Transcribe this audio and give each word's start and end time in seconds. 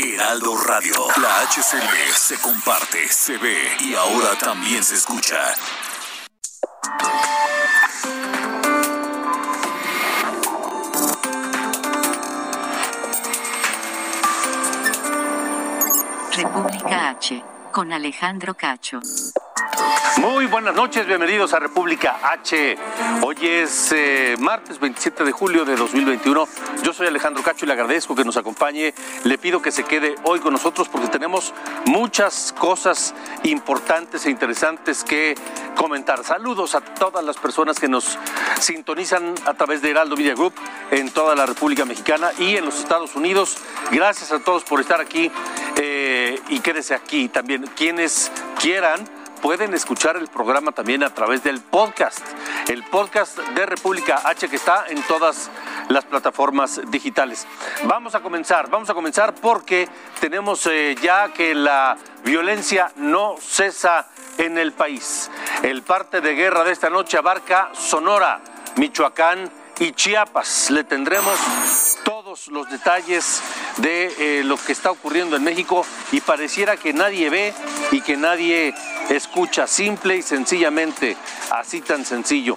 Heraldo 0.00 0.56
Radio. 0.56 0.94
La 1.20 1.40
HCL 1.42 2.12
se 2.14 2.38
comparte, 2.40 3.08
se 3.08 3.36
ve 3.36 3.76
y 3.80 3.94
ahora 3.94 4.38
también 4.38 4.84
se 4.84 4.94
escucha. 4.94 5.36
República 16.32 17.10
H, 17.10 17.42
con 17.78 17.92
Alejandro 17.92 18.54
Cacho. 18.54 18.98
Muy 20.20 20.46
buenas 20.46 20.74
noches, 20.74 21.06
bienvenidos 21.06 21.54
a 21.54 21.60
República 21.60 22.18
H. 22.24 22.76
Hoy 23.22 23.36
es 23.40 23.92
eh, 23.92 24.34
martes 24.40 24.80
27 24.80 25.22
de 25.22 25.30
julio 25.30 25.64
de 25.64 25.76
2021. 25.76 26.48
Yo 26.82 26.92
soy 26.92 27.06
Alejandro 27.06 27.40
Cacho 27.44 27.64
y 27.64 27.68
le 27.68 27.74
agradezco 27.74 28.16
que 28.16 28.24
nos 28.24 28.36
acompañe. 28.36 28.92
Le 29.22 29.38
pido 29.38 29.62
que 29.62 29.70
se 29.70 29.84
quede 29.84 30.16
hoy 30.24 30.40
con 30.40 30.52
nosotros 30.52 30.88
porque 30.88 31.06
tenemos 31.06 31.54
muchas 31.86 32.52
cosas 32.58 33.14
importantes 33.44 34.26
e 34.26 34.30
interesantes 34.30 35.04
que 35.04 35.36
comentar. 35.76 36.24
Saludos 36.24 36.74
a 36.74 36.80
todas 36.80 37.24
las 37.24 37.36
personas 37.36 37.78
que 37.78 37.86
nos 37.86 38.18
sintonizan 38.58 39.36
a 39.46 39.54
través 39.54 39.82
de 39.82 39.90
Heraldo 39.90 40.16
Media 40.16 40.34
Group 40.34 40.54
en 40.90 41.12
toda 41.12 41.36
la 41.36 41.46
República 41.46 41.84
Mexicana 41.84 42.32
y 42.40 42.56
en 42.56 42.64
los 42.64 42.80
Estados 42.80 43.14
Unidos. 43.14 43.56
Gracias 43.92 44.32
a 44.32 44.40
todos 44.40 44.64
por 44.64 44.80
estar 44.80 45.00
aquí 45.00 45.30
eh, 45.76 46.40
y 46.48 46.58
quédese 46.58 46.94
aquí 46.94 47.28
también. 47.28 47.67
Quienes 47.76 48.30
quieran 48.60 49.08
pueden 49.38 49.72
escuchar 49.74 50.16
el 50.16 50.28
programa 50.28 50.72
también 50.72 51.02
a 51.02 51.10
través 51.10 51.42
del 51.42 51.60
podcast, 51.60 52.20
el 52.68 52.82
podcast 52.84 53.38
de 53.38 53.66
República 53.66 54.22
H 54.24 54.48
que 54.48 54.56
está 54.56 54.86
en 54.88 55.02
todas 55.02 55.50
las 55.88 56.04
plataformas 56.04 56.80
digitales. 56.90 57.46
Vamos 57.84 58.14
a 58.14 58.20
comenzar, 58.20 58.68
vamos 58.68 58.90
a 58.90 58.94
comenzar 58.94 59.34
porque 59.34 59.88
tenemos 60.20 60.66
eh, 60.66 60.96
ya 61.00 61.32
que 61.32 61.54
la 61.54 61.96
violencia 62.24 62.92
no 62.96 63.36
cesa 63.40 64.08
en 64.38 64.58
el 64.58 64.72
país. 64.72 65.30
El 65.62 65.82
parte 65.82 66.20
de 66.20 66.34
guerra 66.34 66.64
de 66.64 66.72
esta 66.72 66.90
noche 66.90 67.16
abarca 67.16 67.70
Sonora, 67.74 68.40
Michoacán 68.76 69.50
y 69.78 69.92
Chiapas. 69.92 70.70
Le 70.70 70.84
tendremos 70.84 71.38
todos 72.04 72.48
los 72.48 72.68
detalles 72.70 73.42
de 73.78 74.40
eh, 74.40 74.44
lo 74.44 74.56
que 74.56 74.72
está 74.72 74.90
ocurriendo 74.90 75.36
en 75.36 75.44
México 75.44 75.84
y 76.12 76.20
pareciera 76.20 76.76
que 76.76 76.92
nadie 76.92 77.30
ve 77.30 77.54
y 77.90 78.00
que 78.00 78.16
nadie 78.16 78.74
escucha, 79.08 79.66
simple 79.66 80.16
y 80.16 80.22
sencillamente, 80.22 81.16
así 81.50 81.80
tan 81.80 82.04
sencillo. 82.04 82.54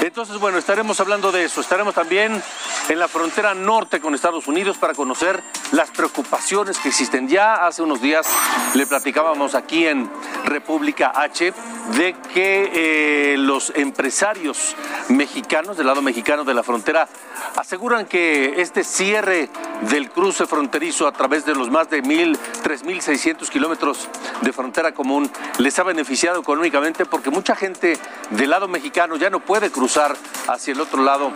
Entonces, 0.00 0.38
bueno, 0.38 0.58
estaremos 0.58 1.00
hablando 1.00 1.32
de 1.32 1.44
eso. 1.44 1.60
Estaremos 1.60 1.94
también 1.94 2.42
en 2.88 2.98
la 2.98 3.08
frontera 3.08 3.54
norte 3.54 3.98
con 3.98 4.14
Estados 4.14 4.46
Unidos 4.46 4.76
para 4.76 4.94
conocer 4.94 5.42
las 5.72 5.90
preocupaciones 5.90 6.78
que 6.78 6.90
existen. 6.90 7.28
Ya 7.28 7.54
hace 7.54 7.82
unos 7.82 8.02
días 8.02 8.26
le 8.74 8.86
platicábamos 8.86 9.54
aquí 9.54 9.86
en 9.86 10.10
República 10.44 11.12
H 11.14 11.52
de 11.94 12.14
que 12.34 13.32
eh, 13.32 13.36
los 13.38 13.72
empresarios 13.74 14.74
mexicanos, 15.08 15.76
del 15.76 15.86
lado 15.86 16.02
mexicano 16.02 16.44
de 16.44 16.54
la 16.54 16.62
frontera, 16.62 17.08
aseguran 17.56 18.06
que 18.06 18.60
este 18.60 18.84
cierre 18.84 19.48
del 19.82 20.10
cruce 20.10 20.46
fronterizo 20.46 21.06
a 21.06 21.12
través 21.12 21.44
de 21.44 21.54
los 21.54 21.70
más 21.70 21.88
de 21.90 22.02
mil, 22.02 22.38
tres 22.62 22.82
mil 22.82 23.00
seiscientos 23.00 23.50
kilómetros 23.50 24.08
de 24.40 24.52
frontera 24.52 24.92
común 24.92 25.30
les 25.58 25.78
ha 25.78 25.82
beneficiado 25.82 26.40
económicamente 26.40 27.06
porque 27.06 27.30
mucha 27.30 27.54
gente 27.54 27.98
del 28.30 28.50
lado 28.50 28.68
mexicano 28.68 29.16
ya 29.16 29.30
no 29.30 29.40
puede 29.40 29.70
cruzar 29.70 30.16
hacia 30.48 30.72
el 30.72 30.80
otro 30.80 31.02
lado 31.02 31.32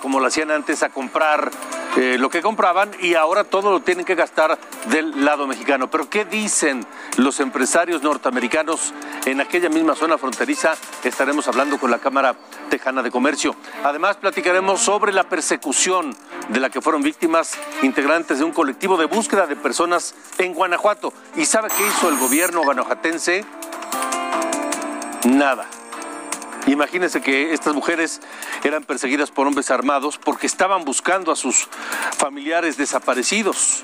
como 0.00 0.20
lo 0.20 0.26
hacían 0.26 0.50
antes 0.50 0.82
a 0.82 0.90
comprar 0.90 1.50
eh, 1.96 2.16
lo 2.18 2.28
que 2.28 2.42
compraban 2.42 2.90
y 3.00 3.14
ahora 3.14 3.44
todo 3.44 3.70
lo 3.70 3.80
tienen 3.80 4.04
que 4.04 4.16
gastar 4.16 4.58
del 4.90 5.24
lado 5.24 5.46
mexicano. 5.46 5.88
Pero 5.88 6.10
¿qué 6.10 6.24
dicen 6.24 6.84
los 7.16 7.38
empresarios 7.38 8.02
norteamericanos 8.02 8.92
en 9.26 9.40
aquella 9.40 9.68
misma 9.74 9.96
zona 9.96 10.16
fronteriza? 10.16 10.74
Estaremos 11.02 11.48
hablando 11.48 11.78
con 11.78 11.90
la 11.90 11.98
Cámara 11.98 12.34
Tejana 12.70 13.02
de 13.02 13.10
Comercio. 13.10 13.56
Además, 13.82 14.16
platicaremos 14.16 14.80
sobre 14.80 15.12
la 15.12 15.24
persecución 15.24 16.16
de 16.48 16.60
la 16.60 16.70
que 16.70 16.80
fueron 16.80 17.02
víctimas 17.02 17.58
integrantes 17.82 18.38
de 18.38 18.44
un 18.44 18.52
colectivo 18.52 18.96
de 18.96 19.06
búsqueda 19.06 19.46
de 19.46 19.56
personas 19.56 20.14
en 20.38 20.54
Guanajuato. 20.54 21.12
¿Y 21.36 21.44
sabe 21.44 21.68
qué 21.76 21.86
hizo 21.86 22.08
el 22.08 22.16
gobierno 22.18 22.62
guanajuatense? 22.62 23.44
Nada. 25.24 25.66
Imagínense 26.66 27.20
que 27.20 27.52
estas 27.52 27.74
mujeres 27.74 28.22
eran 28.62 28.84
perseguidas 28.84 29.30
por 29.30 29.46
hombres 29.46 29.70
armados 29.70 30.16
porque 30.16 30.46
estaban 30.46 30.84
buscando 30.84 31.30
a 31.30 31.36
sus 31.36 31.68
familiares 32.16 32.76
desaparecidos. 32.76 33.82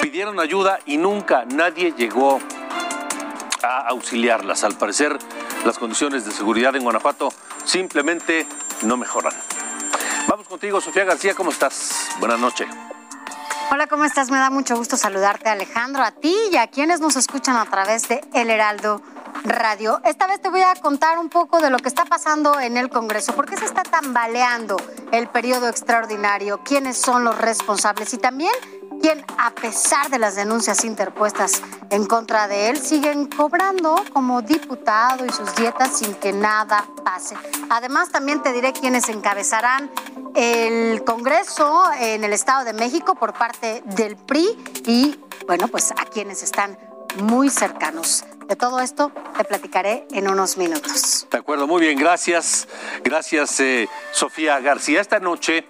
Pidieron 0.00 0.38
ayuda 0.38 0.78
y 0.86 0.98
nunca 0.98 1.44
nadie 1.46 1.94
llegó 1.96 2.38
a 3.62 3.88
auxiliarlas. 3.88 4.64
Al 4.64 4.76
parecer, 4.76 5.18
las 5.64 5.78
condiciones 5.78 6.24
de 6.24 6.32
seguridad 6.32 6.74
en 6.76 6.82
Guanajuato 6.82 7.32
simplemente 7.64 8.46
no 8.82 8.96
mejoran. 8.96 9.32
Vamos 10.28 10.48
contigo, 10.48 10.80
Sofía 10.80 11.04
García, 11.04 11.34
¿cómo 11.34 11.50
estás? 11.50 12.08
Buenas 12.20 12.38
noches. 12.38 12.68
Hola, 13.70 13.86
¿cómo 13.86 14.04
estás? 14.04 14.30
Me 14.30 14.38
da 14.38 14.50
mucho 14.50 14.76
gusto 14.76 14.96
saludarte, 14.96 15.48
Alejandro, 15.48 16.02
a 16.02 16.10
ti 16.10 16.36
y 16.52 16.56
a 16.56 16.66
quienes 16.66 17.00
nos 17.00 17.16
escuchan 17.16 17.56
a 17.56 17.64
través 17.64 18.06
de 18.06 18.20
El 18.34 18.50
Heraldo 18.50 19.00
Radio. 19.44 20.00
Esta 20.04 20.26
vez 20.26 20.40
te 20.40 20.50
voy 20.50 20.60
a 20.60 20.74
contar 20.74 21.18
un 21.18 21.28
poco 21.28 21.60
de 21.60 21.70
lo 21.70 21.78
que 21.78 21.88
está 21.88 22.04
pasando 22.04 22.60
en 22.60 22.76
el 22.76 22.90
Congreso. 22.90 23.34
¿Por 23.34 23.48
qué 23.48 23.56
se 23.56 23.64
está 23.64 23.82
tambaleando 23.82 24.76
el 25.10 25.26
periodo 25.28 25.68
extraordinario? 25.68 26.60
¿Quiénes 26.64 26.98
son 26.98 27.24
los 27.24 27.38
responsables? 27.38 28.12
Y 28.12 28.18
también 28.18 28.52
quién, 29.02 29.24
a 29.36 29.50
pesar 29.50 30.08
de 30.08 30.18
las 30.18 30.36
denuncias 30.36 30.84
interpuestas 30.84 31.60
en 31.90 32.06
contra 32.06 32.46
de 32.48 32.70
él, 32.70 32.78
siguen 32.78 33.26
cobrando 33.26 33.96
como 34.12 34.40
diputado 34.40 35.26
y 35.26 35.30
sus 35.30 35.54
dietas 35.56 35.98
sin 35.98 36.14
que 36.14 36.32
nada 36.32 36.86
pase. 37.04 37.36
Además, 37.68 38.10
también 38.10 38.42
te 38.42 38.52
diré 38.52 38.72
quiénes 38.72 39.08
encabezarán 39.08 39.90
el 40.34 41.02
Congreso 41.04 41.84
en 41.98 42.24
el 42.24 42.32
Estado 42.32 42.64
de 42.64 42.72
México 42.72 43.14
por 43.16 43.34
parte 43.34 43.82
del 43.84 44.16
PRI 44.16 44.56
y, 44.86 45.20
bueno, 45.46 45.68
pues 45.68 45.90
a 45.90 46.04
quienes 46.06 46.42
están 46.42 46.78
muy 47.16 47.50
cercanos. 47.50 48.24
De 48.46 48.56
todo 48.56 48.80
esto 48.80 49.12
te 49.36 49.44
platicaré 49.44 50.06
en 50.12 50.28
unos 50.28 50.56
minutos. 50.56 51.26
De 51.30 51.38
acuerdo, 51.38 51.66
muy 51.66 51.80
bien, 51.80 51.98
gracias. 51.98 52.68
Gracias, 53.02 53.58
eh, 53.60 53.88
Sofía 54.12 54.60
García. 54.60 55.00
Esta 55.00 55.20
noche 55.20 55.66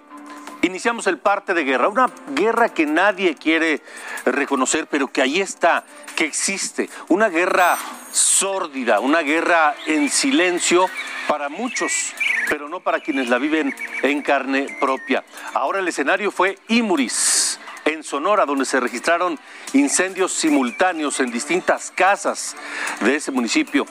iniciamos 0.63 1.07
el 1.07 1.19
parte 1.19 1.53
de 1.53 1.63
guerra, 1.63 1.87
una 1.87 2.09
guerra 2.33 2.69
que 2.69 2.85
nadie 2.85 3.35
quiere 3.35 3.81
reconocer, 4.25 4.87
pero 4.87 5.07
que 5.07 5.21
ahí 5.21 5.39
está, 5.39 5.83
que 6.15 6.25
existe, 6.25 6.89
una 7.09 7.29
guerra 7.29 7.77
sórdida, 8.11 8.99
una 8.99 9.21
guerra 9.21 9.75
en 9.85 10.09
silencio 10.09 10.89
para 11.27 11.49
muchos, 11.49 12.13
pero 12.49 12.69
no 12.69 12.79
para 12.79 13.01
quienes 13.01 13.29
la 13.29 13.37
viven 13.37 13.75
en 14.01 14.21
carne 14.21 14.77
propia. 14.79 15.23
Ahora 15.53 15.79
el 15.79 15.87
escenario 15.87 16.31
fue 16.31 16.57
Imuris 16.69 17.59
en 17.85 18.03
Sonora, 18.03 18.45
donde 18.45 18.65
se 18.65 18.79
registraron 18.79 19.37
incendios 19.73 20.31
simultáneos 20.31 21.19
en 21.19 21.31
distintas 21.31 21.91
casas 21.91 22.55
de 23.01 23.17
ese 23.17 23.31
municipio. 23.31 23.85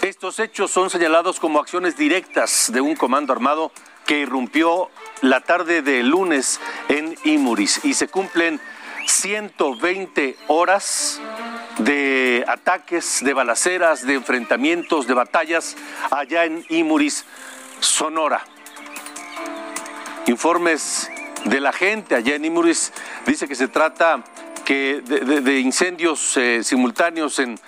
Estos 0.00 0.40
hechos 0.40 0.70
son 0.70 0.90
señalados 0.90 1.38
como 1.38 1.60
acciones 1.60 1.96
directas 1.96 2.70
de 2.72 2.80
un 2.80 2.96
comando 2.96 3.32
armado 3.32 3.70
que 4.06 4.18
irrumpió 4.18 4.90
la 5.22 5.40
tarde 5.40 5.82
de 5.82 6.02
lunes 6.02 6.60
en 6.88 7.16
Imuris 7.24 7.80
y 7.84 7.94
se 7.94 8.08
cumplen 8.08 8.60
120 9.06 10.36
horas 10.48 11.20
de 11.78 12.44
ataques, 12.46 13.20
de 13.24 13.32
balaceras, 13.32 14.06
de 14.06 14.14
enfrentamientos, 14.14 15.06
de 15.06 15.14
batallas 15.14 15.76
allá 16.10 16.44
en 16.44 16.64
Imuris, 16.68 17.24
Sonora. 17.80 18.44
Informes 20.26 21.10
de 21.44 21.60
la 21.60 21.72
gente 21.72 22.14
allá 22.14 22.34
en 22.34 22.44
Imuris 22.44 22.92
dice 23.26 23.48
que 23.48 23.54
se 23.54 23.68
trata 23.68 24.22
que 24.64 25.00
de, 25.00 25.58
incendios 25.58 26.36
eh, 26.36 26.62
simultáneos 26.62 27.38
en 27.38 27.58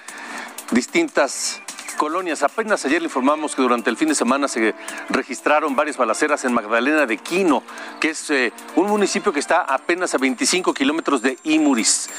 distintas 0.70 1.60
colonias. 1.94 2.42
Apenas 2.42 2.84
ayer 2.84 3.00
le 3.00 3.06
informamos 3.06 3.54
que 3.54 3.62
durante 3.62 3.90
el 3.90 3.96
fin 3.96 4.08
de 4.08 4.14
semana 4.14 4.48
se 4.48 4.74
registraron 5.08 5.76
varias 5.76 5.96
balaceras 5.96 6.44
en 6.44 6.52
Magdalena 6.52 7.06
de 7.06 7.18
Quino, 7.18 7.62
que 8.00 8.10
es 8.10 8.30
eh, 8.30 8.52
un 8.76 8.86
municipio 8.86 9.32
que 9.32 9.40
está 9.40 9.62
apenas 9.62 10.14
a 10.14 10.18
25 10.18 10.74
kilómetros 10.74 11.22
de 11.22 11.38
Imuris. 11.44 12.10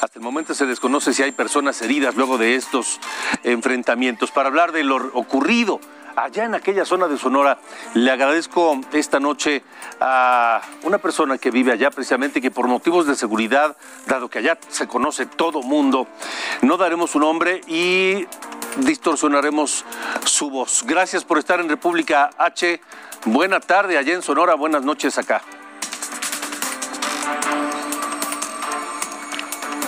Hasta 0.00 0.18
el 0.18 0.24
momento 0.24 0.54
se 0.54 0.66
desconoce 0.66 1.14
si 1.14 1.22
hay 1.22 1.32
personas 1.32 1.80
heridas 1.82 2.16
luego 2.16 2.38
de 2.38 2.54
estos 2.54 3.00
enfrentamientos. 3.44 4.30
Para 4.30 4.48
hablar 4.48 4.72
de 4.72 4.84
lo 4.84 4.96
ocurrido 5.14 5.80
allá 6.18 6.44
en 6.44 6.54
aquella 6.54 6.84
zona 6.84 7.08
de 7.08 7.16
Sonora. 7.16 7.58
Le 7.94 8.10
agradezco 8.10 8.80
esta 8.92 9.20
noche 9.20 9.62
a 10.00 10.60
una 10.82 10.98
persona 10.98 11.38
que 11.38 11.50
vive 11.50 11.72
allá 11.72 11.90
precisamente 11.90 12.40
que 12.40 12.50
por 12.50 12.66
motivos 12.66 13.06
de 13.06 13.14
seguridad, 13.14 13.76
dado 14.06 14.28
que 14.28 14.38
allá 14.38 14.58
se 14.68 14.86
conoce 14.86 15.26
todo 15.26 15.62
mundo, 15.62 16.06
no 16.62 16.76
daremos 16.76 17.10
su 17.10 17.18
nombre 17.18 17.60
y 17.66 18.26
distorsionaremos 18.78 19.84
su 20.24 20.50
voz. 20.50 20.84
Gracias 20.86 21.24
por 21.24 21.38
estar 21.38 21.60
en 21.60 21.68
República 21.68 22.30
H. 22.36 22.80
Buena 23.24 23.60
tarde 23.60 23.98
allá 23.98 24.14
en 24.14 24.22
Sonora, 24.22 24.54
buenas 24.54 24.82
noches 24.82 25.18
acá. 25.18 25.42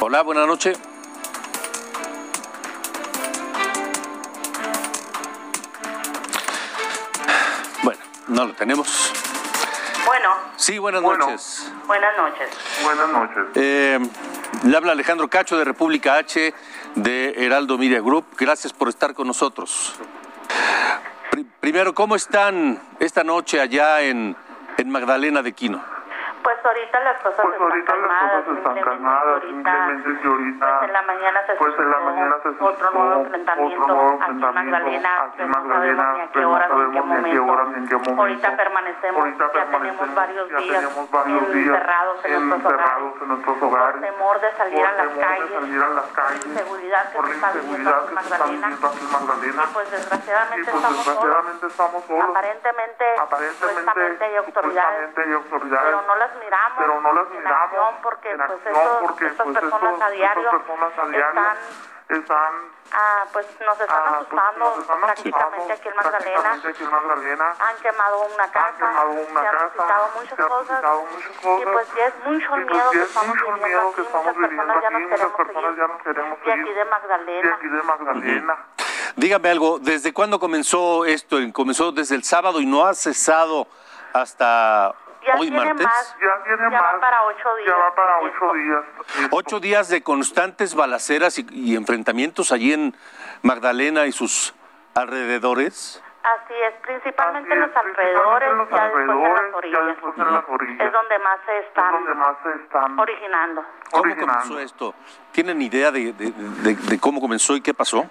Hola, 0.01 0.23
buena 0.23 0.47
noche. 0.47 0.73
No 8.31 8.47
lo 8.47 8.53
tenemos. 8.55 9.13
Bueno, 10.07 10.31
Sí, 10.57 10.79
buenas 10.79 11.03
Bueno. 11.03 11.27
noches. 11.27 11.71
buenas 11.87 12.17
noches. 12.17 12.49
Buenas 12.83 13.09
noches. 13.11 13.45
Eh, 13.55 13.99
le 14.65 14.77
habla 14.77 14.93
Alejandro 14.93 15.29
Cacho 15.29 15.57
de 15.59 15.65
República 15.65 16.17
H 16.17 16.53
de 16.97 17.35
Heraldo 17.37 17.79
Media 17.79 18.01
Group. 18.01 18.25
Gracias 18.37 18.73
por 18.73 18.89
estar 18.89 19.15
con 19.15 19.27
nosotros. 19.27 19.95
Pri- 21.31 21.47
primero, 21.61 21.95
¿cómo 21.95 22.17
están 22.17 22.81
esta 22.99 23.23
noche 23.25 23.61
allá 23.61 24.01
en, 24.03 24.37
en 24.79 24.91
Magdalena 24.91 25.43
de 25.43 25.53
Quino? 25.53 25.83
Pues 26.43 26.57
ahorita 26.65 27.01
las 27.01 27.21
cosas 27.21 27.41
Pues 27.43 27.53
están 27.55 27.71
ahorita 27.71 27.97
las 27.97 28.01
calmadas. 28.09 28.33
cosas 28.33 28.57
están 28.59 28.75
simplemente 28.75 28.91
calmadas, 28.91 29.27
ahorita, 29.29 29.47
simplemente 29.51 30.21
que 30.23 30.29
ahorita, 30.29 30.79
Pues 30.81 30.89
en 30.89 30.93
la 30.93 31.03
mañana 31.03 31.41
se 31.47 31.53
pues 31.55 31.75
en 31.79 31.91
la 31.91 31.97
suscitó 31.97 32.11
mañana 32.11 32.37
se 32.43 32.49
otro 32.65 32.91
nuevo 32.91 33.21
enfrentamiento 33.21 33.83
otro 33.85 33.95
nuevo 33.95 34.19
aquí 34.23 34.31
en 34.31 34.41
Magdalena. 34.41 35.11
aquí 35.21 35.43
en 35.43 35.53
sabemos 35.53 35.69
Magdalena, 35.71 36.13
ni 36.21 36.29
qué 36.31 36.41
no 36.41 36.51
horas 36.51 36.71
ni 36.71 36.81
en 36.81 36.91
qué 36.91 36.99
sabemos 37.01 37.11
ni 37.11 37.31
a 37.31 37.33
qué 37.33 37.41
momento. 37.41 37.53
horas 37.53 37.69
ni 37.69 37.75
en 37.81 37.89
qué 37.89 37.95
momento. 37.97 38.21
Ahorita 38.23 38.57
permanecemos, 38.57 39.21
Ahorita 39.21 39.45
ya 39.55 39.65
tenemos 39.71 40.15
varios 40.15 40.49
ya 40.51 40.59
días 40.59 40.77
tenemos 40.81 41.11
varios 41.11 41.53
días 41.53 41.67
encerrados 41.75 42.25
en 42.25 42.49
nuestros 42.49 42.73
encerrados 42.73 43.01
hogares. 43.01 43.23
en 43.23 43.29
nuestros 43.29 43.59
Por 43.61 44.01
temor 44.01 44.41
de 44.41 44.51
salir 44.57 44.79
por 44.81 44.87
a 44.87 44.93
las 44.93 45.09
temor 45.09 45.15
de 45.15 45.21
calles, 45.21 45.53
salir 45.61 45.83
a 45.83 45.89
las 45.89 46.07
por 46.11 46.47
inseguridad 46.47 47.11
que 47.11 47.17
por 47.19 47.27
se 47.27 47.31
la 47.31 47.37
está 47.37 47.51
viviendo 47.53 47.91
inseguridad 47.91 48.01
aquí 48.01 48.11
en 48.11 48.17
que 48.17 48.23
se 48.25 48.31
está 48.31 48.39
Magdalena. 48.41 48.67
viviendo 48.67 48.87
aquí 48.89 49.01
en 49.05 49.13
Magdalena. 49.13 49.63
Y 49.63 49.75
pues 49.75 49.91
desgraciadamente 49.91 50.61
Y 50.61 50.73
pues 50.73 50.75
estamos 50.81 51.05
solos. 51.05 51.07
desgraciadamente 51.21 51.67
estamos 51.67 52.05
solos. 52.05 52.25
Aparentemente, 52.31 53.05
Aparentemente, 53.21 53.61
supuestamente 53.61 54.25
hay 54.25 54.37
autoridades, 54.37 55.09
supuestamente 55.11 55.21
hay 55.21 55.33
autoridades, 55.33 55.85
pero 55.91 56.03
no 56.07 56.15
las 56.17 56.30
miramos. 56.37 56.79
pero 56.79 57.01
no 57.01 57.13
las 57.13 57.27
en 57.31 57.39
miramos 57.39 57.63
acción 57.65 57.95
porque 58.03 58.31
en 58.31 58.37
pues 58.39 58.51
acción 58.51 58.77
estos- 58.77 58.99
porque, 59.03 59.27
estas 59.27 59.45
pues, 59.47 59.59
personas 59.59 59.93
estos- 59.93 60.03
a 60.03 60.11
diario 60.11 60.43
estas 60.43 60.61
personas 60.63 60.99
a 60.99 61.07
diario 61.07 61.29
están 61.29 61.57
están 62.09 62.81
Ah, 62.93 63.25
pues 63.33 63.47
nos 63.61 63.81
están 63.81 63.97
ah, 64.01 64.03
pues, 64.03 64.17
asustando 64.17 64.65
nos 64.67 64.79
están 64.81 65.01
prácticamente 65.01 65.73
asustando 65.73 65.75
aquí 65.75 65.89
en 65.89 65.95
Magdalena. 65.95 66.41
prácticamente 66.43 66.69
aquí 66.69 66.83
en 66.83 66.91
Magdalena. 66.91 67.55
Han 67.61 67.77
quemado 67.77 68.21
una 68.35 68.51
casa, 68.51 68.67
Han 68.67 68.77
quemado 68.77 69.11
una 69.11 69.41
se 69.41 69.47
han 69.47 69.55
casa, 69.55 70.11
muchas 70.17 70.35
se 70.37 70.43
han 70.43 70.49
cosas. 70.49 70.81
Y 70.83 71.47
cosas. 71.47 71.69
pues 71.73 71.95
ya 71.95 72.07
es 72.07 72.15
mucho 72.25 72.47
Y 72.47 72.49
pues 72.49 72.67
miedo 72.67 72.91
que 72.91 72.99
es 72.99 73.05
estamos 73.05 73.29
mucho 73.29 73.45
viviendo 73.47 73.67
miedo 73.69 73.81
aquí. 73.87 73.95
que 73.95 74.03
estamos 74.03 74.27
Muchas 74.27 74.41
viviendo 74.51 74.65
personas 74.67 74.83
ya 74.83 74.89
aquí, 74.89 74.93
nos 74.95 75.03
muchas 75.03 75.19
queremos 75.21 75.37
personas 75.37 75.77
ya 75.77 75.83
ir 75.85 75.89
nos 75.89 76.03
queremos 76.03 76.41
de 76.43 76.53
aquí 76.53 76.73
de 76.75 76.85
Magdalena. 77.85 78.57
Dígame 79.15 79.51
algo, 79.51 79.79
¿desde 79.79 80.13
cuándo 80.13 80.41
comenzó 80.41 81.05
esto? 81.05 81.37
¿Comenzó 81.53 81.93
desde 81.93 82.17
el 82.17 82.25
sábado 82.25 82.61
y 82.61 82.67
no 82.67 82.87
ha 82.87 82.95
cesado 82.95 83.69
hasta 84.13 84.93
Ya 85.27 85.35
hoy 85.35 85.49
tiene 85.51 85.65
martes? 85.65 85.87
más. 85.87 86.17
Ya 86.21 86.43
tiene 86.45 86.71
Ya 86.71 86.81
va 86.83 86.93
más. 86.93 87.01
para 87.01 87.23
ocho 87.25 87.49
Ya 87.59 87.65
días 87.65 87.77
va 87.79 87.95
para 87.95 88.19
ocho 88.19 88.29
esto. 88.35 88.53
días. 88.55 88.85
Esto. 89.21 89.37
Ocho 89.37 89.61
días 89.61 89.89
de 89.89 90.03
constantes 90.03 90.75
balaceras 90.75 91.39
y, 91.39 91.47
y 91.51 91.77
enfrentamientos 91.77 92.53
allí 92.53 92.73
en 92.73 92.95
Magdalena 93.43 94.07
y 94.07 94.13
sus 94.13 94.55
alrededores. 94.95 96.03
Así 96.23 96.53
es, 96.69 96.75
principalmente 96.83 97.49
Así 97.49 97.55
en 97.55 97.67
los 97.67 97.77
alrededores, 97.77 98.51
principalmente 98.51 98.51
en 98.51 98.59
los 98.59 98.69
ya 98.71 98.85
después 98.85 99.01
en 99.01 99.09
las 99.09 99.17
alrededores, 99.17 99.51
ya 99.51 99.57
orillas. 99.57 99.87
después 99.87 100.19
en 100.19 100.35
las 100.35 100.45
orillas. 100.49 100.87
Es 100.87 100.93
donde 100.93 101.19
más 101.19 101.41
se 101.47 101.59
Es 101.59 101.67
están 101.67 101.93
donde 101.93 102.15
más 102.15 102.37
se 102.43 102.63
están 102.63 102.99
originando. 103.01 103.65
¿Cómo 103.91 104.03
originando. 104.03 104.33
comenzó 104.43 104.61
esto? 104.61 104.95
¿Tienen 105.33 105.63
idea 105.63 105.91
de, 105.91 106.13
de- 106.13 106.31
de- 106.33 106.75
de 106.77 107.01
cómo 107.01 107.21
comenzó 107.21 107.57
y 107.57 107.63
qué 107.63 107.73
pasó? 107.73 108.05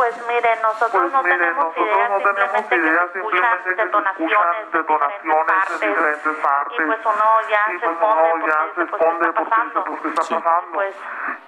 Pues 0.00 0.16
mire, 0.26 0.48
nosotros 0.62 0.90
Pues 0.92 1.12
no 1.12 1.22
mire, 1.22 1.36
tenemos 1.36 1.64
nosotros 1.64 1.86
idea, 1.86 2.08
no 2.08 2.18
tenemos 2.24 2.72
idea, 2.72 3.04
escuchan 3.04 3.12
simplemente 3.12 3.68
que 3.68 3.76
se 3.76 3.84
detonaciones, 3.84 4.32
escuchan 4.32 4.72
detonaciones 4.72 5.56
en 5.60 5.74
en 5.74 5.88
diferentes 5.90 6.36
partes. 6.40 6.80
Y 6.80 6.82
pues 6.88 7.00
uno 7.04 7.26
ya 7.50 7.62
Y 7.68 7.72
se 7.72 7.84
pues 7.84 7.96
uno 8.00 8.22
porque 8.32 8.46
ya 8.50 8.58
se 8.64 8.72
pues, 8.72 8.88
esconde 8.88 9.20
¿qué 9.20 9.28
está 9.28 9.44
porque 9.44 9.90
pues, 9.90 10.00
¿qué 10.00 10.08
está 10.08 10.22
pasando? 10.40 10.72
Pues 10.72 10.94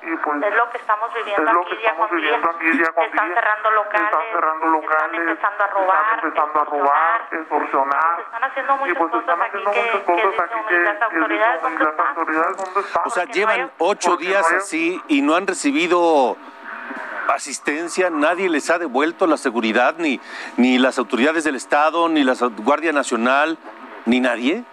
Y 0.03 0.17
pues 0.17 0.43
es 0.43 0.55
lo 0.55 0.71
que 0.71 0.77
estamos 0.77 1.15
viviendo 1.15 1.49
es 1.49 1.55
lo 1.55 1.61
aquí 1.63 1.71
que 1.71 1.77
estamos 1.81 2.09
con 2.09 2.17
día. 2.21 2.29
viviendo 2.29 2.51
aquí 2.53 2.69
día 2.77 2.91
con 2.93 3.05
están 3.05 3.27
día. 3.27 3.35
cerrando 3.41 3.71
locales, 3.71 4.05
Están 4.13 4.23
cerrando 4.33 4.67
locales. 4.67 4.93
están 4.93 5.15
empezando 5.29 5.65
a 5.65 5.67
robar, 5.69 6.03
Están 6.13 6.25
empezando 6.29 6.61
a 6.61 6.65
robar, 6.65 7.21
extorsionar. 7.33 8.15
Pues 8.17 8.27
están 8.27 8.45
haciendo 8.45 8.77
muchas 8.77 8.93
y 8.93 8.99
pues 8.99 9.11
cosas 9.13 9.21
están 9.23 9.41
aquí 9.43 9.49
haciendo 9.57 9.71
que- 9.73 9.81
muchas 9.81 10.03
que 10.03 10.13
cosas 10.13 10.33
dicen 10.33 10.45
aquí 10.45 10.59
uno, 10.61 10.69
que, 10.69 10.75
¿y 10.77 10.85
las 10.85 11.03
autoridades 11.03 11.63
dónde 11.63 11.81
¿y 11.81 11.85
las 11.85 11.93
están? 11.93 12.07
autoridades 12.09 12.57
dónde 12.61 12.81
están? 12.81 13.03
O 13.07 13.11
sea, 13.11 13.23
Porque 13.25 13.33
llevan 13.39 13.71
ocho 13.79 14.11
porque 14.11 14.25
días 14.27 14.53
así 14.53 15.03
y 15.09 15.23
no 15.23 15.37
han 15.37 15.47
recibido 15.47 16.37
asistencia, 17.29 18.11
nadie 18.11 18.49
les 18.49 18.69
ha 18.71 18.79
devuelto 18.79 19.27
la 19.27 19.37
seguridad, 19.37 19.95
ni, 19.99 20.21
ni 20.57 20.79
las 20.79 20.99
autoridades 20.99 21.45
del 21.45 21.57
Estado, 21.57 22.09
ni 22.09 22.25
la 22.25 22.35
Guardia 22.59 22.93
Nacional, 22.93 23.59
ni 24.07 24.21
nadie. 24.21 24.65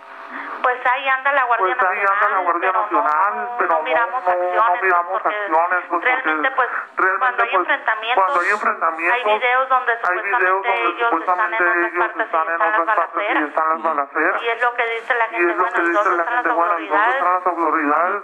Pues 0.62 0.75
ahí 0.86 1.07
anda 1.07 1.31
la 1.31 1.46
Guardia 1.46 1.75
Pues 1.80 1.90
ahí 1.90 2.00
anda 2.00 2.30
la 2.36 2.44
Guardia 2.44 2.69
pero 2.69 2.81
Nacional, 2.84 3.34
no, 3.38 3.57
pero 3.57 3.69
no 3.78 3.84
miramos 3.84 4.24
no- 4.24 4.30
no 4.30 4.36
acciones, 4.36 4.84
miramos 4.84 5.12
porque 5.13 5.30
acciones, 5.30 5.84
pues, 5.90 6.04
realmente 6.04 6.51
pues 6.51 6.69
realmente, 6.98 7.19
cuando 7.19 7.44
hay 7.44 7.50
pues, 7.50 7.60
enfrentamientos, 7.60 8.24
cuando 8.25 8.40
hay 8.44 8.50
enfrentamientos, 8.52 9.16
hay 9.16 9.24
videos 9.40 9.69
donde 9.69 9.92
hay 9.94 9.98
supuestamente 10.00 10.38
videos 10.38 10.60
donde 10.60 10.84
ellos 10.84 11.12
están 11.19 11.40
en 11.40 11.54
ellos 11.56 11.92
partes 11.98 12.19
y 12.19 12.22
están 12.28 12.48
en 12.50 12.60
otras 12.60 12.86
partes 12.86 13.16
y 13.16 13.16
balaceras. 13.16 13.50
están 13.50 13.68
las 13.69 13.81
balaceras. 13.81 14.42
Y 14.44 14.48
es 14.50 14.62
lo 14.62 14.74
que 14.75 14.84
dice 15.00 15.13
la 15.16 15.25
Y 15.25 15.30
gente, 15.31 15.40
es 15.40 15.57
lo 15.57 15.63
bueno, 15.63 15.75
que 15.75 15.81
dice 15.81 15.90
entonces 15.90 16.18
la 16.19 16.25
gente, 16.28 16.50
bueno, 16.50 16.74
¿dónde 16.74 16.84
autoridades. 16.84 17.16
están 17.16 17.34
las 17.34 17.48
autoridades? 17.48 18.24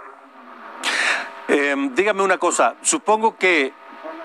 Eh, 1.48 1.74
dígame 1.96 2.22
una 2.22 2.38
cosa, 2.38 2.74
supongo 2.82 3.36
que 3.38 3.72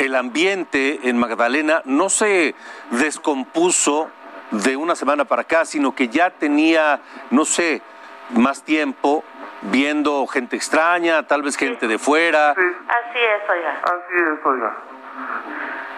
el 0.01 0.15
ambiente 0.15 1.00
en 1.03 1.18
Magdalena 1.19 1.83
no 1.86 2.09
se 2.09 2.56
descompuso 2.89 4.09
de 4.50 4.75
una 4.75 4.95
semana 4.95 5.25
para 5.25 5.44
acá, 5.44 5.63
sino 5.63 5.94
que 5.94 6.07
ya 6.07 6.31
tenía, 6.31 7.00
no 7.30 7.45
sé, 7.45 7.83
más 8.31 8.63
tiempo 8.63 9.24
viendo 9.62 10.25
gente 10.25 10.56
extraña, 10.56 11.28
tal 11.28 11.44
vez 11.44 11.56
gente 11.56 11.87
de 11.87 11.99
fuera. 11.99 12.56
Sí, 12.56 12.61
Así 12.61 13.19
es, 13.19 13.49
oiga. 13.49 13.81
así 13.83 14.40
es, 14.40 14.45
oiga. 14.45 14.78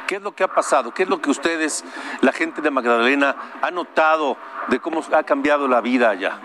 ¿Qué 0.06 0.16
es 0.16 0.22
lo 0.22 0.34
que 0.34 0.44
ha 0.44 0.50
pasado? 0.50 0.94
¿Qué 0.94 1.04
es 1.04 1.10
lo 1.10 1.22
que 1.22 1.30
ustedes, 1.30 1.86
la 2.20 2.34
gente 2.34 2.62
de 2.62 2.70
Magdalena, 2.72 3.36
ha 3.62 3.72
notado 3.72 4.36
de 4.68 4.82
cómo 4.82 5.01
ha 5.13 5.24
cambiado 5.24 5.66
la 5.70 5.80
vida 5.80 6.10
allá? 6.10 6.39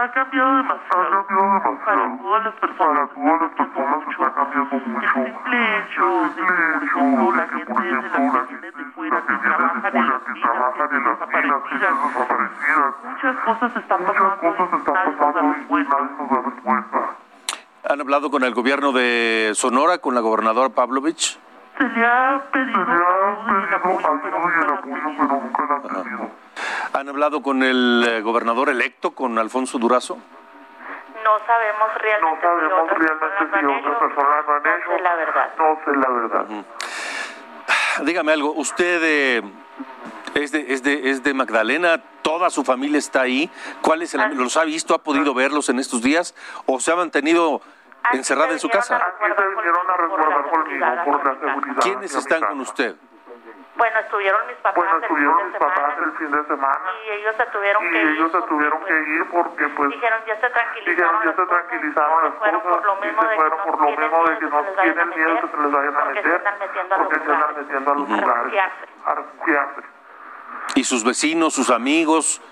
Ha 0.00 0.10
cambiado 0.12 0.56
demasiado. 0.56 1.02
Ha 1.02 1.26
cambiado 1.26 1.44
demasiado. 1.44 1.84
Para 1.84 2.16
todas 2.22 2.44
las 2.44 2.54
personas. 2.54 3.10
Para 3.10 3.20
todas 3.20 3.40
las 3.42 3.50
personas 3.52 4.08
está 4.08 4.32
cambiando 4.32 4.76
mucho. 4.86 5.20
El 5.20 5.26
simple 5.26 5.78
hecho 5.78 6.04
de 6.24 6.40
que, 6.40 6.62
por 6.72 6.84
ejemplo, 6.84 7.36
la 7.36 7.48
gente 7.48 7.82
de 7.82 7.92
la 7.92 8.00
que 8.00 8.54
viene 8.54 8.70
de 8.70 8.84
fuera, 8.94 9.20
que 9.20 9.34
trabaja 9.34 9.82
que 9.82 9.90
trabajan 9.90 9.96
en 9.96 10.08
las 10.08 11.18
minas, 11.28 11.60
que 11.60 11.74
están 11.74 11.92
desaparecidas. 11.92 11.94
muchas 13.04 13.36
cosas 13.44 13.76
están 13.76 14.00
Muchas 14.00 14.16
pasando 14.16 14.40
cosas 14.40 14.68
y 14.72 14.76
están 14.76 15.16
pasando 15.18 15.56
y 15.58 15.84
nadie 15.84 16.10
nos 16.18 16.30
damos 16.30 16.54
cuenta. 16.64 16.98
¿Han 17.90 18.00
hablado 18.00 18.30
con 18.30 18.44
el 18.44 18.54
gobierno 18.54 18.92
de 18.92 19.52
Sonora, 19.54 19.98
con 19.98 20.14
la 20.14 20.22
gobernadora 20.22 20.70
Pavlovich? 20.70 21.38
Le 21.80 22.06
ha 22.06 22.40
pedido 22.52 22.78
han 24.08 24.20
pero 24.20 24.36
tenido. 24.36 24.80
nunca 24.82 25.66
la 25.66 25.74
han 25.76 25.82
tenido. 26.02 26.30
¿Han 26.92 27.08
hablado 27.08 27.42
con 27.42 27.62
el 27.62 28.04
eh, 28.06 28.20
gobernador 28.20 28.68
electo, 28.68 29.12
con 29.12 29.38
Alfonso 29.38 29.78
Durazo? 29.78 30.18
No 31.24 31.38
sabemos 31.46 31.88
No 31.94 31.98
realmente 32.00 32.40
sabemos 32.42 32.70
si 32.70 32.96
otras 32.96 32.98
realmente 32.98 33.46
personas 33.46 33.60
si 33.60 33.62
lo 33.62 33.72
han 33.72 33.78
otras 33.78 33.96
hecho. 33.96 34.90
No 34.90 34.96
sé 34.96 35.02
la 35.02 35.14
verdad. 35.14 35.50
No 35.58 35.78
sé 35.84 35.90
la 35.96 36.08
verdad. 36.10 36.46
Dígame 38.02 38.32
algo, 38.32 38.52
¿usted 38.52 39.00
eh, 39.02 39.42
es, 40.34 40.52
de, 40.52 40.72
es, 40.72 40.82
de, 40.82 41.10
es 41.10 41.22
de 41.22 41.34
Magdalena? 41.34 42.00
¿Toda 42.22 42.50
su 42.50 42.62
familia 42.64 42.98
está 42.98 43.22
ahí? 43.22 43.50
¿Cuál 43.82 44.02
es 44.02 44.14
el, 44.14 44.20
Así- 44.20 44.34
¿Los 44.34 44.56
ha 44.56 44.64
visto? 44.64 44.94
¿Ha 44.94 44.98
podido 45.02 45.32
verlos 45.34 45.68
en 45.70 45.78
estos 45.78 46.02
días? 46.02 46.34
¿O 46.66 46.78
se 46.80 46.92
ha 46.92 46.96
mantenido 46.96 47.60
encerrada 48.12 48.52
en 48.52 48.58
su 48.58 48.68
casa? 48.68 48.96
Aquí 48.96 49.24
se 49.36 49.46
vinieron 49.48 49.90
a 49.90 49.96
resguardar 49.96 50.42
conmigo 50.42 50.50
por 50.50 50.58
la 50.68 50.69
seguridad. 50.80 51.82
¿Quiénes 51.82 52.14
están 52.14 52.40
con 52.42 52.60
usted? 52.60 52.96
Bueno, 53.76 53.98
estuvieron 54.00 54.46
mis 54.46 54.56
papás 54.56 54.74
Bueno, 54.76 54.96
el 54.96 55.02
estuvieron 55.02 55.36
fin 55.36 55.44
mis 55.46 55.52
de 55.54 55.58
papás 55.58 55.74
semana 55.74 56.04
el 56.04 56.12
fin 56.18 56.30
de 56.30 56.44
semana 56.44 56.90
y 57.00 57.10
ellos 57.10 57.34
se 57.36 57.46
tuvieron 57.46 57.82
y 57.82 57.90
que 57.90 58.02
ir. 58.02 58.08
ellos 58.10 58.32
se 58.32 58.38
porque, 58.38 58.48
tuvieron 58.50 58.78
pues, 58.80 58.90
que 58.92 59.10
ir 59.10 59.24
porque 59.30 59.68
pues 59.68 59.90
Dijeron, 59.90 60.20
ya 60.26 60.40
se 60.40 60.50
tranquilizaron 60.50 60.90
dijeron 60.90 61.20
ya 61.20 61.26
las 61.26 61.36
se 61.36 61.42
cosas, 61.42 61.48
tranquilizaron 61.48 62.24
las 62.24 62.34
fueron 62.34 62.60
cosas 62.60 62.76
por 62.76 62.86
lo 62.86 62.94
y 62.94 63.00
se 63.00 63.24
de 63.24 63.30
que 63.30 63.36
fueron 63.36 63.58
no 63.58 63.64
por 63.64 63.80
lo 63.80 63.86
tienen 63.86 64.10
mismo 64.10 64.26
de 64.26 64.34
miedo 64.36 64.38
que 64.38 64.46
no 64.50 64.82
tienen 64.82 65.08
miedo 65.08 65.40
que 65.40 65.48
se 65.48 65.56
les 65.56 65.70
vayan 65.72 65.96
a 65.96 66.04
meter 66.04 66.42
porque 66.98 67.18
se 67.20 67.32
andan 67.32 67.56
metiendo 67.56 67.90
a 67.90 67.94
los 67.94 68.08
lugares 68.10 68.62
a 69.06 69.14
refugiarse. 69.14 69.80
Y 70.74 70.84
sus 70.84 71.02
vecinos, 71.02 71.54
sus 71.54 71.70
amigos, 71.70 72.42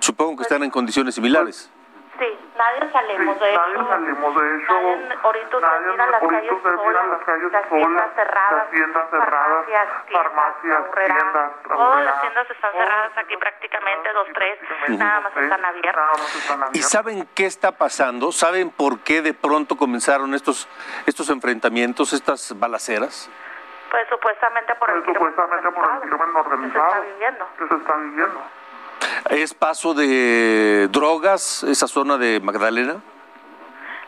supongo 0.00 0.36
que 0.36 0.42
están 0.42 0.62
en 0.62 0.70
condiciones 0.70 1.14
similares. 1.14 1.72
Sí, 2.18 2.38
nadie 2.56 2.80
Sí, 2.80 2.92
salimos 2.92 3.38
de 3.40 3.52
nadie 3.54 3.74
hecho. 3.74 3.88
salimos 3.88 4.34
de. 4.34 4.42
Nadie, 4.42 5.18
ahorita 5.22 5.60
nadie- 5.60 5.90
mira 5.92 6.06
las 6.06 6.22
ahorita 6.22 6.40
calles 6.40 6.52
usted 6.52 6.70
mira 6.70 6.82
solas, 6.82 7.06
las 7.08 7.22
calles 7.24 7.52
las 7.52 7.68
tiendas 7.68 7.86
solas, 7.86 8.14
cerradas, 8.14 8.52
las 8.56 8.70
tiendas 8.70 9.10
cerradas, 9.10 9.66
farmacias, 9.66 9.88
tiendas, 10.06 10.22
farmacias, 10.22 10.76
aurreradas. 10.86 11.22
tiendas, 11.22 11.52
Todas 11.76 12.04
las 12.04 12.20
tiendas 12.22 12.50
están 12.50 12.72
cerradas 12.72 13.12
aquí 13.18 13.26
tiendas 13.26 13.48
prácticamente, 13.50 14.12
dos, 14.12 14.28
tres, 14.34 14.58
prácticamente 14.58 15.04
nada 15.04 15.14
dos, 15.16 15.24
más 15.24 15.32
tres, 15.34 15.44
están 15.44 15.64
abiertas. 15.64 15.96
nada 15.96 16.12
más 16.18 16.34
están 16.36 16.62
¿Y 16.74 16.82
saben 16.82 17.28
qué 17.34 17.46
está 17.46 17.72
pasando? 17.72 18.32
¿Saben 18.32 18.70
por 18.70 19.00
qué 19.00 19.20
de 19.22 19.34
pronto 19.34 19.76
comenzaron 19.76 20.32
estos, 20.34 20.68
estos 21.06 21.28
enfrentamientos, 21.30 22.12
estas 22.14 22.58
balaceras? 22.58 23.28
Pues 23.90 24.08
supuestamente 24.08 24.74
por 24.76 24.90
el 24.90 25.02
Pues, 25.02 25.16
crimen 25.16 25.32
supuestamente 25.34 25.70
por 25.70 25.84
el 25.84 25.90
organizado 25.90 26.00
crimen 26.00 26.26
que 26.26 26.32
se 26.32 26.48
organizado 26.48 26.86
está 26.88 27.00
viviendo. 27.00 27.48
que 27.58 27.68
se 27.68 27.74
está 27.76 27.96
viviendo. 27.96 28.40
¿Es 29.30 29.54
paso 29.54 29.94
de 29.94 30.88
drogas 30.90 31.62
esa 31.64 31.86
zona 31.88 32.16
de 32.16 32.40
Magdalena? 32.40 32.96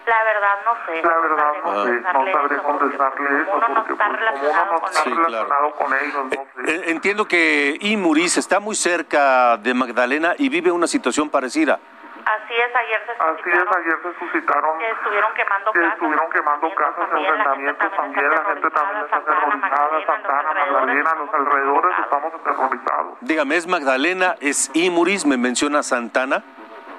La 0.06 0.24
verdad 0.24 0.54
no 0.64 0.72
sé. 0.86 1.02
La 1.02 1.18
verdad 1.18 1.52
no 1.64 1.84
sé, 1.84 1.92
no 2.00 2.32
sabré 2.32 2.62
contestarle 2.62 3.42
eso 3.42 3.58
no 3.60 3.74
porque 3.74 3.92
está 3.92 4.08
relacionado 4.08 4.72
no 4.72 4.80
con 4.80 4.92
Sí, 4.94 5.00
ellos. 5.04 5.18
claro. 5.26 5.44
relacionado 5.44 5.70
con 5.72 5.94
ellos, 5.94 6.24
no 6.24 6.64
sé. 6.64 6.74
Eh, 6.74 6.82
Entiendo 6.86 7.28
que 7.28 7.76
Imuris 7.80 8.38
está 8.38 8.58
muy 8.58 8.74
cerca 8.74 9.58
de 9.58 9.74
Magdalena 9.74 10.34
y 10.38 10.48
vive 10.48 10.70
una 10.72 10.86
situación 10.86 11.28
parecida. 11.28 11.78
Así 12.28 12.54
es, 12.54 12.76
ayer 12.76 13.00
se 13.06 13.12
Así 13.12 13.40
es, 13.48 13.54
suscitaron 13.54 13.76
ayer 13.78 13.98
se 14.02 14.18
suscitaron 14.18 14.78
que 14.78 14.90
estuvieron 14.90 15.34
quemando 15.34 15.72
que 15.72 15.80
casas. 15.80 15.94
estuvieron 15.94 16.30
quemando 16.30 16.74
casas, 16.74 17.08
enfrentamientos 17.10 17.96
también, 17.96 18.30
la 18.30 18.44
gente 18.44 18.70
también 18.70 19.04
está 19.04 19.16
aterrorizada, 19.16 20.06
Santana, 20.06 20.52
Magdalena, 20.52 21.14
los 21.14 21.34
alrededores 21.34 21.98
estamos 21.98 22.34
aterrorizados. 22.34 23.18
Dígame, 23.22 23.56
¿es 23.56 23.66
Magdalena? 23.66 24.34
¿Es 24.40 24.70
Imuris? 24.74 25.24
Me 25.24 25.38
menciona 25.38 25.82
Santana. 25.82 26.42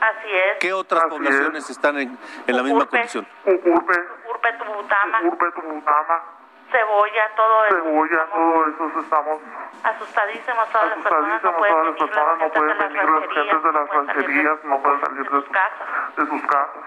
Así 0.01 0.31
es. 0.31 0.57
¿Qué 0.59 0.73
otras 0.73 1.03
Así 1.03 1.09
poblaciones 1.11 1.69
están 1.69 1.97
en, 1.99 2.17
en 2.47 2.55
la 2.55 2.63
misma 2.63 2.85
condición? 2.85 3.27
Ucurpe, 3.45 3.99
Urbe, 4.29 4.53
Tubutama, 4.57 5.21
Urbe, 5.23 5.51
Tubutama, 5.51 6.23
Cebolla, 6.71 7.23
todo 7.35 7.65
eso. 7.65 7.75
Cebolla, 7.75 8.23
Estamos 8.23 8.29
todo 8.33 8.87
eso 8.87 8.99
estamos 8.99 9.41
Asustadísimos, 9.83 10.69
todas 10.71 10.89
las 10.89 10.99
personas 10.99 11.43
no 11.43 11.49
asustadísimos, 11.49 11.57
pueden 11.57 11.73
todas 11.73 11.85
las 11.85 11.95
venir, 11.95 11.99
personas 11.99 12.37
no 12.37 12.43
las 12.43 12.51
pueden 12.51 12.77
gentes 12.77 12.93
venir, 12.93 13.09
las 13.09 13.33
gentes 13.33 13.63
de 13.63 13.71
las 13.71 13.87
no 13.87 13.93
rancherías 13.93 14.63
no 14.65 14.81
pueden 14.81 14.99
salir 15.01 15.23
de 15.23 15.29
sus 15.29 15.43
sus 15.43 15.49
casas. 15.53 15.87
de 16.17 16.25
sus 16.27 16.41
casas. 16.43 16.83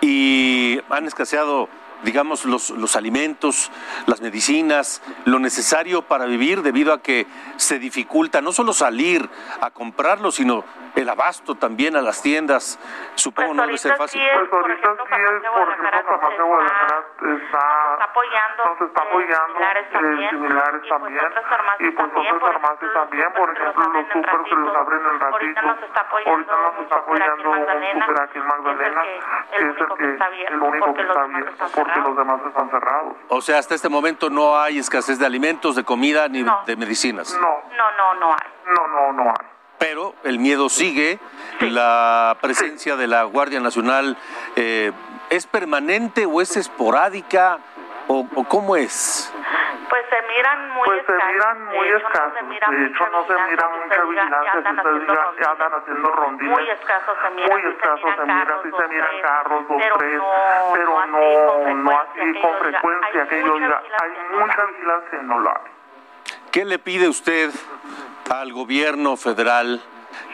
y 0.00 0.82
han 0.90 1.06
escaseado, 1.06 1.68
digamos, 2.02 2.44
los, 2.44 2.70
los 2.70 2.96
alimentos, 2.96 3.70
las 4.06 4.20
medicinas, 4.20 5.02
lo 5.24 5.38
necesario 5.38 6.02
para 6.02 6.26
vivir 6.26 6.62
debido 6.62 6.92
a 6.92 7.00
que 7.02 7.26
se 7.56 7.78
dificulta 7.78 8.40
no 8.40 8.52
solo 8.52 8.72
salir 8.72 9.28
a 9.60 9.70
comprarlo, 9.70 10.30
sino 10.30 10.64
el 10.96 11.08
abasto 11.08 11.54
también 11.54 11.96
a 11.96 12.02
las 12.02 12.20
tiendas. 12.22 12.78
Supongo 13.14 13.48
Pues 13.48 13.56
no 13.56 13.62
debe 13.66 13.78
ser 13.78 13.92
ahorita 13.92 14.04
fácil. 14.04 14.20
sí 14.20 14.26
es, 14.26 14.34
Pues 14.38 14.48
por 14.50 14.60
ahorita 14.60 14.78
ejemplo, 14.80 15.04
sí 15.06 15.12
es, 15.12 15.20
Farmacia 15.20 15.50
por 15.50 15.60
ejemplo, 15.60 15.60
Guadalajara 15.60 15.98
está- 16.00 16.14
apoyando, 18.04 18.64
nos 18.64 18.80
está 18.88 19.02
eh, 19.02 19.06
apoyando, 19.08 19.46
similares 19.50 19.86
eh, 19.86 19.90
también, 19.92 20.30
similares 20.30 20.80
y 20.84 20.88
pues 20.88 20.90
también, 20.90 21.24
y 21.80 21.90
pues 21.90 22.12
también, 22.12 22.34
otras 22.34 22.40
por 22.40 22.52
farmacias 22.52 22.80
ejemplo, 22.80 23.00
también, 23.00 23.24
los 23.24 23.32
por 23.34 23.50
ejemplo, 23.50 23.84
los 23.84 23.92
súper 24.10 24.10
que 24.10 24.20
los 24.20 24.26
ratito. 24.40 24.78
abren 24.80 25.00
en 25.00 25.06
Ahorita 25.22 25.60
ratito. 25.60 25.66
nos 25.70 25.82
está 25.88 26.00
apoyando 26.00 26.30
Ahorita 26.30 26.54
nos 26.60 26.74
está 26.82 26.94
apoyando 26.96 27.50
un 27.50 27.56
súper 27.60 28.20
aquí 28.20 28.38
en 28.38 28.46
Magdalena, 28.50 29.02
que 29.02 29.16
es 29.16 29.24
que 29.60 29.60
el 29.60 29.70
único 29.70 29.96
que 30.94 31.02
está 31.02 31.20
abierto, 31.22 31.64
el 31.64 31.70
porque 31.94 32.00
que 32.02 32.08
los 32.08 32.16
demás 32.16 32.40
están 32.46 32.70
cerrados. 32.70 33.16
O 33.28 33.40
sea, 33.40 33.58
hasta 33.58 33.74
este 33.74 33.88
momento 33.88 34.30
no 34.30 34.58
hay 34.58 34.78
escasez 34.78 35.18
de 35.18 35.26
alimentos, 35.26 35.76
de 35.76 35.84
comida 35.84 36.28
ni 36.28 36.42
No. 36.42 36.62
de 36.66 36.76
medicinas. 36.76 37.34
No, 37.34 37.48
No, 37.76 37.90
no, 37.96 38.20
no 38.20 38.26
hay. 38.32 38.74
no, 38.74 38.86
no, 38.88 39.12
no 39.24 39.30
hay. 39.30 39.46
Pero 39.78 40.14
el 40.24 40.38
miedo 40.38 40.68
sigue, 40.68 41.18
la 41.60 42.36
presencia 42.42 42.96
de 42.96 43.06
la 43.06 43.24
Guardia 43.24 43.60
Nacional 43.60 44.16
eh, 44.56 44.92
es 45.30 45.46
permanente 45.46 46.26
o 46.26 46.40
es 46.42 46.56
esporádica 46.56 47.58
o, 48.08 48.26
o 48.34 48.44
cómo 48.44 48.76
es. 48.76 49.32
Pues 49.88 50.04
se 50.08 50.22
miran 50.36 50.70
muy 50.70 50.84
Pues 50.86 51.06
se 51.06 51.12
escasos. 51.12 51.32
miran 51.34 51.64
muy 51.64 51.88
de 51.88 51.96
hecho, 51.96 52.06
escasos. 52.06 52.32
No 52.32 52.38
se 52.38 52.42
mira 52.44 52.66
de 52.70 52.86
hecho, 52.86 53.06
no 53.10 53.26
se 53.26 53.32
mira 53.50 53.68
mucha 53.68 54.02
vigilancia. 54.04 54.52
Si 54.52 54.58
usted 54.58 54.70
haciendo 54.70 55.00
diga, 55.00 55.14
rondines. 55.24 55.48
andan 55.48 55.72
haciendo 55.74 56.08
rondines. 56.12 56.52
Muy 56.52 56.70
escasos 56.70 57.16
se 57.22 57.30
miran. 57.30 57.50
Muy 57.50 57.72
escasos 57.72 58.10
se 58.16 58.22
miran, 58.22 58.58
sí 58.62 58.70
se 58.78 58.88
miran 58.88 59.10
carros, 59.22 59.68
dos, 59.68 59.76
pero 59.80 59.96
tres, 59.98 60.16
no, 60.16 60.24
pero 60.74 61.06
no, 61.06 61.06
no, 61.06 61.74
no 61.74 61.90
así 62.00 62.20
así 62.20 62.40
con 62.40 62.54
frecuencia 62.58 63.26
que 63.28 63.40
yo 63.44 63.54
diga, 63.58 63.82
hay 64.02 64.38
mucha 64.38 64.64
vigilancia 64.66 65.18
y 65.20 65.24
no 65.26 65.40
la 65.40 65.50
hay. 65.50 65.70
¿Qué 66.52 66.64
le 66.64 66.78
pide 66.78 67.08
usted 67.08 67.50
al 68.30 68.52
gobierno 68.52 69.16
federal? 69.16 69.82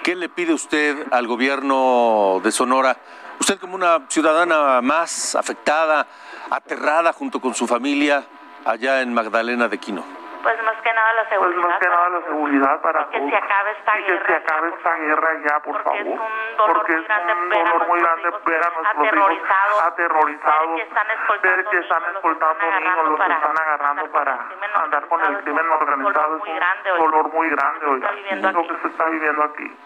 ¿Qué 0.03 0.15
le 0.17 0.29
pide 0.29 0.53
usted 0.53 1.07
al 1.13 1.27
gobierno 1.27 2.41
de 2.45 2.53
Sonora? 2.53 2.97
Usted 3.41 3.59
como 3.59 3.75
una 3.75 4.07
ciudadana 4.09 4.81
más 4.83 5.35
afectada, 5.35 6.07
aterrada 6.51 7.13
junto 7.13 7.41
con 7.41 7.55
su 7.55 7.67
familia 7.67 8.25
allá 8.65 9.01
en 9.01 9.13
Magdalena 9.15 9.69
de 9.69 9.79
Quino. 9.79 10.05
Pues 10.43 10.63
más 10.63 10.77
que 10.81 10.93
nada 10.93 11.13
la 11.15 11.23
Pues 11.29 11.41
seguridad. 11.41 11.69
más 11.69 11.79
que 11.81 11.89
nada 11.89 12.09
la 12.09 12.21
seguridad 12.23 12.81
para 12.81 13.01
Y 13.03 13.05
que 13.11 13.19
todos. 13.19 13.31
se 13.31 13.37
acabe 13.37 13.71
esta 13.73 13.99
y 13.99 14.05
que 14.05 14.13
guerra 14.13 14.27
se 14.27 14.33
ya, 14.33 14.39
acabe 14.39 14.69
por 14.71 14.79
esta 14.79 14.91
favor. 14.91 15.07
guerra 15.07 15.29
ya, 15.43 15.59
por 15.59 15.73
Porque 15.83 15.99
es 15.99 16.05
favor. 16.07 16.21
un 16.21 16.57
dolor 16.57 16.77
Porque 16.77 16.93
muy 16.93 17.03
es 17.03 17.09
grande 17.09 17.33
un 17.35 17.49
ver 17.49 17.59
a 17.59 17.65
dolor 17.73 17.89
muy 17.89 17.99
nuestros 17.99 18.03
grande 18.07 18.29
hijos 18.29 18.45
ver 18.47 18.57
a 18.57 18.71
nuestros 18.71 18.87
aterrorizados, 18.87 19.75
hijos 19.75 19.83
aterrorizados, 19.87 20.69
ver 20.71 20.77
que 20.77 20.83
están 20.87 21.07
que 21.07 22.11
escoltando 22.15 22.63
niños, 22.63 22.81
niños, 22.81 23.09
los 23.11 23.19
que 23.27 23.33
están 23.33 23.59
agarrando 23.59 24.05
para 24.13 24.33
andar 24.85 25.09
con 25.09 25.21
el 25.25 25.39
crimen 25.43 25.67
es 25.67 25.73
organizado. 25.83 26.37
Es 26.37 26.93
un 26.95 26.99
dolor 27.11 27.33
muy 27.33 27.51
grande, 27.51 27.81
que 27.81 28.15
viviendo 28.15 28.53
Lo 28.53 28.63
que 28.69 28.77
se 28.83 28.89
está 28.89 29.05
viviendo 29.07 29.43
aquí. 29.43 29.77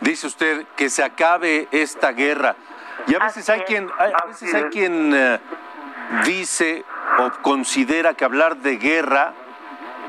Dice 0.00 0.26
usted 0.26 0.66
que 0.76 0.90
se 0.90 1.04
acabe 1.04 1.68
esta 1.70 2.10
guerra. 2.10 2.56
Y 3.06 3.14
a 3.14 3.20
veces 3.20 3.48
Así 3.48 3.52
hay 3.52 3.60
es. 3.60 3.66
quien, 3.66 3.88
hay- 3.98 4.12
a 4.12 4.26
veces 4.26 4.48
Así 4.48 4.56
hay 4.56 4.62
es. 4.64 4.70
quien 4.70 5.14
eh, 5.14 5.38
dice 6.24 6.84
o 7.18 7.30
considera 7.42 8.14
que 8.14 8.24
hablar 8.24 8.58
de 8.58 8.76
guerra 8.76 9.34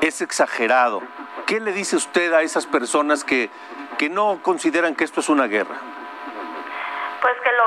es 0.02 0.22
exagerado. 0.22 1.02
¿Qué 1.46 1.60
le 1.60 1.72
dice 1.72 1.96
usted 1.96 2.34
a 2.34 2.42
esas 2.42 2.66
personas 2.68 3.24
que, 3.24 3.50
que 3.98 4.10
no 4.10 4.42
consideran 4.44 4.96
que 4.96 5.04
esto 5.04 5.20
es 5.20 5.30
una 5.30 5.48
guerra? 5.48 5.76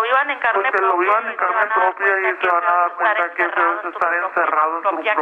Pues 0.02 0.10
lo 0.10 0.18
vivan 0.18 0.30
en 0.30 0.38
carne 0.40 0.62
Pues 0.62 0.72
que 0.72 0.82
lo 0.82 0.88
propia. 0.88 1.08
vivan 1.10 1.30
en 1.30 1.36
carne 1.36 1.70
propia 1.74 2.18
y 2.18 2.36
se 2.42 2.50
van 2.50 2.64
a 2.64 2.74
dar 2.74 2.92
cuenta 2.92 3.30
que 3.34 3.42
estar 3.42 3.74
es 3.78 3.84
estar 3.84 4.14
encerrado 4.14 4.76
en 4.78 4.82
su 4.82 4.90
propia 4.90 5.14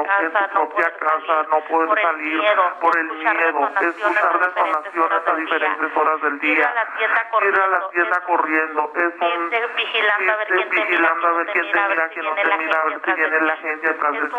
casa, 0.97 1.43
no 1.51 1.61
poder 1.61 2.01
salir, 2.03 2.41
por 2.81 2.97
el 2.99 3.05
miedo, 3.13 3.69
escuchar 3.81 4.39
detonaciones 4.41 5.23
a 5.27 5.35
diferentes 5.35 5.97
horas 5.97 6.21
del 6.23 6.41
día, 6.41 6.55
ir 6.55 7.61
a 7.61 7.67
la 7.69 7.89
tienda 7.91 8.21
corriendo, 8.25 8.93
es 8.95 9.15
un- 9.21 9.51
vigilando 9.77 10.33
a 10.33 10.37
ver 10.37 10.47
quién 10.49 10.69
te 10.71 10.75
mira, 10.77 10.87
vigilando 10.87 11.29
a 11.29 11.33
ver 11.33 11.47
quién 11.53 11.65
quién 11.71 12.09
quién 12.11 12.25
no 12.25 12.35
te 12.35 12.57
mira, 12.57 12.81
a 12.81 12.85
ver 12.85 13.01
si 13.05 13.13
viene 13.13 13.41
la 13.41 13.57
gente 13.57 13.91
atrás 13.91 14.13
de 14.13 14.19
ti. 14.21 14.27
Es 14.27 14.33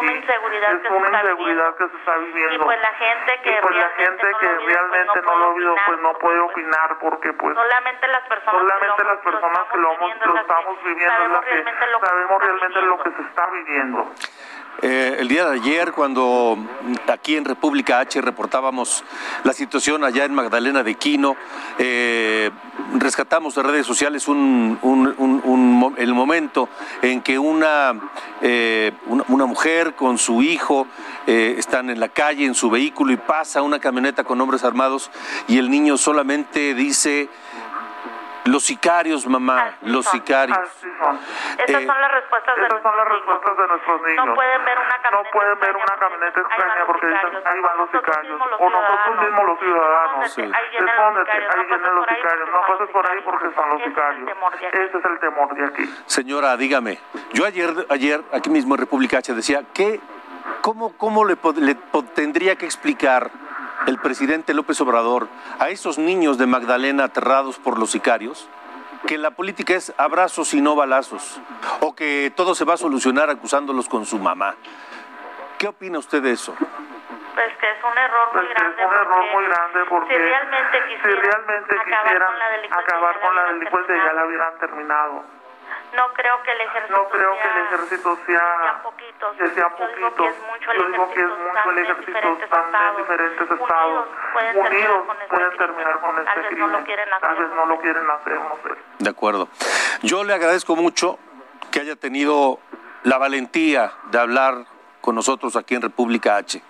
una 0.91 1.09
inseguridad 1.09 1.75
que 1.75 1.87
se 1.89 1.97
está 1.97 2.17
viviendo. 2.17 2.53
Y 2.55 2.59
pues 2.59 2.81
la 2.81 2.93
gente 2.93 3.39
que 3.43 3.59
pues 3.61 3.75
realmente 4.65 5.21
no 5.21 5.35
lo 5.37 5.37
pues 5.37 5.37
no 5.37 5.37
lo 5.37 5.53
puede 5.53 5.59
vive, 5.59 5.81
pues 5.85 5.99
no 5.99 6.09
opinar, 6.09 6.17
puede 6.17 6.39
porque, 6.39 6.49
pues, 6.49 6.51
opinar 6.51 6.97
porque 6.99 7.31
pues 7.31 7.51
Solamente 7.61 9.03
las 9.03 9.17
personas 9.19 9.61
que 9.71 9.77
lo, 9.77 9.83
lo, 9.83 9.93
hemos- 9.93 10.30
lo 10.33 10.39
es 10.39 10.41
estamos 10.41 10.75
viviendo 10.83 11.13
es 11.13 11.19
sabemos 11.19 11.41
que 11.41 11.51
realmente 11.51 11.85
lo 11.91 11.99
que 11.99 12.05
se 12.05 12.11
sabemos 12.11 12.31
está 12.31 12.45
realmente 12.47 12.81
lo 12.81 12.97
que 13.03 13.09
viviendo. 13.09 13.17
se 13.17 13.29
está 13.29 13.47
viviendo. 13.51 14.11
Eh, 14.83 15.17
el 15.19 15.27
día 15.27 15.45
de 15.45 15.55
ayer, 15.57 15.91
cuando 15.91 16.57
aquí 17.11 17.35
en 17.35 17.45
República 17.45 17.99
H 17.99 18.19
reportábamos 18.21 19.03
la 19.43 19.53
situación 19.53 20.03
allá 20.03 20.23
en 20.25 20.33
Magdalena 20.33 20.81
de 20.81 20.95
Quino, 20.95 21.35
eh, 21.77 22.49
rescatamos 22.97 23.53
de 23.53 23.63
redes 23.63 23.85
sociales 23.85 24.27
un, 24.27 24.79
un- 24.81 25.13
un- 25.17 25.41
un 25.43 25.73
mo- 25.73 25.93
el 25.97 26.13
momento 26.15 26.67
en 27.01 27.21
que 27.21 27.37
una, 27.37 27.93
eh, 28.41 28.93
una, 29.07 29.23
una 29.27 29.45
mujer 29.45 29.93
con 29.93 30.17
su 30.17 30.41
hijo 30.41 30.87
eh, 31.27 31.55
están 31.57 31.89
en 31.91 31.99
la 31.99 32.09
calle, 32.09 32.45
en 32.45 32.55
su 32.55 32.69
vehículo, 32.71 33.11
y 33.11 33.17
pasa 33.17 33.61
una 33.61 33.77
camioneta 33.79 34.23
con 34.23 34.39
hombres 34.41 34.63
armados 34.63 35.11
y 35.47 35.59
el 35.59 35.69
niño 35.69 35.97
solamente 35.97 36.73
dice, 36.73 37.29
los 38.45 38.63
sicarios, 38.63 39.27
mamá, 39.27 39.75
Así 39.77 39.85
los 39.91 40.05
son. 40.05 40.13
sicarios. 40.13 40.57
Así 40.57 40.87
son. 40.97 41.15
Esas 41.61 41.81
Eh, 41.81 41.85
son 41.85 42.01
las 42.01 42.11
respuestas 42.11 42.55
de 42.55 42.65
Esas 42.65 42.81
son 42.81 42.97
las 42.97 43.07
nuestros 43.07 43.21
respuestas 43.21 43.57
de 43.57 43.67
nuestros 43.67 44.01
niños. 44.01 44.25
No 44.25 44.33
pueden 44.33 44.65
ver 44.65 44.77
una 44.79 44.97
camioneta 45.01 45.11
No 45.11 45.31
pueden 45.31 45.59
ver 45.59 45.69
extraña 45.69 45.85
una 45.85 45.99
camioneta 46.01 46.41
porque 46.41 46.53
extraña 46.55 46.85
porque 46.85 47.05
dicen, 47.07 47.47
ahí 47.47 47.59
van 47.61 47.77
los 47.77 47.89
sicarios. 47.91 48.41
O 48.41 48.69
nosotros 48.69 49.15
mismos 49.21 49.45
los 49.45 49.59
ciudadanos. 49.59 50.31
Sí. 50.33 50.41
ahí 50.41 50.65
vienen 50.71 50.95
los 50.97 51.19
sicarios, 51.21 51.55
ahí 51.55 51.65
vienen 51.67 51.95
los 51.95 52.05
sicarios. 52.09 52.49
No 52.51 52.61
pases 52.67 52.89
por 52.89 53.03
ahí 53.11 53.19
porque 53.25 53.47
están 53.47 53.69
los 53.69 53.83
sicarios. 53.83 54.29
Ese 54.73 54.97
es 54.97 55.05
el 55.05 55.19
temor 55.19 55.53
de 55.55 55.65
aquí. 55.65 55.83
Señora, 56.05 56.57
dígame, 56.57 56.99
yo 57.33 57.45
ayer, 57.45 57.69
ayer 57.89 58.21
aquí 58.33 58.49
mismo 58.49 58.75
en 58.75 58.79
República 58.81 59.17
H 59.19 59.33
decía, 59.33 59.61
¿qué 59.73 59.99
¿cómo, 60.61 60.95
cómo 60.97 61.25
le, 61.25 61.35
pod- 61.37 61.57
le 61.57 61.75
pod- 61.75 62.09
tendría 62.13 62.55
que 62.55 62.65
explicar 62.65 63.29
el 63.87 63.97
presidente 63.99 64.53
López 64.53 64.79
Obrador 64.81 65.27
a 65.59 65.69
esos 65.69 65.97
niños 65.97 66.37
de 66.37 66.47
Magdalena 66.47 67.05
aterrados 67.05 67.59
por 67.59 67.79
los 67.79 67.91
sicarios 67.91 68.49
que 69.07 69.17
la 69.17 69.31
política 69.31 69.73
es 69.73 69.93
abrazos 69.97 70.53
y 70.53 70.61
no 70.61 70.75
balazos, 70.75 71.41
o 71.79 71.95
que 71.95 72.31
todo 72.35 72.53
se 72.53 72.65
va 72.65 72.75
a 72.75 72.77
solucionar 72.77 73.29
acusándolos 73.29 73.89
con 73.89 74.05
su 74.05 74.19
mamá? 74.19 74.55
¿Qué 75.57 75.67
opina 75.67 75.99
usted 75.99 76.21
de 76.21 76.31
eso? 76.31 76.53
Pues 76.55 77.57
que 77.59 77.71
es 77.71 77.83
un 77.83 77.97
error 77.97 78.27
muy 78.33 78.43
Pues 78.43 78.47
que 78.47 78.53
es 78.53 78.59
grande. 78.59 78.85
un 78.85 78.93
error 78.93 79.07
porque 79.09 79.31
muy 79.33 79.45
grande 79.45 79.79
porque 79.89 80.13
si 80.13 80.21
realmente 80.21 80.77
si 80.77 80.95
quisieran, 80.95 81.21
realmente 81.21 81.75
acabar 81.75 82.03
quisieran 82.03 82.27
con 82.29 82.39
la 82.39 82.49
delincuencia, 82.51 82.93
acabar 82.93 83.15
ya 83.15 83.21
con 83.21 83.35
la 83.35 83.43
delincuencia 83.45 83.95
ya 83.95 84.13
la 84.13 84.25
hubieran 84.25 84.57
terminado. 84.59 85.40
No 85.95 86.07
creo 86.13 86.41
que 86.43 86.51
el 86.51 86.61
ejército 86.61 86.95
No 86.97 87.09
creo 87.09 87.31
que 87.33 87.47
el 87.47 87.53
sea- 87.53 87.63
ejército 87.65 88.17
sea 88.25 88.81
que 89.37 89.47
sean 89.49 89.71
Yo 89.77 89.87
digo 89.87 90.09
que 90.09 90.13
poquitos. 90.13 90.27
es 90.27 90.39
mucho 90.47 90.71
el 90.71 90.77
Yo 90.77 90.87
digo 90.91 91.07
que 91.11 91.19
es 91.19 91.25
ejército, 91.25 91.43
mucho 91.43 91.49
el 91.51 91.57
están 91.57 91.77
en 91.77 91.83
ejército, 91.83 92.05
diferentes 92.07 92.43
están 92.43 92.59
en 92.61 92.65
estados. 92.65 92.97
diferentes 92.97 93.41
Unidos 93.51 93.61
estados. 93.61 94.07
pueden 94.33 94.53
terminar 94.53 94.71
Unidos 94.71 95.05
con 95.07 95.15
este 95.21 95.27
pueden 95.35 95.49
crimen. 95.51 95.57
terminar 95.67 95.99
con 96.01 96.15
Tal 96.15 96.27
este 96.27 96.41
vez 96.49 96.57
no 96.59 96.67
lo 96.67 96.83
quieren 96.85 97.09
Tal 97.09 97.23
hacer, 97.31 97.43
vez 97.43 97.49
no 97.49 97.55
no 97.55 97.65
lo 97.65 97.81
quieren 97.81 98.09
hacer, 98.09 98.33
no 98.39 98.55
sé. 98.63 98.81
De 98.99 99.09
acuerdo. 99.09 99.47
Yo 100.03 100.23
le 100.23 100.33
agradezco 100.33 100.75
mucho 100.75 101.19
que 101.71 101.79
haya 101.81 101.95
tenido 101.95 102.59
la 103.03 103.17
valentía 103.17 103.91
de 104.11 104.19
hablar 104.19 104.65
con 105.01 105.15
nosotros 105.15 105.55
aquí 105.55 105.75
en 105.75 105.81
República 105.81 106.37
H. 106.37 106.61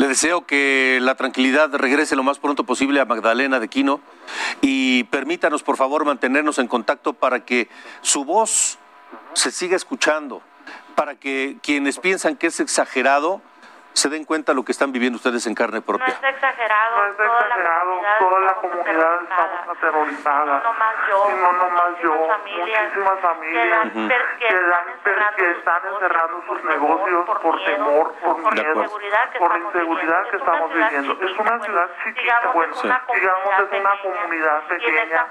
Le 0.00 0.08
deseo 0.08 0.46
que 0.46 0.98
la 1.02 1.14
tranquilidad 1.14 1.74
regrese 1.74 2.16
lo 2.16 2.22
más 2.22 2.38
pronto 2.38 2.64
posible 2.64 3.00
a 3.00 3.04
Magdalena 3.04 3.60
de 3.60 3.68
Quino 3.68 4.00
y 4.62 5.04
permítanos, 5.04 5.62
por 5.62 5.76
favor, 5.76 6.06
mantenernos 6.06 6.58
en 6.58 6.68
contacto 6.68 7.12
para 7.12 7.44
que 7.44 7.68
su 8.00 8.24
voz 8.24 8.78
se 9.34 9.50
siga 9.50 9.76
escuchando, 9.76 10.40
para 10.94 11.16
que 11.16 11.58
quienes 11.62 11.98
piensan 11.98 12.36
que 12.36 12.46
es 12.46 12.60
exagerado 12.60 13.42
se 13.92 14.08
den 14.08 14.24
cuenta 14.24 14.54
lo 14.54 14.62
que 14.64 14.72
están 14.72 14.92
viviendo 14.92 15.16
ustedes 15.16 15.46
en 15.46 15.54
carne 15.54 15.78
No 15.80 15.84
propia. 15.84 16.06
es 16.08 16.22
exagerado. 16.22 16.96
No 16.96 17.04
es 17.10 17.16
toda 17.16 17.40
exagerado, 17.40 18.02
la 18.02 18.18
toda 18.18 18.40
la 18.40 18.54
comunidad 18.54 19.14
aterrorizada. 19.14 19.44
estamos 19.52 19.76
aterrorizadas. 19.76 20.62
No 20.64 20.72
más 20.74 20.94
yo, 21.08 21.26
Y 21.30 21.34
no 21.40 21.52
nomás 21.52 21.98
yo, 22.02 22.14
muchísimas 22.14 23.20
familias 23.20 23.80
que 23.82 23.88
están 23.88 24.08
per- 24.08 25.34
que 25.36 25.50
están 25.50 25.82
encerrando 25.86 26.42
sus 26.46 26.64
negocios 26.64 27.24
por 27.42 27.64
temor, 27.64 28.14
por 28.22 28.42
por 28.42 28.54
miedo, 28.54 28.74
inseguridad 28.82 29.30
que 29.30 29.38
por 29.38 29.56
inseguridad 29.56 30.22
que 30.30 30.36
estamos 30.36 30.72
viviendo. 30.72 31.12
Es 31.12 31.18
chiquita, 31.20 31.42
una 31.42 31.64
ciudad 31.64 31.90
chiquita, 32.04 32.22
digamos, 32.22 32.54
bueno, 32.54 32.74
es 32.74 32.84
una 32.84 33.02
digamos 33.14 33.52
es 33.60 33.80
una 33.80 33.90
comunidad 34.02 34.62
pequeña, 34.68 35.26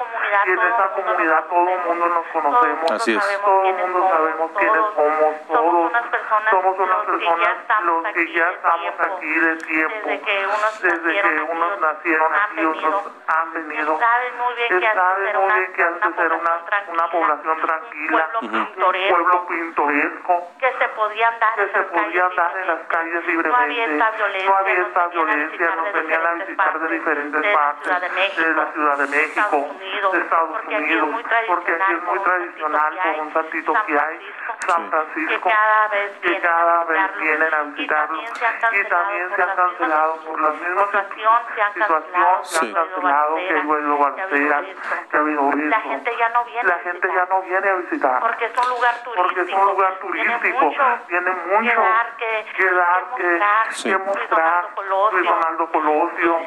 y 0.46 0.50
en 0.52 0.60
esa 0.60 0.88
comunidad 0.94 1.44
todo 1.46 1.70
el 1.70 1.80
mundo 1.88 2.06
nos 2.08 2.28
conocemos. 2.28 2.92
Así 2.92 3.16
es. 3.16 3.42
Todo 3.42 3.64
el 3.64 3.76
mundo 3.76 4.10
sabemos 4.12 4.52
quiénes 4.58 4.82
somos, 4.96 5.48
todos 5.48 5.90
unas 5.90 6.08
personas, 6.08 6.50
somos 6.52 6.80
unas 6.80 7.00
ya 7.00 7.06
personas 7.06 7.84
los 7.84 8.04
que 8.04 8.10
aquí 8.10 8.34
ya 8.50 8.56
estamos 8.56 8.82
tiempo. 8.82 9.16
aquí 9.16 9.34
de 9.40 9.56
tiempo. 9.58 9.96
Desde 10.10 10.22
que 10.22 10.46
unos 10.48 10.82
Desde 10.82 11.22
que 11.22 11.24
nacieron 11.24 11.50
unos 11.52 11.72
aquí, 11.72 11.82
nacieron 11.82 12.34
han 12.36 12.42
aquí, 12.52 12.66
otros 12.66 13.12
han 13.28 13.54
venido. 13.54 14.00
saben 14.00 14.38
muy 14.38 14.54
bien 14.56 14.70
que 14.70 14.80
que 14.80 14.88
antes 14.88 15.02
saben 15.04 15.28
era 15.28 15.40
muy 15.40 15.46
una- 15.48 15.56
bien 15.60 15.74
que 15.74 15.84
antes 15.84 16.06
una 16.18 16.26
era 16.26 16.36
una, 16.36 16.50
población 16.50 16.90
una 16.94 17.08
población 17.12 17.62
tranquila, 17.62 18.30
un 18.42 18.50
pueblo 18.50 18.70
pintoresco, 18.76 19.16
pueblo 19.16 19.48
pintoresco, 19.48 20.48
que 20.60 20.74
se 20.80 20.88
podían 20.90 21.40
dar 21.40 21.56
que 21.56 21.62
en 21.62 21.72
se 21.72 21.78
las 21.78 21.88
podían 21.88 22.30
calles 22.30 22.36
dar 22.36 22.58
en 22.58 22.68
las 22.68 22.80
calles 22.88 23.14
No 23.14 23.56
había 23.56 23.88
libremente. 23.88 23.94
esta 23.94 24.12
violencia, 24.12 24.50
No 24.50 24.58
había 24.58 24.74
nos 24.80 24.88
esta 24.88 25.08
venían 25.08 25.30
a 25.30 25.32
violencia, 25.32 25.50
visitar 25.50 25.76
nos 25.76 25.86
de 25.86 25.92
venían 26.00 26.20
a 26.26 26.32
diferentes 26.34 26.48
visitar 26.48 26.74
de 26.74 26.80
partes, 26.80 26.92
diferentes 27.00 27.42
de 27.42 27.48
la 27.52 27.60
partes, 27.60 27.84
Ciudad 27.84 28.02
de 28.02 28.10
México, 28.10 28.42
de 28.44 28.54
la 28.54 28.72
Ciudad 28.74 28.98
de 28.98 29.08
México, 29.08 29.40
Estados 29.40 29.70
Unidos, 29.72 30.12
de 30.14 30.20
Estados 30.20 30.50
porque 30.50 30.76
aquí 30.76 30.84
es 30.84 30.90
Unidos, 30.90 31.10
muy 31.10 31.24
porque 31.48 31.72
aquí 31.74 31.94
es 31.94 32.04
muy 32.04 32.20
tradicional 32.20 33.00
por 33.04 33.22
un 33.26 33.34
santito 33.34 33.74
que 33.86 34.00
hay, 34.00 34.34
San 34.68 34.90
Francisco, 34.90 35.50
que 35.50 36.40
cada 36.42 36.84
vez 36.86 37.02
que 37.12 37.20
vienen 37.20 37.54
a 37.54 37.62
vez 37.64 38.39
se 38.40 38.46
han 38.46 38.56
y 38.76 38.84
también 38.90 39.30
se 39.36 39.42
han 39.42 39.56
cancelado 39.56 40.16
por 40.26 40.42
las 40.42 40.54
mismas 40.56 40.86
situación, 40.86 41.42
se 41.56 41.62
han 41.62 41.74
situación, 41.74 42.44
se 42.44 42.58
han 42.60 42.66
Sí. 42.66 42.74
cancelado, 42.74 43.36
que 43.36 43.54
ha 43.54 43.60
habido 43.60 43.98
balceras, 43.98 44.66
que 45.10 45.18
ha 45.18 45.20
habido 45.20 45.52
La 45.54 45.78
esto. 45.78 45.90
gente 45.90 46.18
ya 46.18 46.30
no 46.30 46.46
viene 46.46 46.64
La 46.70 46.80
gente 46.80 47.08
ya 47.14 47.26
no 47.26 47.42
viene 47.42 47.70
a 47.70 47.74
visitar. 47.76 48.20
Porque 48.22 48.46
es 48.46 48.58
un 48.58 48.70
lugar 48.70 48.96
turístico. 49.04 49.24
Porque 49.24 49.42
es 49.42 49.54
un 49.54 49.66
lugar 49.66 50.00
Tiene 50.00 50.40
turístico, 50.40 50.66
mucho 50.66 50.84
tiene 51.08 51.32
mucho 51.32 51.70
que 51.70 51.76
dar, 51.76 52.16
que, 52.18 52.46
que 52.46 52.54
que, 52.54 52.72
mostrar. 52.72 53.68
que 53.84 53.98
mostrar. 53.98 54.70
Luis 54.76 54.76
Donaldo 54.76 54.76
Colosio, 54.76 55.12
Luis 55.12 55.30
Donaldo 55.30 55.72
Colosio, 55.72 56.40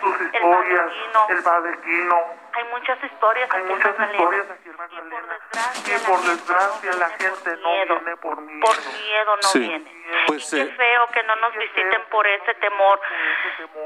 sus 0.00 0.20
historias, 0.20 0.92
el 1.30 1.42
Padre 1.42 1.78
Quino. 1.80 2.43
Hay 2.56 2.64
muchas 2.64 3.02
historias 3.02 3.50
Hay 3.52 3.62
muchas 3.64 3.90
historias 3.98 4.50
aquí 4.50 4.68
en 4.68 4.76
Magdalena. 4.76 5.38
Y 5.86 6.06
por 6.06 6.20
desgracia 6.22 6.92
la 6.94 7.08
gente 7.10 7.56
no 7.56 7.70
miedo. 7.72 7.94
viene 8.00 8.16
por 8.18 8.40
miedo. 8.40 8.60
Por 8.66 8.76
miedo 8.92 9.36
no 9.36 9.42
Sí. 9.48 9.58
viene. 9.60 10.04
Pues, 10.26 10.52
y 10.52 10.56
qué 10.56 10.62
eh, 10.62 10.74
feo 10.76 11.06
que 11.08 11.22
no 11.24 11.36
nos 11.36 11.54
visiten 11.56 12.02
por 12.10 12.26
ese 12.26 12.54
temor. 12.54 13.00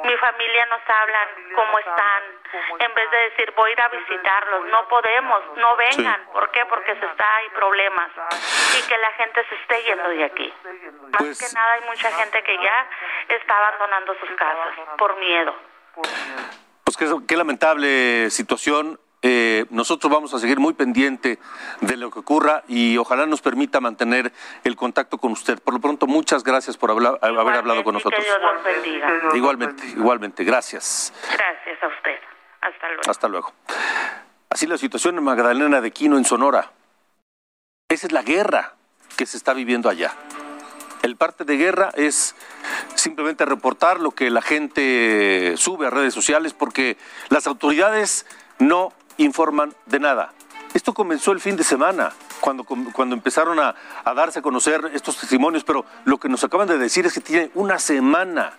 Mi 0.04 0.16
familia 0.18 0.66
nos 0.66 0.80
hablan 0.86 1.28
cómo 1.54 1.78
están. 1.78 2.22
En 2.78 2.94
vez 2.94 3.10
de 3.10 3.16
decir 3.30 3.52
voy 3.56 3.70
a 3.70 3.72
ir 3.72 3.80
a 3.80 3.88
visitarlos, 3.88 4.66
no 4.66 4.88
podemos, 4.88 5.42
no 5.56 5.76
vengan. 5.76 6.24
¿Por 6.32 6.50
qué? 6.50 6.64
Porque 6.66 6.94
se 6.96 7.06
está, 7.06 7.36
hay 7.36 7.48
problemas. 7.50 8.10
Y 8.78 8.88
que 8.88 8.98
la 8.98 9.12
gente 9.12 9.44
se 9.48 9.54
esté 9.54 9.82
yendo 9.84 10.08
de 10.10 10.24
aquí. 10.24 10.54
Más 10.64 11.18
Pues- 11.18 11.38
que 11.38 11.54
nada 11.54 11.72
hay 11.74 11.80
mucha 11.82 12.10
gente 12.12 12.42
que 12.42 12.58
ya 12.58 12.86
está 13.28 13.56
abandonando 13.56 14.14
sus 14.18 14.30
casas 14.32 14.74
por 14.98 15.16
miedo. 15.16 15.54
Pues 16.88 16.96
qué, 16.96 17.14
qué 17.26 17.36
lamentable 17.36 18.30
situación. 18.30 18.98
Eh, 19.20 19.66
nosotros 19.68 20.10
vamos 20.10 20.32
a 20.32 20.38
seguir 20.38 20.58
muy 20.58 20.72
pendiente 20.72 21.38
de 21.82 21.96
lo 21.98 22.10
que 22.10 22.20
ocurra 22.20 22.62
y 22.66 22.96
ojalá 22.96 23.26
nos 23.26 23.42
permita 23.42 23.78
mantener 23.78 24.32
el 24.64 24.74
contacto 24.74 25.18
con 25.18 25.32
usted. 25.32 25.58
Por 25.60 25.74
lo 25.74 25.80
pronto, 25.80 26.06
muchas 26.06 26.42
gracias 26.44 26.78
por 26.78 26.90
hablar- 26.90 27.18
haber 27.20 27.56
hablado 27.56 27.84
con 27.84 27.92
nosotros. 27.92 28.18
Que 28.18 28.26
Dios 28.26 28.38
los 28.40 28.64
bendiga. 28.64 29.12
Igualmente, 29.34 29.86
igualmente. 29.88 30.44
Gracias. 30.44 31.12
Gracias 31.30 31.82
a 31.82 31.88
usted. 31.88 32.16
Hasta 32.62 32.86
luego. 32.88 33.02
Hasta 33.10 33.28
luego. 33.28 33.52
Así 34.48 34.66
la 34.66 34.78
situación 34.78 35.18
en 35.18 35.24
Magdalena 35.24 35.82
de 35.82 35.90
Quino, 35.90 36.16
en 36.16 36.24
Sonora. 36.24 36.70
Esa 37.90 38.06
es 38.06 38.12
la 38.14 38.22
guerra 38.22 38.76
que 39.18 39.26
se 39.26 39.36
está 39.36 39.52
viviendo 39.52 39.90
allá. 39.90 40.14
El 41.02 41.16
parte 41.16 41.44
de 41.44 41.56
guerra 41.56 41.90
es 41.94 42.34
simplemente 42.94 43.44
reportar 43.44 44.00
lo 44.00 44.10
que 44.10 44.30
la 44.30 44.42
gente 44.42 45.54
sube 45.56 45.86
a 45.86 45.90
redes 45.90 46.12
sociales 46.12 46.52
porque 46.54 46.96
las 47.28 47.46
autoridades 47.46 48.26
no 48.58 48.92
informan 49.16 49.74
de 49.86 50.00
nada. 50.00 50.32
Esto 50.74 50.92
comenzó 50.92 51.32
el 51.32 51.40
fin 51.40 51.56
de 51.56 51.64
semana, 51.64 52.12
cuando, 52.40 52.64
cuando 52.64 53.14
empezaron 53.14 53.58
a, 53.58 53.74
a 54.04 54.14
darse 54.14 54.40
a 54.40 54.42
conocer 54.42 54.90
estos 54.92 55.16
testimonios, 55.16 55.64
pero 55.64 55.84
lo 56.04 56.18
que 56.18 56.28
nos 56.28 56.44
acaban 56.44 56.68
de 56.68 56.78
decir 56.78 57.06
es 57.06 57.14
que 57.14 57.20
tiene 57.20 57.50
una 57.54 57.78
semana 57.78 58.52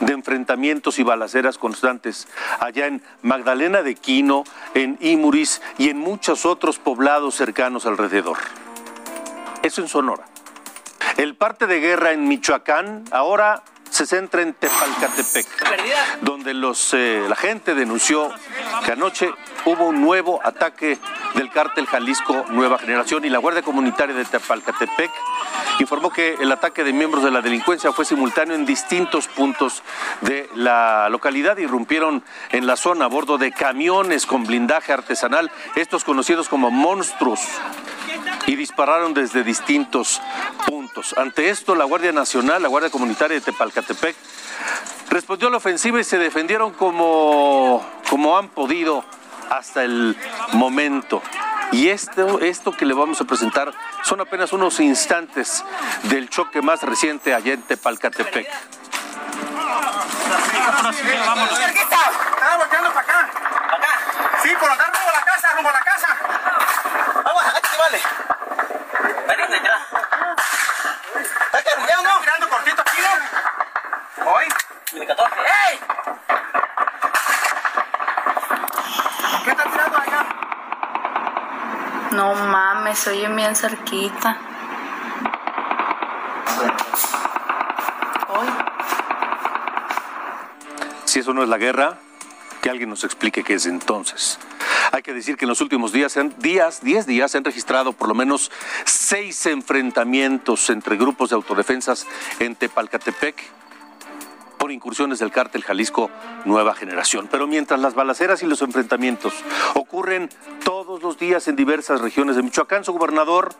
de 0.00 0.12
enfrentamientos 0.12 0.98
y 0.98 1.02
balaceras 1.02 1.58
constantes 1.58 2.28
allá 2.60 2.86
en 2.86 3.02
Magdalena 3.22 3.82
de 3.82 3.94
Quino, 3.94 4.44
en 4.74 4.96
Imuris 5.00 5.62
y 5.78 5.90
en 5.90 5.98
muchos 5.98 6.46
otros 6.46 6.78
poblados 6.78 7.34
cercanos 7.34 7.86
alrededor. 7.86 8.38
Eso 9.62 9.80
en 9.80 9.88
Sonora. 9.88 10.24
El 11.16 11.36
parte 11.36 11.66
de 11.66 11.80
guerra 11.80 12.12
en 12.12 12.26
Michoacán 12.26 13.04
ahora 13.10 13.62
se 13.94 14.06
centra 14.06 14.42
en 14.42 14.54
Tepalcatepec, 14.54 15.46
donde 16.22 16.52
los, 16.52 16.92
eh, 16.94 17.24
la 17.28 17.36
gente 17.36 17.76
denunció 17.76 18.28
que 18.84 18.90
anoche 18.90 19.30
hubo 19.66 19.86
un 19.86 20.00
nuevo 20.00 20.40
ataque 20.42 20.98
del 21.34 21.48
cártel 21.50 21.86
Jalisco 21.86 22.44
Nueva 22.48 22.78
Generación 22.78 23.24
y 23.24 23.30
la 23.30 23.38
Guardia 23.38 23.62
Comunitaria 23.62 24.16
de 24.16 24.24
Tepalcatepec 24.24 25.12
informó 25.78 26.10
que 26.10 26.34
el 26.40 26.50
ataque 26.50 26.82
de 26.82 26.92
miembros 26.92 27.22
de 27.22 27.30
la 27.30 27.40
delincuencia 27.40 27.92
fue 27.92 28.04
simultáneo 28.04 28.56
en 28.56 28.66
distintos 28.66 29.28
puntos 29.28 29.84
de 30.22 30.50
la 30.56 31.08
localidad. 31.08 31.56
Irrumpieron 31.58 32.24
en 32.50 32.66
la 32.66 32.74
zona 32.74 33.04
a 33.04 33.08
bordo 33.08 33.38
de 33.38 33.52
camiones 33.52 34.26
con 34.26 34.44
blindaje 34.44 34.92
artesanal, 34.92 35.52
estos 35.76 36.02
conocidos 36.02 36.48
como 36.48 36.72
monstruos 36.72 37.40
y 38.46 38.56
dispararon 38.56 39.14
desde 39.14 39.42
distintos 39.42 40.20
puntos. 40.66 41.14
Ante 41.16 41.50
esto, 41.50 41.74
la 41.74 41.84
Guardia 41.84 42.12
Nacional, 42.12 42.62
la 42.62 42.68
Guardia 42.68 42.90
Comunitaria 42.90 43.34
de 43.34 43.40
Tepalcatepec, 43.40 44.16
respondió 45.10 45.48
a 45.48 45.50
la 45.50 45.56
ofensiva 45.58 46.00
y 46.00 46.04
se 46.04 46.18
defendieron 46.18 46.72
como, 46.72 47.84
como 48.08 48.36
han 48.36 48.48
podido 48.48 49.04
hasta 49.50 49.84
el 49.84 50.16
momento. 50.52 51.22
Y 51.72 51.88
esto, 51.88 52.40
esto 52.40 52.72
que 52.72 52.86
le 52.86 52.94
vamos 52.94 53.20
a 53.20 53.24
presentar 53.24 53.72
son 54.02 54.20
apenas 54.20 54.52
unos 54.52 54.78
instantes 54.80 55.64
del 56.04 56.28
choque 56.28 56.62
más 56.62 56.82
reciente 56.82 57.34
allá 57.34 57.54
en 57.54 57.62
Tepalcatepec. 57.62 58.48
Sí, 64.42 64.50
por 64.60 64.68
la 64.68 64.76
casa, 64.76 65.52
rumbo 65.54 65.70
la 65.70 65.80
casa. 65.80 66.08
Vamos, 67.24 67.42
dale. 67.94 68.00
Espérate 69.18 69.62
ya. 69.62 69.86
¿Estás 71.46 71.62
cargando? 71.62 72.10
¿Estás 72.10 72.20
tirando 72.20 72.48
cortito 72.48 72.82
aquí, 72.82 72.98
no? 73.02 74.30
Hoy. 74.32 74.44
2014. 74.92 75.36
¡Ey! 75.40 75.80
¿Qué 79.44 79.50
estás 79.50 79.72
tirando 79.72 79.98
allá? 79.98 80.26
No 82.12 82.34
mames, 82.34 82.98
soy 82.98 83.26
bien 83.26 83.56
cerquita. 83.56 84.36
Hoy. 88.28 88.48
Si 91.04 91.20
eso 91.20 91.32
no 91.32 91.42
es 91.42 91.48
la 91.48 91.58
guerra, 91.58 91.98
que 92.62 92.70
alguien 92.70 92.88
nos 92.88 93.04
explique 93.04 93.44
qué 93.44 93.54
es 93.54 93.66
entonces. 93.66 94.38
Hay 94.94 95.02
que 95.02 95.12
decir 95.12 95.36
que 95.36 95.44
en 95.44 95.48
los 95.48 95.60
últimos 95.60 95.90
días, 95.90 96.16
días, 96.38 96.80
10 96.84 97.06
días, 97.06 97.32
se 97.32 97.38
han 97.38 97.42
registrado 97.42 97.94
por 97.94 98.06
lo 98.06 98.14
menos 98.14 98.52
seis 98.84 99.44
enfrentamientos 99.46 100.70
entre 100.70 100.96
grupos 100.96 101.30
de 101.30 101.34
autodefensas 101.34 102.06
en 102.38 102.54
Tepalcatepec 102.54 103.34
por 104.56 104.70
incursiones 104.70 105.18
del 105.18 105.32
cártel 105.32 105.64
Jalisco 105.64 106.12
Nueva 106.44 106.76
Generación. 106.76 107.26
Pero 107.28 107.48
mientras 107.48 107.80
las 107.80 107.96
balaceras 107.96 108.44
y 108.44 108.46
los 108.46 108.62
enfrentamientos 108.62 109.34
ocurren 109.74 110.28
todos 110.64 111.02
los 111.02 111.18
días 111.18 111.48
en 111.48 111.56
diversas 111.56 112.00
regiones 112.00 112.36
de 112.36 112.44
Michoacán, 112.44 112.84
su 112.84 112.92
gobernador 112.92 113.52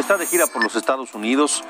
está 0.00 0.16
de 0.16 0.26
gira 0.26 0.48
por 0.48 0.64
los 0.64 0.74
Estados 0.74 1.14
Unidos 1.14 1.62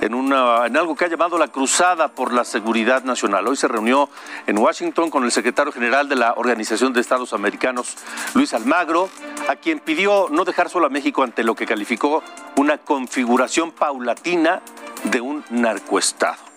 en, 0.00 0.14
una, 0.14 0.66
en 0.66 0.76
algo 0.76 0.96
que 0.96 1.04
ha 1.04 1.08
llamado 1.08 1.38
la 1.38 1.48
Cruzada 1.48 2.08
por 2.08 2.32
la 2.32 2.44
Seguridad 2.44 3.04
Nacional. 3.04 3.46
Hoy 3.46 3.56
se 3.56 3.68
reunió 3.68 4.08
en 4.46 4.58
Washington 4.58 5.10
con 5.10 5.24
el 5.24 5.32
secretario 5.32 5.72
general 5.72 6.08
de 6.08 6.16
la 6.16 6.34
Organización 6.36 6.92
de 6.92 7.00
Estados 7.00 7.32
Americanos, 7.32 7.96
Luis 8.34 8.54
Almagro, 8.54 9.08
a 9.48 9.56
quien 9.56 9.80
pidió 9.80 10.28
no 10.30 10.44
dejar 10.44 10.70
solo 10.70 10.86
a 10.86 10.90
México 10.90 11.22
ante 11.22 11.44
lo 11.44 11.54
que 11.54 11.66
calificó 11.66 12.22
una 12.56 12.78
configuración 12.78 13.72
paulatina 13.72 14.62
de 15.04 15.20
un 15.20 15.44
narcoestado. 15.50 16.50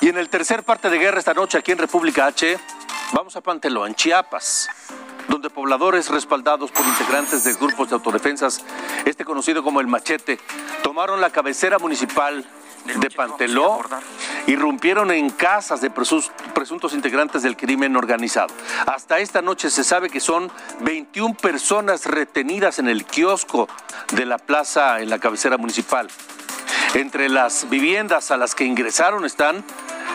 Y 0.00 0.08
en 0.08 0.18
el 0.18 0.28
tercer 0.28 0.64
parte 0.64 0.90
de 0.90 0.98
guerra 0.98 1.20
esta 1.20 1.34
noche 1.34 1.58
aquí 1.58 1.72
en 1.72 1.78
República 1.78 2.26
H, 2.26 2.58
vamos 3.12 3.36
a 3.36 3.40
Panteló, 3.40 3.86
en 3.86 3.94
Chiapas, 3.94 4.68
donde 5.28 5.50
pobladores 5.50 6.08
respaldados 6.08 6.70
por 6.70 6.86
integrantes 6.86 7.44
de 7.44 7.54
grupos 7.54 7.88
de 7.88 7.94
autodefensas, 7.94 8.62
este 9.04 9.24
conocido 9.24 9.62
como 9.62 9.80
el 9.80 9.86
Machete, 9.86 10.38
tomaron 10.82 11.20
la 11.20 11.30
cabecera 11.30 11.78
municipal 11.78 12.44
de 12.84 13.10
Panteló 13.10 13.80
y 14.46 14.56
rompieron 14.56 15.10
en 15.10 15.30
casas 15.30 15.80
de 15.80 15.90
presuntos 15.90 16.94
integrantes 16.94 17.42
del 17.42 17.56
crimen 17.56 17.96
organizado. 17.96 18.52
Hasta 18.86 19.20
esta 19.20 19.40
noche 19.42 19.70
se 19.70 19.84
sabe 19.84 20.10
que 20.10 20.20
son 20.20 20.50
21 20.80 21.34
personas 21.34 22.06
retenidas 22.06 22.78
en 22.78 22.88
el 22.88 23.04
kiosco 23.04 23.68
de 24.12 24.26
la 24.26 24.38
plaza 24.38 25.00
en 25.00 25.10
la 25.10 25.18
cabecera 25.18 25.58
municipal. 25.58 26.08
Entre 26.94 27.28
las 27.28 27.70
viviendas 27.70 28.30
a 28.30 28.36
las 28.36 28.54
que 28.54 28.64
ingresaron 28.64 29.24
están 29.24 29.64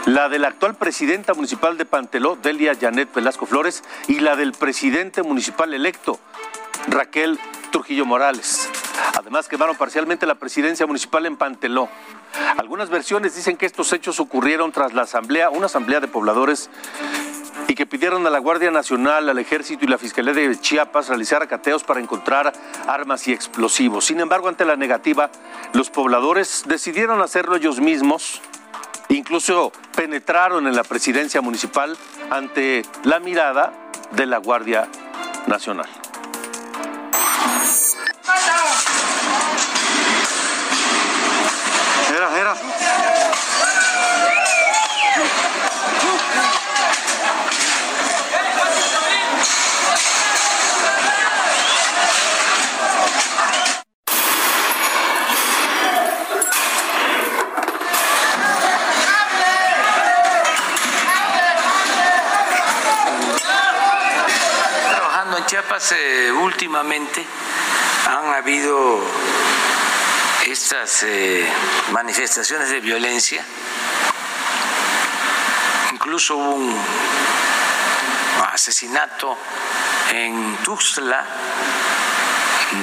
la 0.08 0.30
de 0.30 0.40
la 0.40 0.48
actual 0.48 0.74
presidenta 0.76 1.34
municipal 1.34 1.78
de 1.78 1.84
Panteló, 1.84 2.38
Delia 2.38 2.74
Janet 2.80 3.14
Velasco 3.14 3.46
Flores, 3.46 3.84
y 4.08 4.22
la 4.22 4.38
del 4.38 4.54
presidente 4.54 5.22
municipal 5.22 5.74
electo, 5.74 6.18
Raquel 6.88 7.38
Trujillo 7.74 8.06
Morales. 8.06 8.70
Además, 9.20 9.50
quemaron 9.50 9.76
parcialmente 9.76 10.26
la 10.26 10.36
presidencia 10.36 10.88
municipal 10.88 11.26
en 11.26 11.36
Panteló. 11.36 11.90
Algunas 12.58 12.90
versiones 12.90 13.36
dicen 13.36 13.58
que 13.58 13.66
estos 13.66 13.92
hechos 13.92 14.22
ocurrieron 14.22 14.72
tras 14.72 14.94
la 14.94 15.02
asamblea, 15.02 15.50
una 15.50 15.66
asamblea 15.66 16.00
de 16.00 16.08
pobladores 16.08 16.70
y 17.68 17.76
que 17.76 17.86
pidieron 17.86 18.26
a 18.26 18.30
la 18.30 18.40
Guardia 18.40 18.72
Nacional, 18.72 19.28
al 19.28 19.40
Ejército 19.40 19.84
y 19.84 19.90
la 19.90 19.98
Fiscalía 19.98 20.32
de 20.32 20.58
Chiapas 20.58 21.10
realizar 21.10 21.44
acateos 21.44 21.84
para 21.84 22.00
encontrar 22.00 22.54
armas 22.88 23.28
y 23.28 23.34
explosivos. 23.34 24.06
Sin 24.06 24.22
embargo, 24.22 24.48
ante 24.48 24.64
la 24.64 24.78
negativa, 24.78 25.30
los 25.74 25.90
pobladores 25.90 26.64
decidieron 26.66 27.22
hacerlo 27.22 27.58
ellos 27.58 27.82
mismos. 27.82 28.42
Incluso 29.10 29.72
penetraron 29.96 30.68
en 30.68 30.76
la 30.76 30.84
presidencia 30.84 31.42
municipal 31.42 31.98
ante 32.30 32.84
la 33.04 33.20
mirada 33.20 33.72
de 34.12 34.26
la 34.26 34.38
Guardia 34.38 34.88
Nacional. 35.48 35.88
Últimamente 66.42 67.24
han 68.08 68.34
habido 68.34 69.00
estas 70.48 71.04
eh, 71.04 71.48
manifestaciones 71.92 72.72
de 72.72 72.80
violencia. 72.80 73.46
Incluso 75.92 76.36
un 76.36 76.76
asesinato 78.52 79.38
en 80.10 80.58
Tuxtla 80.64 81.24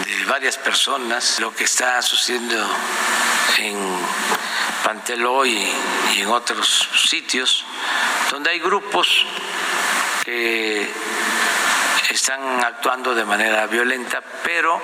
de 0.07 0.25
varias 0.27 0.57
personas, 0.59 1.41
lo 1.41 1.53
que 1.53 1.65
está 1.65 2.01
sucediendo 2.01 2.65
en 3.59 3.77
Panteló 4.85 5.45
y 5.45 5.75
en 6.19 6.29
otros 6.29 6.89
sitios, 7.09 7.65
donde 8.31 8.51
hay 8.51 8.61
grupos 8.61 9.27
que 10.25 10.89
están 12.11 12.41
actuando 12.65 13.15
de 13.15 13.25
manera 13.25 13.67
violenta, 13.67 14.23
pero 14.43 14.81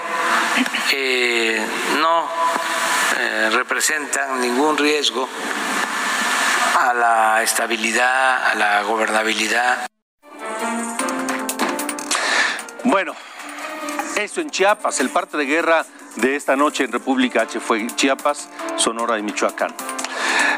eh, 0.93 1.65
no 2.01 2.29
eh, 3.19 3.51
representan 3.53 4.41
ningún 4.41 4.77
riesgo 4.77 5.29
a 6.79 6.95
la 6.95 7.43
estabilidad, 7.43 8.51
a 8.51 8.55
la 8.55 8.83
gobernabilidad. 8.83 9.87
Bueno, 12.85 13.15
eso 14.17 14.41
en 14.41 14.51
Chiapas, 14.51 15.01
el 15.01 15.11
parte 15.11 15.37
de 15.37 15.45
guerra 15.45 15.85
de 16.17 16.37
esta 16.37 16.57
noche 16.57 16.85
en 16.85 16.93
República 16.93 17.43
H 17.43 17.61
fue 17.61 17.87
Chiapas, 17.95 18.49
Sonora 18.77 19.19
y 19.19 19.23
Michoacán. 19.23 19.75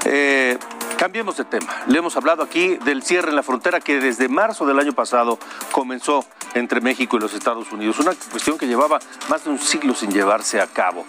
Eh, 0.05 0.59
cambiemos 1.03 1.37
de 1.37 1.45
tema. 1.45 1.83
Le 1.89 1.99
hemos 1.99 2.17
hablado 2.17 2.45
aquí 2.45 2.77
del 2.77 3.03
cierre 3.03 3.31
en 3.31 3.35
la 3.35 3.43
frontera 3.43 3.81
que 3.81 3.99
desde 3.99 4.29
marzo 4.29 4.67
del 4.67 4.79
año 4.79 4.93
pasado 4.93 5.37
comenzó 5.73 6.25
entre 6.55 6.81
México 6.81 7.17
y 7.17 7.19
los 7.19 7.35
Estados 7.35 7.73
Unidos, 7.73 7.99
una 7.99 8.13
cuestión 8.31 8.57
que 8.57 8.69
llevaba 8.69 9.01
más 9.29 9.43
de 9.43 9.51
un 9.51 9.59
siglo 9.59 9.97
sin 9.97 10.13
llevarse 10.13 10.61
a 10.61 10.69
cabo. 10.69 11.05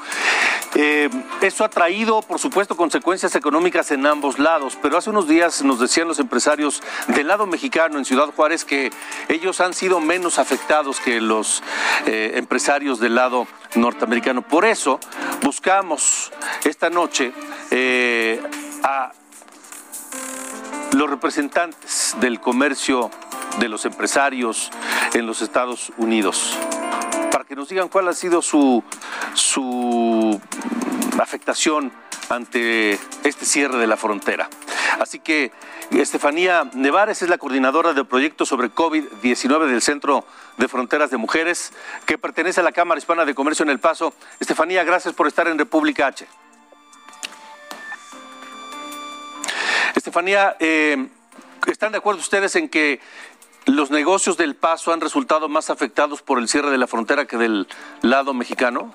Eh, 0.74 1.12
eso 1.42 1.64
ha 1.64 1.70
traído, 1.70 2.24
por 2.24 2.40
supuesto, 2.40 2.76
consecuencias 2.76 3.36
económicas 3.36 3.92
en 3.92 4.08
ambos 4.08 4.40
lados, 4.40 4.80
pero 4.82 4.98
hace 4.98 5.12
unos 5.12 5.28
días 5.28 5.62
nos 5.62 5.80
decían 5.80 6.08
los 6.08 6.18
empresarios 6.18 6.82
del 7.10 7.28
lado 7.28 7.46
mexicano 7.46 8.00
en 8.00 8.06
Ciudad 8.06 8.34
Juárez 8.36 8.66
que 8.66 8.92
ellos 9.30 9.62
han 9.62 9.76
sido 9.76 10.00
menos 10.00 10.40
afectados 10.40 11.00
que 11.02 11.22
los 11.22 11.62
eh, 12.08 12.32
empresarios 12.34 13.00
del 13.00 13.14
lado 13.14 13.46
norteamericano. 13.76 14.42
Por 14.42 14.66
eso 14.66 15.00
buscamos 15.44 16.32
esta 16.64 16.90
noche 16.90 17.32
eh, 17.70 18.42
a 18.82 19.12
los 21.04 21.10
representantes 21.10 22.16
del 22.22 22.40
comercio 22.40 23.12
de 23.60 23.68
los 23.68 23.84
empresarios 23.84 24.72
en 25.14 25.26
los 25.26 25.42
Estados 25.42 25.92
Unidos, 25.98 26.58
para 27.30 27.44
que 27.44 27.58
nos 27.58 27.68
digan 27.68 27.90
cuál 27.90 28.08
ha 28.08 28.14
sido 28.14 28.42
su, 28.42 28.82
su 29.34 30.40
afectación 31.20 31.92
ante 32.30 32.94
este 33.26 33.46
cierre 33.46 33.80
de 33.80 33.88
la 33.88 33.98
frontera. 33.98 34.48
Así 34.98 35.20
que 35.20 35.52
Estefanía 35.92 36.70
Nevares 36.74 37.22
es 37.22 37.28
la 37.28 37.38
coordinadora 37.38 37.92
del 37.92 38.06
proyecto 38.06 38.46
sobre 38.46 38.72
COVID-19 38.72 39.68
del 39.68 39.82
Centro 39.82 40.24
de 40.58 40.70
Fronteras 40.70 41.12
de 41.12 41.18
Mujeres, 41.18 41.74
que 42.06 42.18
pertenece 42.18 42.62
a 42.62 42.64
la 42.64 42.72
Cámara 42.72 42.98
Hispana 42.98 43.26
de 43.26 43.36
Comercio 43.36 43.64
en 43.64 43.72
El 43.72 43.80
Paso. 43.80 44.14
Estefanía, 44.40 44.86
gracias 44.86 45.14
por 45.14 45.28
estar 45.28 45.50
en 45.50 45.60
República 45.60 46.08
H. 46.08 46.26
Estefanía, 49.96 50.56
eh, 50.60 51.08
¿están 51.68 51.92
de 51.92 52.00
acuerdo 52.00 52.20
ustedes 52.20 52.56
en 52.56 52.70
que 52.70 53.00
los 53.66 53.92
negocios 53.92 54.38
del 54.38 54.56
Paso 54.56 54.92
han 54.92 55.02
resultado 55.02 55.48
más 55.48 55.70
afectados 55.70 56.22
por 56.22 56.40
el 56.40 56.48
cierre 56.48 56.72
de 56.72 56.78
la 56.78 56.88
frontera 56.88 57.26
que 57.26 57.38
del 57.38 57.68
lado 58.02 58.34
mexicano? 58.34 58.94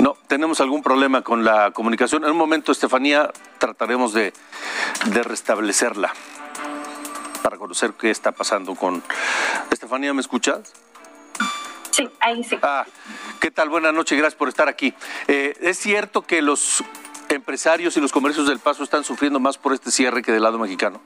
No, 0.00 0.16
tenemos 0.26 0.60
algún 0.60 0.82
problema 0.82 1.22
con 1.22 1.44
la 1.44 1.70
comunicación. 1.70 2.24
En 2.24 2.30
un 2.30 2.36
momento, 2.36 2.72
Estefanía, 2.72 3.32
trataremos 3.58 4.12
de, 4.12 4.34
de 5.06 5.22
restablecerla 5.22 6.12
para 7.42 7.56
conocer 7.56 7.92
qué 7.92 8.10
está 8.10 8.32
pasando 8.32 8.74
con... 8.74 9.02
Estefanía, 9.70 10.12
¿me 10.12 10.20
escuchas? 10.20 10.72
Sí, 11.90 12.08
ahí 12.20 12.44
sí. 12.44 12.58
Ah, 12.60 12.84
¿Qué 13.40 13.50
tal? 13.50 13.68
Buenas 13.68 13.92
noches, 13.92 14.16
gracias 14.18 14.36
por 14.36 14.48
estar 14.48 14.68
aquí. 14.68 14.94
Eh, 15.28 15.56
es 15.60 15.78
cierto 15.78 16.22
que 16.22 16.42
los 16.42 16.82
empresarios 17.28 17.96
y 17.96 18.00
los 18.00 18.12
comercios 18.12 18.48
del 18.48 18.58
Paso 18.58 18.82
están 18.82 19.04
sufriendo 19.04 19.40
más 19.40 19.58
por 19.58 19.72
este 19.72 19.90
cierre 19.90 20.22
que 20.22 20.32
del 20.32 20.42
lado 20.42 20.58
mexicano. 20.58 21.00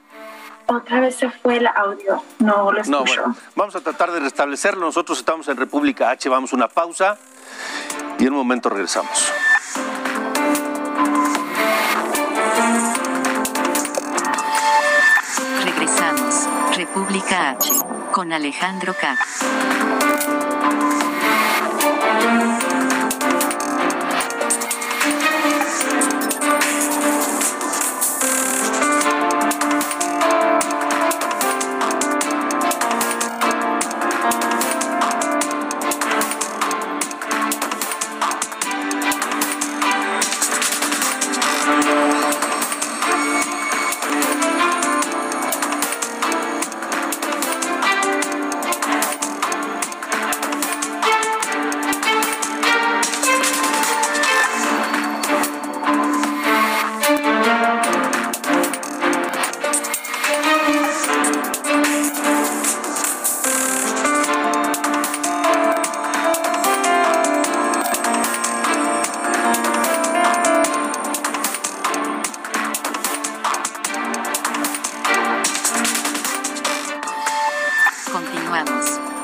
Otra 0.67 1.01
vez 1.01 1.15
se 1.15 1.29
fue 1.29 1.57
el 1.57 1.67
audio, 1.67 2.23
no 2.39 2.71
lo 2.71 2.79
escucho. 2.79 2.91
No, 2.91 3.03
bueno, 3.03 3.35
vamos 3.55 3.75
a 3.75 3.81
tratar 3.81 4.11
de 4.11 4.19
restablecerlo. 4.19 4.85
Nosotros 4.85 5.17
estamos 5.17 5.47
en 5.49 5.57
República 5.57 6.09
H, 6.11 6.29
vamos 6.29 6.53
a 6.53 6.55
una 6.55 6.67
pausa 6.67 7.17
y 8.19 8.23
en 8.23 8.29
un 8.31 8.37
momento 8.37 8.69
regresamos. 8.69 9.31
Regresamos, 15.65 16.47
República 16.77 17.49
H, 17.49 17.71
con 18.11 18.31
Alejandro 18.31 18.93
K. 18.93 19.17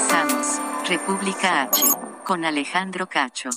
Regresamos. 0.00 0.60
República 0.88 1.62
H, 1.62 1.82
con 2.24 2.44
Alejandro 2.44 3.06
Cacho. 3.06 3.50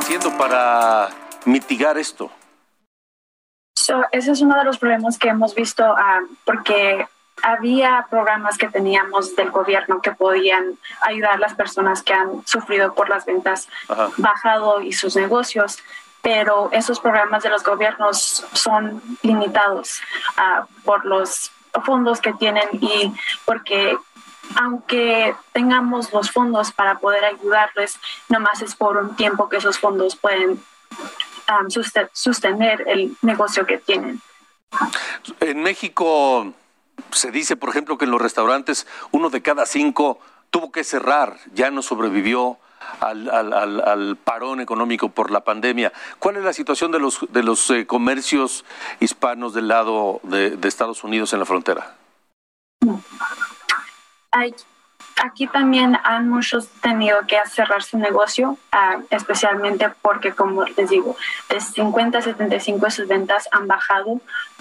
Haciendo 0.00 0.36
para 0.36 1.10
mitigar 1.44 1.96
esto. 1.96 2.30
So, 3.76 4.02
ese 4.10 4.32
es 4.32 4.40
uno 4.40 4.56
de 4.56 4.64
los 4.64 4.78
problemas 4.78 5.16
que 5.16 5.28
hemos 5.28 5.54
visto 5.54 5.84
ah, 5.84 6.20
porque 6.44 7.06
había 7.42 8.06
programas 8.10 8.56
que 8.58 8.68
teníamos 8.68 9.34
del 9.36 9.50
gobierno 9.50 10.00
que 10.00 10.12
podían 10.12 10.78
ayudar 11.02 11.32
a 11.34 11.38
las 11.38 11.54
personas 11.54 12.02
que 12.02 12.12
han 12.12 12.46
sufrido 12.46 12.94
por 12.94 13.08
las 13.08 13.24
ventas 13.26 13.68
Ajá. 13.88 14.08
bajado 14.16 14.80
y 14.80 14.92
sus 14.92 15.16
negocios, 15.16 15.78
pero 16.22 16.68
esos 16.72 17.00
programas 17.00 17.42
de 17.42 17.48
los 17.50 17.62
gobiernos 17.62 18.44
son 18.52 19.02
limitados 19.22 20.00
ah, 20.36 20.66
por 20.84 21.04
los 21.06 21.50
fondos 21.84 22.20
que 22.20 22.32
tienen 22.34 22.68
y 22.72 23.12
porque 23.44 23.96
aunque 24.60 25.34
tengamos 25.52 26.12
los 26.12 26.30
fondos 26.32 26.72
para 26.72 26.98
poder 26.98 27.24
ayudarles, 27.24 27.98
nomás 28.28 28.60
es 28.62 28.74
por 28.74 28.96
un 28.96 29.14
tiempo 29.14 29.48
que 29.48 29.58
esos 29.58 29.78
fondos 29.78 30.16
pueden 30.16 30.60
ah, 31.46 31.60
suste- 31.68 32.10
sostener 32.12 32.84
el 32.88 33.16
negocio 33.22 33.64
que 33.64 33.78
tienen. 33.78 34.20
En 35.40 35.62
México 35.62 36.52
se 37.12 37.30
dice, 37.30 37.56
por 37.56 37.68
ejemplo, 37.70 37.98
que 37.98 38.04
en 38.04 38.10
los 38.10 38.20
restaurantes 38.20 38.86
uno 39.10 39.30
de 39.30 39.42
cada 39.42 39.66
cinco 39.66 40.18
tuvo 40.50 40.72
que 40.72 40.84
cerrar, 40.84 41.36
ya 41.54 41.70
no 41.70 41.82
sobrevivió 41.82 42.58
al, 43.00 43.30
al- 43.30 43.52
al- 43.52 43.80
al 43.88 44.16
parón 44.16 44.60
económico 44.60 45.10
por 45.10 45.30
la 45.30 45.40
pandemia. 45.40 45.92
¿Cuál 46.18 46.36
es 46.38 46.44
la 46.44 46.52
situación 46.52 46.90
de 46.92 46.98
los, 46.98 47.20
de 47.30 47.42
los 47.42 47.70
eh, 47.70 47.86
comercios 47.86 48.64
hispanos 48.98 49.54
del 49.54 49.68
lado 49.68 50.20
de, 50.24 50.56
de 50.56 50.68
Estados 50.68 51.04
Unidos 51.04 51.32
en 51.32 51.38
la 51.38 51.44
frontera? 51.46 51.94
Aquí 55.22 55.46
también 55.48 55.98
han 56.02 56.30
muchos 56.30 56.68
tenido 56.80 57.18
que 57.28 57.36
cerrar 57.46 57.82
su 57.82 57.98
negocio, 57.98 58.56
ah, 58.72 58.96
especialmente 59.10 59.90
porque, 60.00 60.32
como 60.32 60.64
les 60.64 60.88
digo, 60.88 61.14
de 61.50 61.60
50 61.60 62.18
a 62.18 62.22
75 62.22 62.86
de 62.86 62.90
sus 62.90 63.06
ventas 63.06 63.46
han 63.52 63.66
bajado 63.66 64.20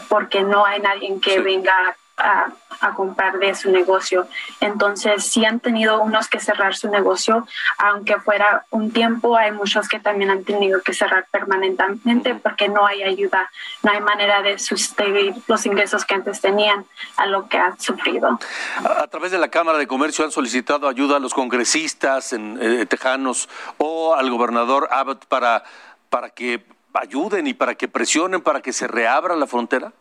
porque 0.09 0.41
no 0.41 0.65
hay 0.65 0.81
nadie 0.81 1.17
que 1.21 1.39
venga 1.39 1.95
a, 2.19 2.53
comprar 2.95 3.39
de 3.39 3.53
su 3.55 3.69
negocio. 3.71 4.27
Entonces, 4.61 5.25
sí 5.25 5.43
han 5.43 5.59
tenido 5.59 6.01
unos 6.01 6.29
que 6.29 6.39
cerrar 6.39 6.75
su 6.75 6.89
negocio, 6.89 7.45
aunque 7.77 8.19
fuera 8.19 8.65
un 8.69 8.91
tiempo, 8.91 9.35
hay 9.35 9.51
muchos 9.51 9.89
que 9.89 9.99
también 9.99 10.31
han 10.31 10.45
tenido 10.45 10.81
que 10.81 10.93
cerrar 10.93 11.27
permanentemente 11.29 12.35
porque 12.35 12.69
no 12.69 12.85
hay 12.85 13.03
ayuda, 13.03 13.49
no 13.83 13.91
hay 13.91 13.99
manera 13.99 14.41
de 14.41 14.57
sustentar 14.59 14.99
los 15.47 15.65
ingresos 15.65 16.05
que 16.05 16.15
antes 16.15 16.41
tenían 16.41 16.85
a 17.17 17.25
lo 17.25 17.47
que 17.47 17.57
han 17.57 17.79
sufrido. 17.79 18.39
A, 18.83 19.03
a 19.03 19.07
través 19.07 19.31
de 19.31 19.37
la 19.37 19.49
Cámara 19.49 19.77
de 19.77 19.87
Comercio 19.87 20.25
han 20.25 20.31
solicitado 20.31 20.87
ayuda 20.87 21.17
a 21.17 21.19
los 21.19 21.33
congresistas 21.33 22.33
en, 22.33 22.57
eh, 22.61 22.85
tejanos 22.85 23.49
o 23.77 24.15
al 24.15 24.29
gobernador 24.29 24.87
Abbott 24.91 25.25
para, 25.25 25.63
para 26.09 26.29
que 26.29 26.65
ayuden 26.93 27.47
y 27.47 27.53
para 27.53 27.75
que 27.75 27.87
presionen 27.87 28.41
para 28.41 28.61
que 28.61 28.73
se 28.73 28.87
reabra 28.87 29.35
la 29.35 29.47
frontera. 29.47 29.93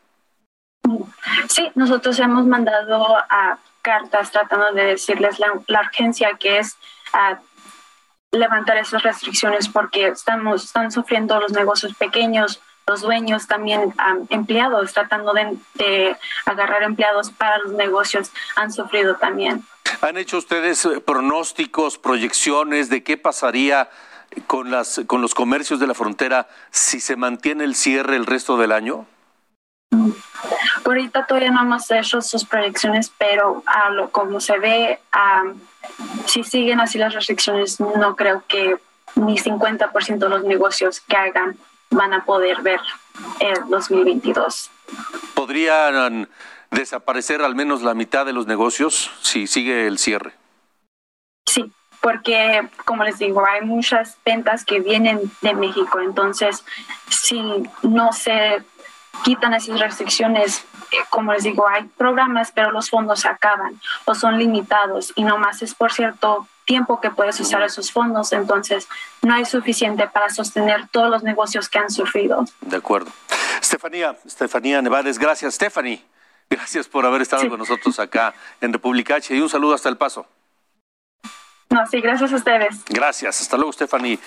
Sí, 1.49 1.71
nosotros 1.75 2.19
hemos 2.19 2.47
mandado 2.47 3.17
cartas 3.83 4.31
tratando 4.31 4.73
de 4.73 4.85
decirles 4.85 5.39
la, 5.39 5.81
urgencia 5.81 6.33
que 6.39 6.59
es 6.59 6.77
levantar 8.31 8.77
esas 8.77 9.03
restricciones 9.03 9.69
porque 9.69 10.09
estamos 10.09 10.65
están 10.65 10.91
sufriendo 10.91 11.41
los 11.41 11.53
negocios 11.53 11.95
pequeños, 11.95 12.61
los 12.87 13.01
dueños 13.03 13.47
también 13.47 13.95
empleados 14.29 14.93
tratando 14.93 15.33
de, 15.33 15.57
de 15.75 16.17
agarrar 16.45 16.83
empleados 16.83 17.31
para 17.31 17.59
los 17.59 17.73
negocios 17.73 18.31
han 18.57 18.73
sufrido 18.73 19.17
también. 19.17 19.65
¿Han 20.01 20.17
hecho 20.17 20.39
ustedes 20.39 20.85
eh, 20.85 21.01
pronósticos, 21.01 21.99
proyecciones 21.99 22.89
de 22.89 23.03
qué 23.03 23.17
pasaría 23.17 23.89
con, 24.47 24.71
las, 24.71 25.01
con 25.07 25.21
los 25.21 25.35
comercios 25.35 25.81
de 25.81 25.87
la 25.87 25.95
frontera 25.95 26.49
si 26.71 27.01
se 27.01 27.17
mantiene 27.17 27.65
el 27.65 27.75
cierre 27.75 28.17
el 28.17 28.27
resto 28.27 28.57
del 28.57 28.73
año? 28.73 29.07
Por 29.91 30.97
ahorita 30.97 31.27
todavía 31.27 31.51
no 31.51 31.63
hemos 31.63 31.91
hecho 31.91 32.21
sus 32.21 32.45
proyecciones, 32.45 33.13
pero 33.19 33.63
a 33.67 33.91
lo 33.91 34.11
como 34.11 34.41
se 34.41 34.59
ve, 34.59 35.01
ah, 35.13 35.45
si 36.27 36.45
siguen 36.45 36.81
así 36.81 36.99
las 36.99 37.15
restricciones, 37.15 37.81
no 37.81 38.17
creo 38.17 38.43
que 38.47 38.77
ni 39.15 39.37
50% 39.39 40.19
de 40.19 40.29
los 40.29 40.45
negocios 40.45 41.01
que 41.01 41.17
hagan 41.17 41.57
van 41.91 42.13
a 42.13 42.25
poder 42.25 42.63
ver 42.63 42.81
el 43.41 43.69
2022. 43.69 44.71
¿Podrían 45.35 46.29
desaparecer 46.71 47.43
al 47.43 47.55
menos 47.55 47.83
la 47.83 47.95
mitad 47.95 48.27
de 48.27 48.33
los 48.33 48.47
negocios 48.47 49.11
si 49.23 49.47
sigue 49.47 49.87
el 49.87 49.99
cierre? 49.99 50.35
Sí, 51.47 51.73
porque 52.01 52.69
como 52.85 53.05
les 53.05 53.19
digo, 53.19 53.45
hay 53.45 53.63
muchas 53.63 54.17
ventas 54.25 54.65
que 54.65 54.81
vienen 54.81 55.31
de 55.41 55.55
México, 55.55 56.01
entonces 56.01 56.65
si 57.09 57.43
no 57.83 58.13
se 58.13 58.63
quitan 59.25 59.55
esas 59.55 59.81
restricciones, 59.81 60.65
eh, 60.93 60.97
como 61.11 61.33
les 61.33 61.45
digo, 61.45 61.69
hay 61.69 61.85
programas, 61.85 62.53
pero 62.53 62.71
los 62.71 62.91
fondos 62.91 63.21
se 63.21 63.29
acaban 63.29 63.81
o 64.05 64.15
son 64.15 64.39
limitados 64.39 65.13
y 65.17 65.25
nomás 65.25 65.63
es 65.63 65.75
por 65.75 65.93
cierto 65.93 66.47
tiempo 66.65 67.01
que 67.01 67.11
puedes 67.11 67.41
usar 67.41 67.63
esos 67.63 67.91
fondos, 67.91 68.33
entonces 68.33 68.89
no 69.23 69.35
hay 69.35 69.47
suficiente 69.47 70.07
para 70.07 70.29
sostener 70.29 70.87
todos 70.89 71.11
los 71.11 71.23
negocios 71.23 71.69
que 71.69 71.79
han 71.79 71.91
sufrido. 71.91 72.45
De 72.61 72.77
acuerdo. 72.77 73.11
Estefanía, 73.61 74.17
Estefanía 74.25 74.83
Nevares, 74.83 75.19
gracias. 75.19 75.55
Stephanie, 75.55 76.05
gracias 76.51 76.87
por 76.87 77.07
haber 77.07 77.23
estado 77.23 77.49
con 77.49 77.59
nosotros 77.59 77.99
acá 77.99 78.35
en 78.61 78.73
República 78.73 79.17
H 79.17 79.35
y 79.35 79.41
un 79.41 79.49
saludo 79.49 79.75
hasta 79.75 79.89
El 79.89 79.97
Paso. 79.97 80.27
No, 81.71 81.87
sí, 81.87 82.01
gracias 82.01 82.33
a 82.33 82.37
ustedes. 82.37 82.85
Gracias. 82.89 83.41
Hasta 83.41 83.57
luego, 83.57 83.73
Stephanie 83.73 84.19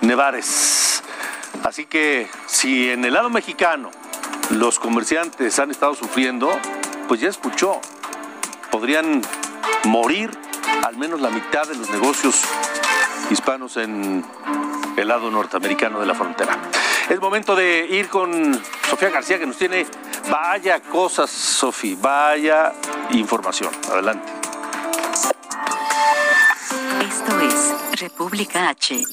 Nevares. 0.00 1.02
Así 1.64 1.86
que 1.86 2.28
si 2.46 2.90
en 2.90 3.04
el 3.04 3.14
lado 3.14 3.30
mexicano 3.30 3.90
los 4.50 4.78
comerciantes 4.78 5.58
han 5.58 5.70
estado 5.70 5.94
sufriendo, 5.94 6.50
pues 7.06 7.20
ya 7.20 7.28
escuchó, 7.28 7.80
podrían 8.70 9.22
morir 9.84 10.30
al 10.86 10.96
menos 10.96 11.20
la 11.20 11.30
mitad 11.30 11.66
de 11.66 11.76
los 11.76 11.90
negocios 11.90 12.42
hispanos 13.30 13.76
en 13.76 14.24
el 14.96 15.08
lado 15.08 15.30
norteamericano 15.30 16.00
de 16.00 16.06
la 16.06 16.14
frontera. 16.14 16.58
Es 17.08 17.20
momento 17.20 17.56
de 17.56 17.86
ir 17.90 18.08
con 18.08 18.60
Sofía 18.88 19.10
García 19.10 19.38
que 19.38 19.46
nos 19.46 19.56
tiene 19.56 19.86
vaya 20.30 20.80
cosas, 20.80 21.30
Sofía, 21.30 21.96
vaya 22.00 22.72
información. 23.10 23.72
Adelante. 23.90 24.32
Esto 27.08 27.40
es 27.40 28.00
República 28.00 28.68
H. 28.68 29.04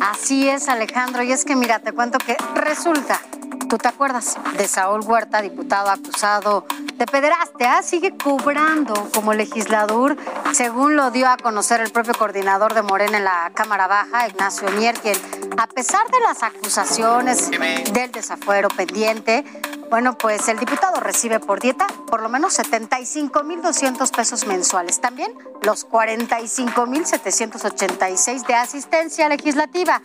Así 0.00 0.48
es, 0.48 0.68
Alejandro. 0.68 1.22
Y 1.22 1.32
es 1.32 1.44
que 1.44 1.56
mira, 1.56 1.78
te 1.80 1.92
cuento 1.92 2.18
que 2.18 2.36
resulta, 2.54 3.20
tú 3.68 3.78
te 3.78 3.88
acuerdas 3.88 4.36
de 4.56 4.68
Saúl 4.68 5.00
Huerta, 5.00 5.42
diputado 5.42 5.90
acusado 5.90 6.66
de 6.94 7.06
pederastia, 7.06 7.82
sigue 7.82 8.16
cobrando 8.16 8.94
como 9.12 9.34
legislador, 9.34 10.16
según 10.52 10.94
lo 10.96 11.10
dio 11.10 11.28
a 11.28 11.36
conocer 11.36 11.80
el 11.80 11.90
propio 11.90 12.14
coordinador 12.14 12.74
de 12.74 12.82
Morena 12.82 13.18
en 13.18 13.24
la 13.24 13.50
Cámara 13.54 13.86
Baja, 13.86 14.28
Ignacio 14.28 14.68
Mier, 14.70 14.98
quien, 14.98 15.16
a 15.58 15.66
pesar 15.66 16.08
de 16.10 16.20
las 16.20 16.42
acusaciones 16.42 17.50
del 17.50 18.12
desafuero 18.12 18.68
pendiente, 18.68 19.44
bueno, 19.90 20.16
pues 20.18 20.48
el 20.48 20.58
diputado 20.58 21.00
recibe 21.00 21.38
por 21.38 21.60
dieta 21.60 21.86
por 22.06 22.22
lo 22.22 22.28
menos 22.28 22.58
75.200 22.58 24.14
pesos 24.14 24.46
mensuales. 24.46 25.00
También 25.00 25.32
los 25.62 25.88
45.786 25.88 28.46
de 28.46 28.54
asistencia 28.54 29.28
legislativa, 29.28 30.00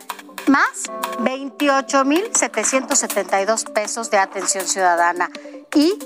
más 0.48 0.84
28.772 1.18 3.72
pesos 3.72 4.10
de 4.10 4.18
atención 4.18 4.66
ciudadana 4.66 5.30
y 5.74 5.98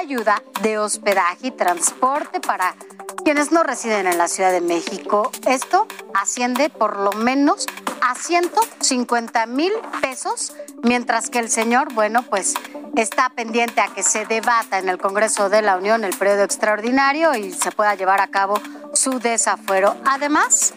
ayuda 0.00 0.42
de 0.62 0.78
hospedaje 0.78 1.48
y 1.48 1.50
transporte 1.50 2.40
para 2.40 2.74
quienes 3.24 3.52
no 3.52 3.62
residen 3.62 4.06
en 4.06 4.16
la 4.18 4.28
Ciudad 4.28 4.52
de 4.52 4.60
México. 4.60 5.30
Esto 5.46 5.86
asciende 6.12 6.68
por 6.70 6.98
lo 6.98 7.12
menos 7.12 7.66
a 8.02 8.14
150 8.14 9.46
mil 9.46 9.72
pesos, 10.02 10.54
mientras 10.82 11.30
que 11.30 11.38
el 11.38 11.48
señor, 11.48 11.94
bueno, 11.94 12.22
pues 12.22 12.52
está 12.96 13.30
pendiente 13.30 13.80
a 13.80 13.88
que 13.88 14.02
se 14.02 14.26
debata 14.26 14.78
en 14.78 14.90
el 14.90 14.98
Congreso 14.98 15.48
de 15.48 15.62
la 15.62 15.76
Unión 15.76 16.04
el 16.04 16.14
periodo 16.16 16.44
extraordinario 16.44 17.34
y 17.34 17.50
se 17.52 17.72
pueda 17.72 17.94
llevar 17.94 18.20
a 18.20 18.28
cabo 18.28 18.60
su 18.92 19.18
desafuero. 19.20 19.96
Además, 20.04 20.74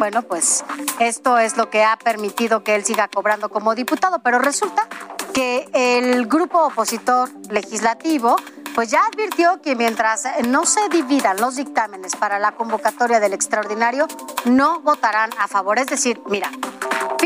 bueno, 0.00 0.22
pues 0.22 0.64
esto 0.98 1.36
es 1.36 1.58
lo 1.58 1.68
que 1.68 1.84
ha 1.84 1.98
permitido 1.98 2.64
que 2.64 2.74
él 2.74 2.86
siga 2.86 3.06
cobrando 3.06 3.50
como 3.50 3.74
diputado, 3.74 4.20
pero 4.20 4.38
resulta 4.38 4.88
que 5.34 5.68
el 5.74 6.26
grupo 6.26 6.68
opositor 6.68 7.28
legislativo 7.50 8.36
pues 8.74 8.90
ya 8.90 9.04
advirtió 9.04 9.60
que 9.60 9.76
mientras 9.76 10.24
no 10.48 10.64
se 10.64 10.88
dividan 10.88 11.38
los 11.38 11.56
dictámenes 11.56 12.16
para 12.16 12.38
la 12.38 12.52
convocatoria 12.52 13.20
del 13.20 13.34
extraordinario, 13.34 14.08
no 14.46 14.80
votarán 14.80 15.32
a 15.38 15.48
favor. 15.48 15.78
Es 15.78 15.88
decir, 15.88 16.18
mira, 16.30 16.50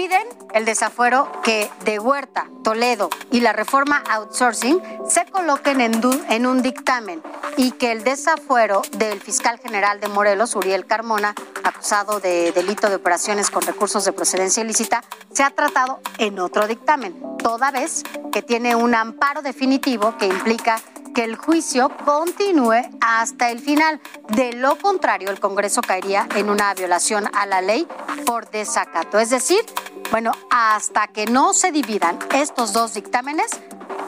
piden 0.04 0.28
el 0.52 0.66
desafuero 0.66 1.32
que 1.42 1.70
de 1.86 1.98
Huerta, 1.98 2.46
Toledo 2.62 3.08
y 3.30 3.40
la 3.40 3.54
reforma 3.54 4.04
outsourcing 4.10 4.82
se 5.08 5.24
coloquen 5.24 5.80
en, 5.80 6.46
un 6.46 6.60
dictamen 6.60 7.22
y 7.56 7.70
que 7.72 7.90
el 7.90 8.04
desafuero 8.04 8.82
del 8.98 9.18
fiscal 9.22 9.58
general 9.58 10.00
de 10.00 10.08
Morelos, 10.08 10.56
Uriel 10.56 10.84
Carmona, 10.84 11.34
acusado 11.62 12.20
de 12.20 12.52
delito 12.52 12.90
de 12.90 12.96
operaciones 12.96 13.50
con 13.50 13.62
recursos 13.62 14.04
de 14.04 14.12
procedencia 14.12 14.62
ilícita, 14.62 15.02
se 15.32 15.42
ha 15.42 15.48
tratado 15.50 16.00
en 16.18 16.38
otro 16.38 16.66
dictamen, 16.66 17.18
toda 17.38 17.70
vez 17.70 18.02
que 18.30 18.42
tiene 18.42 18.76
un 18.76 18.94
amparo 18.94 19.40
definitivo 19.40 20.18
que 20.18 20.26
implica 20.26 20.82
que 21.14 21.24
el 21.24 21.36
juicio 21.36 21.90
continúe 22.04 22.82
hasta 23.00 23.50
el 23.50 23.60
final. 23.60 24.00
De 24.28 24.52
lo 24.52 24.76
contrario, 24.76 25.30
el 25.30 25.40
Congreso 25.40 25.80
caería 25.80 26.28
en 26.34 26.50
una 26.50 26.74
violación 26.74 27.30
a 27.32 27.46
la 27.46 27.62
ley 27.62 27.86
por 28.26 28.50
desacato. 28.50 29.18
Es 29.18 29.30
decir, 29.30 29.60
bueno, 30.10 30.32
hasta 30.50 31.08
que 31.08 31.26
no 31.26 31.54
se 31.54 31.72
dividan 31.72 32.18
estos 32.34 32.72
dos 32.72 32.94
dictámenes, 32.94 33.50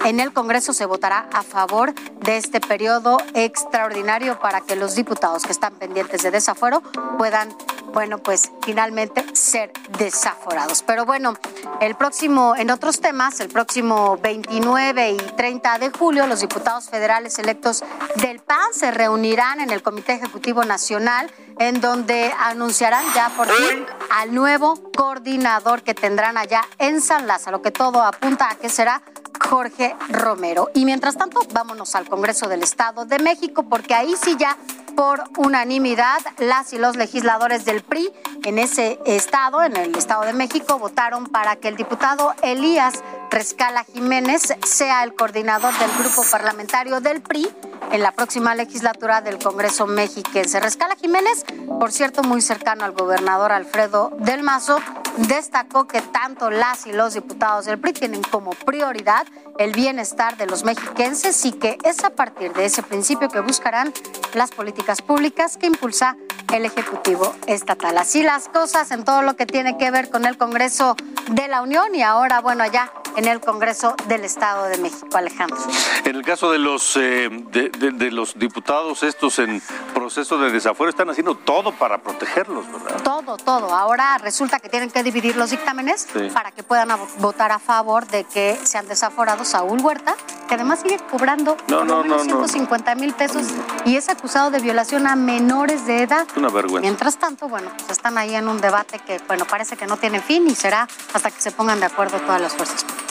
en 0.04 0.20
el 0.20 0.32
Congreso 0.32 0.72
se 0.72 0.86
votará 0.86 1.28
a 1.32 1.42
favor 1.42 1.92
de 2.20 2.36
este 2.36 2.60
periodo 2.60 3.18
extraordinario 3.34 4.38
para 4.38 4.60
que 4.60 4.76
los 4.76 4.94
diputados 4.94 5.42
que 5.42 5.52
están 5.52 5.74
pendientes 5.74 6.22
de 6.22 6.30
desafuero 6.30 6.80
puedan, 7.18 7.48
bueno, 7.92 8.18
pues 8.18 8.52
finalmente 8.62 9.24
ser 9.34 9.72
desaforados. 9.98 10.84
Pero 10.84 11.04
bueno, 11.06 11.34
el 11.80 11.96
próximo, 11.96 12.54
en 12.56 12.70
otros 12.70 13.00
temas, 13.00 13.40
el 13.40 13.48
próximo 13.48 14.16
29 14.18 15.10
y 15.10 15.16
30 15.16 15.78
de 15.78 15.90
julio, 15.90 16.26
los 16.26 16.40
diputados 16.40 16.88
federales 16.88 17.38
electos 17.38 17.82
del 18.16 18.38
PAN 18.38 18.72
se 18.72 18.90
reunirán 18.90 19.60
en 19.60 19.70
el 19.70 19.82
Comité 19.82 20.14
Ejecutivo 20.14 20.64
Nacional, 20.64 21.30
en 21.58 21.80
donde 21.80 22.32
anunciarán 22.38 23.04
ya 23.14 23.30
por 23.30 23.48
fin 23.48 23.84
al 24.10 24.34
nuevo 24.34 24.80
coordinador 24.96 25.82
que 25.82 25.94
tendrán 25.94 26.36
allá 26.36 26.62
en 26.78 27.00
San 27.00 27.26
Lázaro, 27.26 27.62
que 27.62 27.70
todo 27.70 28.02
apunta 28.02 28.50
a 28.50 28.54
que 28.54 28.68
será 28.68 29.02
Jorge 29.38 29.94
Romero. 30.08 30.70
Y 30.74 30.84
mientras 30.84 31.16
tanto, 31.16 31.40
vámonos 31.52 31.94
al 31.94 32.08
Congreso 32.08 32.48
del 32.48 32.62
Estado 32.62 33.04
de 33.04 33.18
México, 33.18 33.64
porque 33.64 33.94
ahí 33.94 34.14
sí 34.22 34.36
ya 34.38 34.56
por 34.96 35.24
unanimidad 35.36 36.18
las 36.38 36.72
y 36.72 36.78
los 36.78 36.96
legisladores 36.96 37.64
del 37.64 37.82
PRI 37.82 38.10
en 38.44 38.58
ese 38.58 38.98
estado, 39.04 39.62
en 39.62 39.76
el 39.76 39.94
Estado 39.94 40.22
de 40.22 40.32
México, 40.32 40.78
votaron 40.78 41.26
para 41.26 41.56
que 41.56 41.68
el 41.68 41.76
diputado 41.76 42.34
Elías 42.42 43.02
Rescala 43.30 43.84
Jiménez 43.84 44.54
sea 44.64 45.04
el 45.04 45.14
coordinador 45.14 45.76
del 45.78 45.90
grupo 45.98 46.24
parlamentario 46.30 47.00
del 47.00 47.20
PRI 47.20 47.48
en 47.92 48.02
la 48.02 48.12
próxima 48.12 48.54
legislatura 48.54 49.20
del 49.20 49.38
Congreso 49.38 49.86
mexiquense. 49.86 50.58
Rescala 50.58 50.96
Jiménez, 50.96 51.44
por 51.78 51.92
cierto, 51.92 52.22
muy 52.22 52.40
cercano 52.40 52.84
al 52.84 52.92
gobernador 52.92 53.52
Alfredo 53.52 54.10
del 54.18 54.42
Mazo, 54.42 54.78
destacó 55.18 55.86
que 55.86 56.00
tanto 56.00 56.50
las 56.50 56.86
y 56.86 56.92
los 56.92 57.14
diputados 57.14 57.66
del 57.66 57.78
PRI 57.78 57.92
tienen 57.92 58.22
como 58.22 58.50
prioridad 58.50 59.26
el 59.58 59.72
bienestar 59.72 60.36
de 60.36 60.46
los 60.46 60.64
mexiquenses 60.64 61.44
y 61.44 61.52
que 61.52 61.78
es 61.84 62.04
a 62.04 62.10
partir 62.10 62.52
de 62.52 62.64
ese 62.64 62.82
principio 62.82 63.28
que 63.28 63.40
buscarán 63.40 63.92
las 64.34 64.50
políticas 64.50 65.02
públicas 65.02 65.56
que 65.56 65.66
impulsa 65.66 66.16
el 66.52 66.64
Ejecutivo 66.64 67.34
Estatal. 67.46 67.98
Así 67.98 68.22
las 68.22 68.48
cosas 68.48 68.90
en 68.90 69.04
todo 69.04 69.22
lo 69.22 69.36
que 69.36 69.46
tiene 69.46 69.76
que 69.78 69.90
ver 69.90 70.10
con 70.10 70.26
el 70.26 70.38
Congreso 70.38 70.96
de 71.30 71.48
la 71.48 71.62
Unión 71.62 71.94
y 71.94 72.02
ahora, 72.02 72.40
bueno, 72.40 72.62
allá 72.62 72.90
en 73.16 73.26
el 73.28 73.40
Congreso 73.40 73.94
del 74.08 74.24
Estado 74.24 74.64
de 74.66 74.78
México, 74.78 75.08
Alejandro. 75.16 75.56
En 76.04 76.16
el 76.16 76.22
caso 76.22 76.50
de 76.50 76.58
los, 76.58 76.96
eh, 76.96 77.28
de, 77.50 77.68
de- 77.70 77.90
de 77.92 78.10
los 78.10 78.38
diputados 78.38 79.02
estos 79.02 79.38
en 79.38 79.62
proceso 79.94 80.38
de 80.38 80.50
desafuero, 80.50 80.90
están 80.90 81.08
haciendo 81.10 81.34
todo 81.36 81.72
para 81.72 81.98
protegerlos, 81.98 82.64
¿verdad? 82.70 83.02
Todo, 83.02 83.36
todo. 83.36 83.74
Ahora 83.74 84.18
resulta 84.18 84.58
que 84.60 84.68
tienen 84.68 84.90
que 84.90 85.02
dividir 85.02 85.36
los 85.36 85.50
dictámenes 85.50 86.06
Sí. 86.12 86.28
para 86.32 86.50
que 86.52 86.62
puedan 86.62 86.88
votar 87.18 87.52
a 87.52 87.58
favor 87.58 88.06
de 88.06 88.24
que 88.24 88.58
sean 88.64 88.86
desaforados 88.88 89.48
Saúl 89.48 89.80
Huerta, 89.80 90.14
que 90.48 90.54
además 90.54 90.80
sigue 90.82 90.98
cobrando 91.10 91.56
No, 91.68 91.84
no, 91.84 92.02
menos 92.02 92.26
no, 92.26 92.40
no. 92.40 92.46
150 92.48 92.94
mil 92.94 93.14
pesos 93.14 93.44
y 93.84 93.96
es 93.96 94.08
acusado 94.08 94.50
de 94.50 94.60
violación 94.60 95.06
a 95.06 95.16
menores 95.16 95.86
de 95.86 96.02
edad. 96.02 96.26
Una 96.36 96.48
vergüenza. 96.50 96.80
Mientras 96.82 97.16
tanto, 97.18 97.48
bueno, 97.48 97.70
pues 97.86 97.92
están 97.92 98.18
ahí 98.18 98.34
en 98.34 98.48
un 98.48 98.60
debate 98.60 98.98
que, 99.00 99.18
bueno, 99.26 99.44
parece 99.46 99.76
que 99.76 99.86
no 99.86 99.96
tiene 99.96 100.20
fin 100.20 100.46
y 100.48 100.54
será 100.54 100.86
hasta 101.14 101.30
que 101.30 101.40
se 101.40 101.50
pongan 101.50 101.80
de 101.80 101.86
acuerdo 101.86 102.18
todas 102.20 102.40
las 102.40 102.52
fuerzas 102.54 102.84
políticas. 102.84 103.05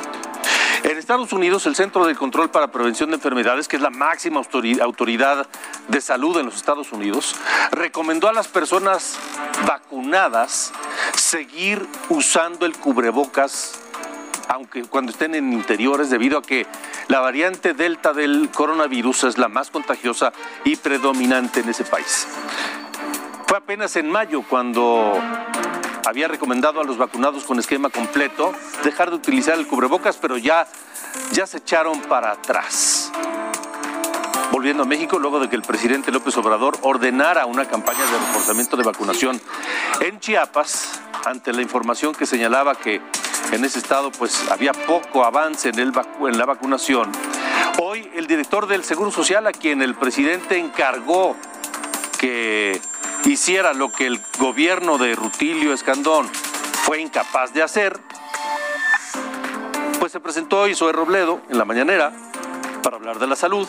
En 0.84 0.98
Estados 0.98 1.32
Unidos, 1.32 1.66
el 1.68 1.76
Centro 1.76 2.06
de 2.06 2.16
Control 2.16 2.50
para 2.50 2.72
Prevención 2.72 3.10
de 3.12 3.16
Enfermedades, 3.16 3.68
que 3.68 3.76
es 3.76 3.82
la 3.82 3.92
máxima 3.92 4.42
autoridad 4.82 5.48
de 5.88 6.02
salud 6.02 6.38
en 6.40 6.48
los 6.48 6.56
Estados 6.56 6.92
Unidos, 6.92 7.36
recomendó 7.72 8.28
a 8.28 8.34
las 8.34 8.48
personas 8.48 9.18
vacunadas 9.68 10.74
seguir 11.16 11.88
usando 12.10 12.66
el 12.66 12.76
cubrebocas 12.78 13.80
aunque 14.48 14.84
cuando 14.84 15.14
estén 15.14 15.34
en 15.34 15.54
interiores, 15.54 16.10
debido 16.10 16.38
a 16.38 16.42
que 16.42 16.68
la 17.08 17.22
variante 17.22 17.74
Delta 17.74 18.12
del 18.12 18.50
coronavirus 18.50 19.24
es 19.24 19.38
la 19.38 19.48
más 19.48 19.72
contagiosa 19.72 20.34
y 20.66 20.76
predominante 20.76 21.62
en 21.62 21.70
ese 21.70 21.86
país. 21.86 22.28
Fue 23.48 23.58
apenas 23.58 23.96
en 23.96 24.10
mayo 24.10 24.44
cuando 24.44 25.14
había 26.06 26.28
recomendado 26.28 26.82
a 26.82 26.84
los 26.84 26.98
vacunados 26.98 27.44
con 27.44 27.60
esquema 27.60 27.90
completo 27.90 28.54
dejar 28.84 29.10
de 29.10 29.18
utilizar 29.18 29.58
el 29.58 29.68
cubrebocas, 29.68 30.18
pero 30.18 30.38
ya, 30.38 30.68
ya 31.32 31.46
se 31.48 31.58
echaron 31.58 32.02
para 32.02 32.32
atrás. 32.32 33.12
Volviendo 34.52 34.84
a 34.84 34.86
México, 34.86 35.18
luego 35.18 35.40
de 35.40 35.50
que 35.50 35.56
el 35.56 35.62
presidente 35.62 36.12
López 36.12 36.36
Obrador 36.38 36.78
ordenara 36.82 37.46
una 37.46 37.66
campaña 37.68 38.04
de 38.06 38.20
reforzamiento 38.20 38.76
de 38.76 38.84
vacunación 38.84 39.42
en 40.02 40.20
Chiapas, 40.20 41.00
ante 41.26 41.54
la 41.54 41.62
información 41.62 42.14
que 42.14 42.26
señalaba 42.26 42.76
que 42.76 43.02
en 43.52 43.66
ese 43.66 43.80
estado 43.80 44.12
pues 44.12 44.50
había 44.52 44.74
poco 44.74 45.24
avance 45.24 45.70
en, 45.70 45.80
el 45.80 45.94
en 46.28 46.38
la 46.38 46.46
vacunación. 46.46 47.12
Hoy 47.82 48.10
el 48.16 48.28
director 48.28 48.68
del 48.68 48.84
Seguro 48.84 49.12
Social, 49.12 49.48
a 49.48 49.52
quien 49.52 49.82
el 49.82 49.96
presidente 49.96 50.58
encargó 50.58 51.36
que 52.20 52.82
hiciera 53.26 53.74
lo 53.74 53.92
que 53.92 54.08
el 54.08 54.22
gobierno 54.40 54.98
de 54.98 55.16
Rutilio 55.16 55.74
Escandón 55.74 56.30
fue 56.84 57.02
incapaz 57.02 57.54
de 57.54 57.64
hacer, 57.64 58.00
pues 60.00 60.12
se 60.12 60.20
presentó 60.20 60.66
Zoe 60.74 60.92
Robledo 60.92 61.42
en 61.50 61.58
la 61.58 61.66
mañanera 61.66 62.12
para 62.82 62.98
hablar 62.98 63.20
de 63.20 63.28
la 63.28 63.36
salud 63.36 63.68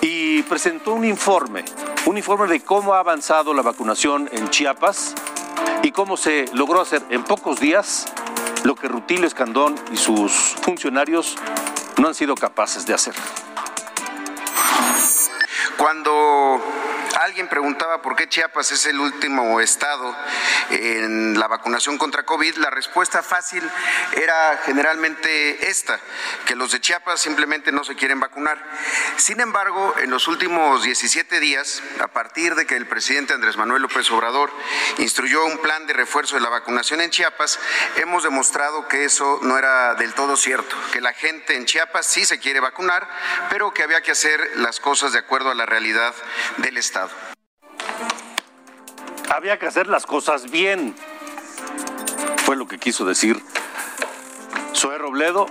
y 0.00 0.42
presentó 0.42 0.92
un 0.92 1.04
informe, 1.04 1.64
un 2.06 2.18
informe 2.18 2.46
de 2.46 2.60
cómo 2.60 2.94
ha 2.94 2.98
avanzado 2.98 3.54
la 3.54 3.62
vacunación 3.62 4.28
en 4.32 4.50
Chiapas 4.50 5.14
y 5.82 5.90
cómo 5.90 6.16
se 6.16 6.46
logró 6.52 6.80
hacer 6.80 7.02
en 7.10 7.24
pocos 7.24 7.60
días 7.60 8.06
lo 8.64 8.74
que 8.74 8.88
Rutilio 8.88 9.26
Escandón 9.26 9.74
y 9.92 9.96
sus 9.96 10.32
funcionarios 10.62 11.36
no 11.96 12.08
han 12.08 12.14
sido 12.14 12.34
capaces 12.34 12.86
de 12.86 12.94
hacer. 12.94 13.14
Cuando 15.76 16.60
alguien 17.24 17.48
preguntaba 17.48 18.02
por 18.02 18.16
qué 18.16 18.28
Chiapas 18.28 18.70
es 18.72 18.84
el 18.84 19.00
último 19.00 19.60
estado 19.60 20.14
en 20.70 21.38
la 21.38 21.48
vacunación 21.48 21.96
contra 21.96 22.24
COVID, 22.24 22.56
la 22.56 22.68
respuesta 22.68 23.22
fácil 23.22 23.62
era 24.12 24.60
generalmente 24.66 25.70
esta, 25.70 25.98
que 26.44 26.54
los 26.54 26.72
de 26.72 26.80
Chiapas 26.80 27.20
simplemente 27.20 27.72
no 27.72 27.82
se 27.82 27.96
quieren 27.96 28.20
vacunar. 28.20 28.62
Sin 29.16 29.40
embargo, 29.40 29.94
en 30.00 30.10
los 30.10 30.28
últimos 30.28 30.82
17 30.82 31.40
días, 31.40 31.82
a 32.00 32.08
partir 32.08 32.54
de 32.56 32.66
que 32.66 32.76
el 32.76 32.86
presidente 32.86 33.32
Andrés 33.32 33.56
Manuel 33.56 33.82
López 33.82 34.10
Obrador 34.10 34.52
instruyó 34.98 35.46
un 35.46 35.58
plan 35.58 35.86
de 35.86 35.94
refuerzo 35.94 36.34
de 36.34 36.42
la 36.42 36.50
vacunación 36.50 37.00
en 37.00 37.10
Chiapas, 37.10 37.58
hemos 37.96 38.22
demostrado 38.22 38.86
que 38.86 39.06
eso 39.06 39.38
no 39.42 39.56
era 39.56 39.94
del 39.94 40.12
todo 40.12 40.36
cierto, 40.36 40.76
que 40.92 41.00
la 41.00 41.14
gente 41.14 41.56
en 41.56 41.64
Chiapas 41.64 42.06
sí 42.06 42.26
se 42.26 42.38
quiere 42.38 42.60
vacunar, 42.60 43.08
pero 43.48 43.72
que 43.72 43.82
había 43.82 44.02
que 44.02 44.12
hacer 44.12 44.50
las 44.56 44.78
cosas 44.78 45.12
de 45.12 45.20
acuerdo 45.20 45.50
a 45.50 45.54
la 45.54 45.64
realidad 45.64 46.14
del 46.58 46.76
Estado. 46.76 47.13
Había 49.34 49.58
que 49.58 49.66
hacer 49.66 49.88
las 49.88 50.06
cosas 50.06 50.48
bien. 50.48 50.94
Fue 52.44 52.54
lo 52.54 52.68
que 52.68 52.78
quiso 52.78 53.04
decir 53.04 53.42
Zoé 54.76 54.96
Robledo. 54.96 55.46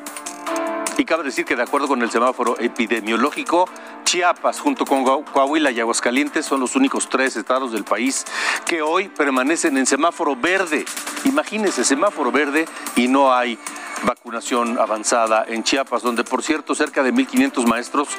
Y 0.97 1.03
cabe 1.03 1.25
decir 1.25 1.43
que 1.43 1.57
de 1.57 1.63
acuerdo 1.63 1.89
con 1.89 2.01
el 2.01 2.09
semáforo 2.09 2.57
epidemiológico, 2.59 3.67
Chiapas 4.05 4.61
junto 4.61 4.85
con 4.85 5.03
Coahuila 5.03 5.71
y 5.71 5.81
Aguascalientes 5.81 6.45
son 6.45 6.61
los 6.61 6.77
únicos 6.77 7.09
tres 7.09 7.35
estados 7.35 7.73
del 7.73 7.83
país 7.83 8.23
que 8.65 8.81
hoy 8.81 9.09
permanecen 9.09 9.75
en 9.75 9.85
semáforo 9.85 10.37
verde. 10.37 10.85
Imagínense, 11.25 11.83
semáforo 11.83 12.31
verde 12.31 12.65
y 12.95 13.09
no 13.09 13.33
hay 13.33 13.59
vacunación 14.03 14.79
avanzada 14.79 15.45
en 15.47 15.63
Chiapas, 15.63 16.01
donde 16.01 16.23
por 16.23 16.43
cierto 16.43 16.75
cerca 16.75 17.03
de 17.03 17.13
1.500 17.13 17.67
maestros 17.67 18.09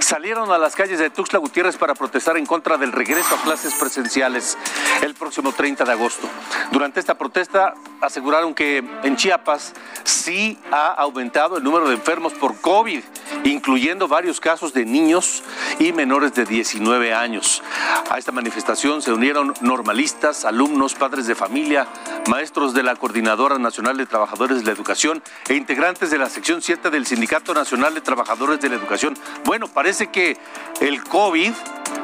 salieron 0.00 0.50
a 0.52 0.58
las 0.58 0.74
calles 0.74 0.98
de 0.98 1.10
Tuxtla 1.10 1.38
Gutiérrez 1.38 1.76
para 1.76 1.94
protestar 1.94 2.36
en 2.36 2.46
contra 2.46 2.76
del 2.76 2.92
regreso 2.92 3.34
a 3.34 3.42
clases 3.42 3.74
presenciales 3.74 4.56
el 5.02 5.14
próximo 5.14 5.52
30 5.52 5.84
de 5.84 5.92
agosto. 5.92 6.28
Durante 6.70 7.00
esta 7.00 7.16
protesta 7.16 7.74
aseguraron 8.00 8.54
que 8.54 8.84
en 9.02 9.16
Chiapas 9.16 9.74
sí 10.04 10.58
ha 10.70 10.88
aumentado 10.88 11.56
el 11.56 11.64
número 11.64 11.88
de 11.88 11.94
enfermos 11.94 12.32
por 12.32 12.60
COVID, 12.60 13.02
incluyendo 13.44 14.08
varios 14.08 14.40
casos 14.40 14.72
de 14.72 14.84
niños 14.84 15.42
y 15.78 15.92
menores 15.92 16.34
de 16.34 16.44
19 16.44 17.14
años. 17.14 17.62
A 18.10 18.18
esta 18.18 18.32
manifestación 18.32 19.02
se 19.02 19.12
unieron 19.12 19.54
normalistas, 19.60 20.44
alumnos, 20.44 20.94
padres 20.94 21.26
de 21.26 21.34
familia, 21.34 21.86
maestros 22.28 22.74
de 22.74 22.82
la 22.82 22.96
Coordinadora 22.96 23.58
Nacional 23.58 23.96
de 23.96 24.06
Trabajadores 24.06 24.58
de 24.58 24.64
la 24.64 24.72
Educación 24.72 25.22
e 25.48 25.54
integrantes 25.54 26.10
de 26.10 26.18
la 26.18 26.28
sección 26.28 26.62
7 26.62 26.90
del 26.90 27.06
Sindicato 27.06 27.54
Nacional 27.54 27.94
de 27.94 28.00
Trabajadores 28.00 28.60
de 28.60 28.68
la 28.68 28.76
Educación. 28.76 29.16
Bueno, 29.44 29.68
parece 29.68 30.08
que 30.08 30.36
el 30.80 31.02
COVID 31.04 31.52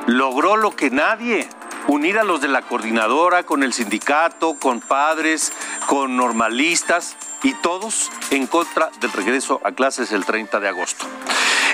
logró 0.06 0.56
lo 0.56 0.74
que 0.74 0.90
nadie, 0.90 1.48
unir 1.86 2.18
a 2.18 2.24
los 2.24 2.40
de 2.40 2.48
la 2.48 2.62
coordinadora 2.62 3.44
con 3.44 3.62
el 3.62 3.72
sindicato, 3.72 4.54
con 4.54 4.80
padres, 4.80 5.52
con 5.86 6.16
normalistas 6.16 7.16
y 7.42 7.54
todos 7.54 8.10
en 8.30 8.46
contra 8.46 8.90
del 9.00 9.12
regreso 9.12 9.60
a 9.64 9.72
clases 9.72 10.12
el 10.12 10.24
30 10.24 10.60
de 10.60 10.68
agosto. 10.68 11.06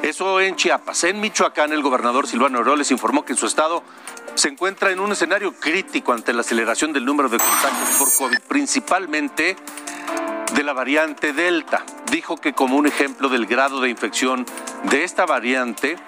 Eso 0.03 0.41
en 0.41 0.57
Chiapas. 0.57 1.05
En 1.05 1.21
Michoacán, 1.21 1.73
el 1.73 1.83
gobernador 1.83 2.27
Silvano 2.27 2.59
Aureoles 2.59 2.91
informó 2.91 3.25
que 3.25 3.33
en 3.33 3.39
su 3.39 3.47
estado 3.47 3.83
se 4.35 4.49
encuentra 4.49 4.91
en 4.91 5.01
un 5.01 5.13
escenario 5.13 5.55
crítico 5.55 6.13
ante 6.13 6.33
la 6.33 6.43
aceleración 6.43 6.93
del 6.93 7.05
número 7.05 7.29
de 7.29 7.39
contagios 7.39 7.89
por 7.99 8.15
COVID, 8.15 8.39
principalmente 8.47 9.57
la 10.65 10.73
variante 10.73 11.33
Delta. 11.33 11.85
Dijo 12.11 12.37
que 12.37 12.53
como 12.53 12.77
un 12.77 12.87
ejemplo 12.87 13.29
del 13.29 13.47
grado 13.47 13.81
de 13.81 13.91
infección 13.91 14.47
de 14.85 15.05
esta 15.05 15.27
variante, 15.27 15.99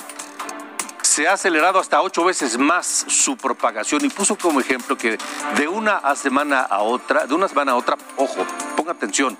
se 1.02 1.28
ha 1.28 1.34
acelerado 1.34 1.78
hasta 1.78 2.02
ocho 2.02 2.24
veces 2.24 2.58
más 2.58 3.06
su 3.08 3.36
propagación 3.36 4.04
y 4.04 4.08
puso 4.08 4.36
como 4.36 4.60
ejemplo 4.60 4.96
que 4.96 5.18
de 5.56 5.68
una 5.68 6.14
semana 6.16 6.60
a 6.60 6.80
otra, 6.80 7.26
de 7.26 7.34
una 7.34 7.48
semana 7.48 7.72
a 7.72 7.76
otra, 7.76 7.96
ojo, 8.16 8.46
ponga 8.76 8.92
atención, 8.92 9.36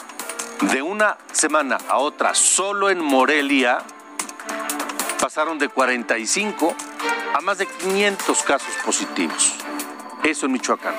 de 0.61 0.83
una 0.83 1.19
semana 1.33 1.79
a 1.89 1.99
otra, 1.99 2.35
solo 2.35 2.89
en 2.89 3.03
Morelia, 3.03 3.79
pasaron 5.21 5.59
de 5.59 5.69
45 5.69 6.75
a 7.35 7.41
más 7.41 7.59
de 7.59 7.67
500 7.67 8.43
casos 8.43 8.75
positivos. 8.85 9.66
Eso 10.25 10.47
en 10.47 10.53
Michoacán. 10.53 10.95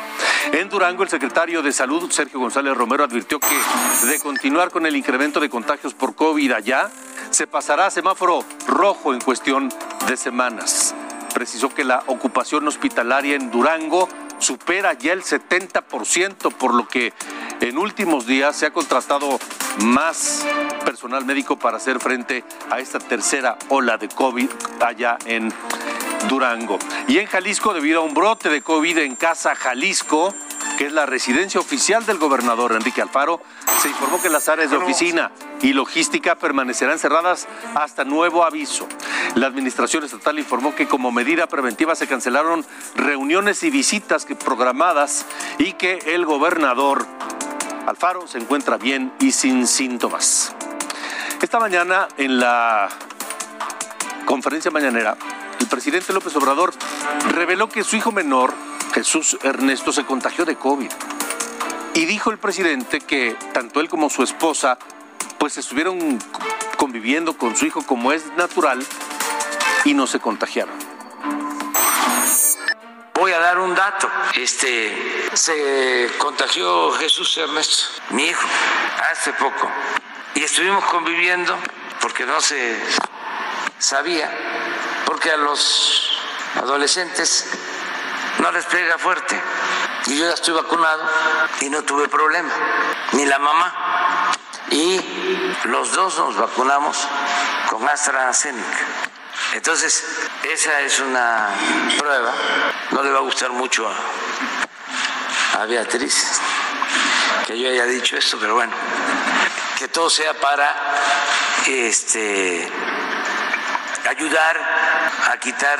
En 0.53 0.69
Durango, 0.69 1.03
el 1.03 1.09
secretario 1.09 1.61
de 1.61 1.71
Salud, 1.71 2.09
Sergio 2.11 2.39
González 2.39 2.75
Romero, 2.75 3.03
advirtió 3.03 3.39
que 3.39 4.07
de 4.07 4.19
continuar 4.19 4.71
con 4.71 4.85
el 4.85 4.95
incremento 4.95 5.39
de 5.39 5.49
contagios 5.49 5.93
por 5.93 6.15
COVID 6.15 6.51
allá, 6.51 6.89
se 7.31 7.47
pasará 7.47 7.87
a 7.87 7.91
semáforo 7.91 8.45
rojo 8.67 9.13
en 9.13 9.19
cuestión 9.19 9.69
de 10.07 10.15
semanas. 10.15 10.95
Precisó 11.33 11.69
que 11.69 11.83
la 11.83 12.03
ocupación 12.07 12.67
hospitalaria 12.67 13.35
en 13.35 13.51
Durango 13.51 14.07
supera 14.39 14.93
ya 14.93 15.13
el 15.13 15.23
70%, 15.23 16.53
por 16.53 16.73
lo 16.73 16.87
que 16.87 17.13
en 17.59 17.77
últimos 17.77 18.25
días 18.25 18.55
se 18.55 18.67
ha 18.67 18.71
contratado 18.71 19.39
más 19.83 20.45
personal 20.85 21.25
médico 21.25 21.57
para 21.57 21.77
hacer 21.77 21.99
frente 21.99 22.43
a 22.69 22.79
esta 22.79 22.99
tercera 22.99 23.57
ola 23.69 23.97
de 23.97 24.07
COVID 24.07 24.49
allá 24.79 25.17
en. 25.25 25.53
Y 27.07 27.17
en 27.17 27.25
Jalisco, 27.25 27.73
debido 27.73 28.01
a 28.01 28.03
un 28.03 28.13
brote 28.13 28.49
de 28.49 28.61
COVID 28.61 28.99
en 28.99 29.15
Casa 29.15 29.55
Jalisco, 29.55 30.35
que 30.77 30.85
es 30.85 30.91
la 30.91 31.05
residencia 31.05 31.59
oficial 31.59 32.05
del 32.05 32.17
gobernador 32.17 32.73
Enrique 32.73 33.01
Alfaro, 33.01 33.41
se 33.81 33.89
informó 33.89 34.21
que 34.21 34.29
las 34.29 34.47
áreas 34.47 34.69
de 34.69 34.77
oficina 34.77 35.31
y 35.61 35.73
logística 35.73 36.35
permanecerán 36.35 36.99
cerradas 36.99 37.47
hasta 37.75 38.03
nuevo 38.03 38.43
aviso. 38.43 38.87
La 39.35 39.47
administración 39.47 40.03
estatal 40.03 40.37
informó 40.37 40.75
que 40.75 40.87
como 40.87 41.11
medida 41.11 41.47
preventiva 41.47 41.95
se 41.95 42.07
cancelaron 42.07 42.65
reuniones 42.95 43.63
y 43.63 43.69
visitas 43.69 44.25
programadas 44.43 45.25
y 45.57 45.73
que 45.73 45.99
el 46.05 46.25
gobernador 46.25 47.07
Alfaro 47.87 48.27
se 48.27 48.37
encuentra 48.37 48.77
bien 48.77 49.11
y 49.19 49.31
sin 49.31 49.65
síntomas. 49.65 50.53
Esta 51.41 51.59
mañana 51.59 52.07
en 52.17 52.39
la 52.39 52.89
conferencia 54.25 54.69
mañanera, 54.71 55.15
el 55.59 55.67
presidente 55.67 56.13
López 56.13 56.35
Obrador 56.35 56.73
reveló 57.29 57.69
que 57.69 57.83
su 57.83 57.95
hijo 57.95 58.11
menor, 58.11 58.53
Jesús 58.93 59.37
Ernesto, 59.43 59.91
se 59.91 60.05
contagió 60.05 60.45
de 60.45 60.55
COVID. 60.55 60.91
Y 61.93 62.05
dijo 62.05 62.31
el 62.31 62.37
presidente 62.37 62.99
que 62.99 63.35
tanto 63.53 63.79
él 63.79 63.89
como 63.89 64.09
su 64.09 64.23
esposa 64.23 64.77
pues 65.39 65.57
estuvieron 65.57 66.19
conviviendo 66.77 67.37
con 67.37 67.55
su 67.55 67.65
hijo 67.65 67.81
como 67.83 68.11
es 68.11 68.25
natural 68.37 68.85
y 69.83 69.93
no 69.93 70.07
se 70.07 70.19
contagiaron. 70.19 70.75
Voy 73.13 73.31
a 73.31 73.39
dar 73.39 73.57
un 73.57 73.73
dato. 73.73 74.09
Este 74.35 75.29
se 75.33 76.09
contagió 76.19 76.91
Jesús 76.93 77.35
Ernesto, 77.37 77.85
mi 78.11 78.25
hijo, 78.25 78.47
hace 79.11 79.33
poco. 79.33 79.69
Y 80.35 80.43
estuvimos 80.43 80.83
conviviendo 80.85 81.57
porque 81.99 82.25
no 82.25 82.39
se 82.39 82.79
sabía, 83.79 84.31
porque 85.07 85.31
a 85.31 85.37
los 85.37 86.11
adolescentes 86.61 87.45
no 88.39 88.51
les 88.51 88.65
pega 88.65 88.97
fuerte. 88.97 89.41
Y 90.07 90.17
yo 90.17 90.27
ya 90.27 90.33
estoy 90.33 90.53
vacunado 90.53 91.09
y 91.61 91.69
no 91.69 91.81
tuve 91.83 92.09
problema, 92.09 92.51
ni 93.13 93.25
la 93.25 93.39
mamá. 93.39 94.33
Y 94.69 94.99
los 95.63 95.93
dos 95.93 96.17
nos 96.17 96.35
vacunamos 96.35 97.07
con 97.69 97.87
AstraZeneca. 97.87 98.85
Entonces, 99.53 100.03
esa 100.43 100.81
es 100.81 100.99
una 100.99 101.49
prueba. 101.97 102.33
No 102.91 103.01
le 103.01 103.11
va 103.11 103.19
a 103.19 103.21
gustar 103.21 103.51
mucho 103.51 103.89
a, 103.89 105.61
a 105.61 105.65
Beatriz 105.65 106.41
que 107.45 107.57
yo 107.57 107.69
haya 107.69 107.85
dicho 107.85 108.17
esto, 108.17 108.37
pero 108.37 108.55
bueno, 108.55 108.73
que 109.77 109.87
todo 109.87 110.09
sea 110.09 110.33
para 110.33 110.75
este 111.65 112.69
ayudar 114.07 114.57
a 115.31 115.37
quitar 115.39 115.79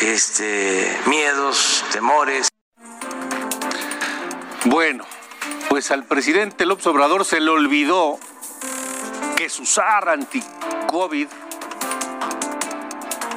este 0.00 0.98
miedos, 1.06 1.84
temores. 1.92 2.48
Bueno, 4.64 5.04
pues 5.68 5.90
al 5.90 6.04
presidente 6.04 6.64
López 6.64 6.86
Obrador 6.86 7.24
se 7.24 7.40
le 7.40 7.50
olvidó 7.50 8.18
que 9.36 9.48
su 9.48 9.66
SAR 9.66 10.08
anti-COVID, 10.08 11.28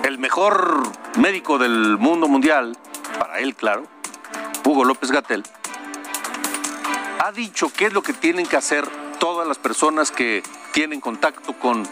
el 0.04 0.18
mejor 0.18 0.84
médico 1.18 1.58
del 1.58 1.98
mundo 1.98 2.28
mundial, 2.28 2.78
para 3.20 3.40
él, 3.40 3.56
claro, 3.56 3.88
Hugo 4.64 4.86
López 4.86 5.12
Gatel, 5.12 5.44
ha 7.20 7.32
dicho 7.34 7.72
qué 7.76 7.88
es 7.88 7.94
lo 7.94 8.02
que 8.02 8.14
tienen 8.14 8.46
que 8.46 8.56
hacer 8.56 8.88
todas 9.20 9.46
las 9.48 9.58
personas 9.58 10.12
que 10.12 10.42
tienen 10.72 11.02
contacto 11.02 11.54
con 11.54 11.86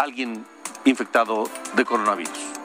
alguien 0.00 0.46
infectado 0.84 1.48
de 1.74 1.84
coronavirus 1.84 2.60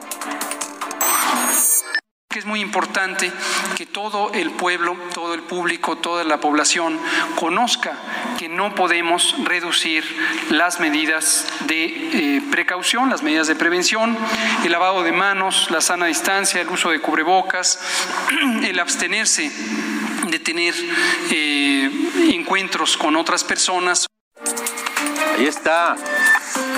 es 2.38 2.44
muy 2.44 2.60
importante 2.60 3.32
que 3.76 3.86
todo 3.86 4.30
el 4.34 4.50
pueblo, 4.50 4.94
todo 5.14 5.32
el 5.32 5.42
público, 5.42 5.96
toda 5.96 6.22
la 6.22 6.38
población 6.38 6.98
conozca 7.34 7.96
que 8.38 8.48
no 8.48 8.74
podemos 8.74 9.34
reducir 9.44 10.04
las 10.50 10.78
medidas 10.78 11.46
de 11.66 11.86
eh, 11.86 12.42
precaución, 12.50 13.08
las 13.08 13.22
medidas 13.22 13.46
de 13.46 13.54
prevención, 13.54 14.18
el 14.64 14.72
lavado 14.72 15.02
de 15.02 15.12
manos, 15.12 15.70
la 15.70 15.80
sana 15.80 16.06
distancia, 16.06 16.60
el 16.60 16.68
uso 16.68 16.90
de 16.90 17.00
cubrebocas, 17.00 17.80
el 18.62 18.78
abstenerse 18.78 19.50
de 20.28 20.38
tener 20.38 20.74
eh, 21.30 21.90
encuentros 22.32 22.98
con 22.98 23.16
otras 23.16 23.44
personas. 23.44 24.06
Ahí 25.38 25.46
está. 25.46 25.96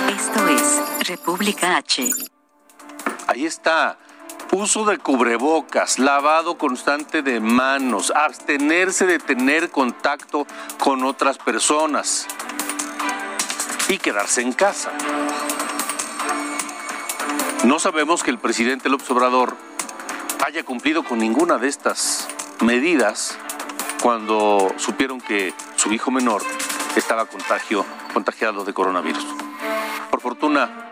Esto 0.09 0.47
es 0.47 1.07
República 1.07 1.77
H. 1.77 2.09
Ahí 3.27 3.45
está. 3.45 3.99
Uso 4.51 4.83
de 4.85 4.97
cubrebocas, 4.97 5.99
lavado 5.99 6.57
constante 6.57 7.21
de 7.21 7.39
manos, 7.39 8.11
abstenerse 8.15 9.05
de 9.05 9.19
tener 9.19 9.69
contacto 9.69 10.47
con 10.79 11.03
otras 11.03 11.37
personas 11.37 12.25
y 13.87 13.99
quedarse 13.99 14.41
en 14.41 14.53
casa. 14.53 14.91
No 17.63 17.77
sabemos 17.77 18.23
que 18.23 18.31
el 18.31 18.39
presidente 18.39 18.89
López 18.89 19.11
Obrador 19.11 19.55
haya 20.43 20.63
cumplido 20.63 21.03
con 21.03 21.19
ninguna 21.19 21.59
de 21.59 21.67
estas 21.67 22.27
medidas 22.61 23.37
cuando 24.01 24.73
supieron 24.77 25.21
que 25.21 25.53
su 25.75 25.93
hijo 25.93 26.09
menor 26.09 26.41
estaba 26.95 27.27
contagio, 27.27 27.85
contagiado 28.13 28.63
de 28.65 28.73
coronavirus. 28.73 29.25
Por 30.09 30.21
fortuna, 30.21 30.91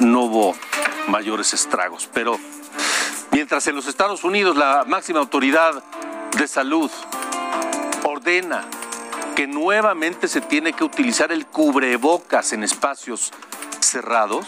no 0.00 0.22
hubo 0.22 0.54
mayores 1.08 1.52
estragos. 1.54 2.08
Pero 2.12 2.38
mientras 3.30 3.66
en 3.66 3.76
los 3.76 3.86
Estados 3.86 4.24
Unidos 4.24 4.56
la 4.56 4.84
máxima 4.86 5.20
autoridad 5.20 5.82
de 6.36 6.48
salud 6.48 6.90
ordena 8.04 8.64
que 9.36 9.46
nuevamente 9.46 10.28
se 10.28 10.40
tiene 10.40 10.72
que 10.72 10.84
utilizar 10.84 11.32
el 11.32 11.46
cubrebocas 11.46 12.52
en 12.52 12.64
espacios 12.64 13.32
cerrados, 13.80 14.46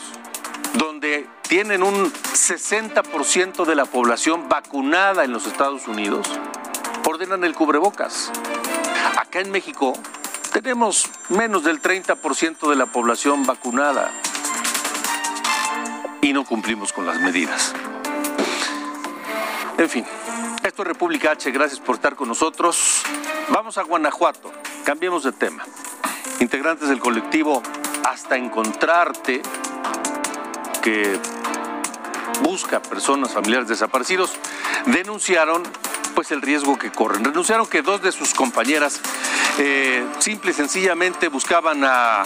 donde 0.74 1.26
tienen 1.48 1.82
un 1.82 2.12
60% 2.12 3.64
de 3.64 3.74
la 3.74 3.86
población 3.86 4.48
vacunada 4.48 5.24
en 5.24 5.32
los 5.32 5.46
Estados 5.46 5.88
Unidos, 5.88 6.26
ordenan 7.06 7.44
el 7.44 7.54
cubrebocas. 7.54 8.30
Acá 9.16 9.40
en 9.40 9.50
México 9.50 9.94
tenemos 10.54 11.10
menos 11.30 11.64
del 11.64 11.82
30% 11.82 12.70
de 12.70 12.76
la 12.76 12.86
población 12.86 13.44
vacunada 13.44 14.12
y 16.22 16.32
no 16.32 16.44
cumplimos 16.44 16.92
con 16.92 17.06
las 17.06 17.18
medidas. 17.20 17.74
En 19.76 19.90
fin, 19.90 20.06
esto 20.62 20.82
es 20.82 20.88
República 20.88 21.32
H, 21.32 21.50
gracias 21.50 21.80
por 21.80 21.96
estar 21.96 22.14
con 22.14 22.28
nosotros. 22.28 23.02
Vamos 23.48 23.78
a 23.78 23.82
Guanajuato, 23.82 24.52
cambiemos 24.84 25.24
de 25.24 25.32
tema. 25.32 25.64
Integrantes 26.38 26.88
del 26.88 27.00
colectivo 27.00 27.60
Hasta 28.04 28.36
Encontrarte, 28.36 29.42
que 30.80 31.18
busca 32.42 32.80
personas 32.80 33.32
familiares 33.32 33.66
desaparecidos, 33.66 34.32
denunciaron 34.86 35.64
pues 36.14 36.30
el 36.30 36.42
riesgo 36.42 36.78
que 36.78 36.90
corren. 36.90 37.22
Denunciaron 37.22 37.66
que 37.66 37.82
dos 37.82 38.02
de 38.02 38.12
sus 38.12 38.34
compañeras 38.34 39.00
eh, 39.58 40.04
simple 40.18 40.52
y 40.52 40.54
sencillamente 40.54 41.28
buscaban 41.28 41.84
a 41.84 42.24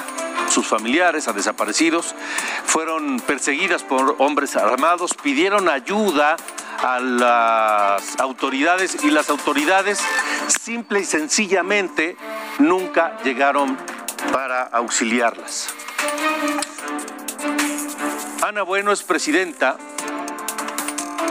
sus 0.49 0.67
familiares, 0.67 1.29
a 1.29 1.33
desaparecidos, 1.33 2.15
fueron 2.65 3.21
perseguidas 3.21 3.83
por 3.83 4.17
hombres 4.19 4.57
armados, 4.57 5.15
pidieron 5.15 5.69
ayuda 5.69 6.37
a 6.83 7.01
las 7.01 8.19
autoridades 8.21 9.03
y 9.03 9.11
las 9.11 9.31
autoridades 9.31 10.01
simple 10.49 11.01
y 11.01 11.05
sencillamente 11.05 12.17
nunca 12.59 13.19
llegaron 13.25 13.77
para 14.33 14.63
auxiliarlas. 14.63 15.69
Ana 18.43 18.63
Bueno 18.63 18.93
es 18.93 19.03
presidenta 19.03 19.77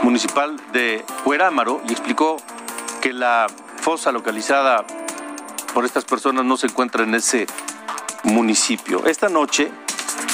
municipal 0.02 0.56
de 0.72 1.04
Cuerámaro 1.24 1.80
y 1.88 1.92
explicó 1.92 2.36
que 3.00 3.12
la 3.12 3.46
fosa 3.80 4.12
localizada 4.12 4.84
por 5.74 5.84
estas 5.84 6.04
personas 6.04 6.44
no 6.44 6.56
se 6.56 6.66
encuentra 6.66 7.04
en 7.04 7.14
ese 7.14 7.46
municipio. 8.24 9.06
Esta 9.06 9.28
noche 9.28 9.70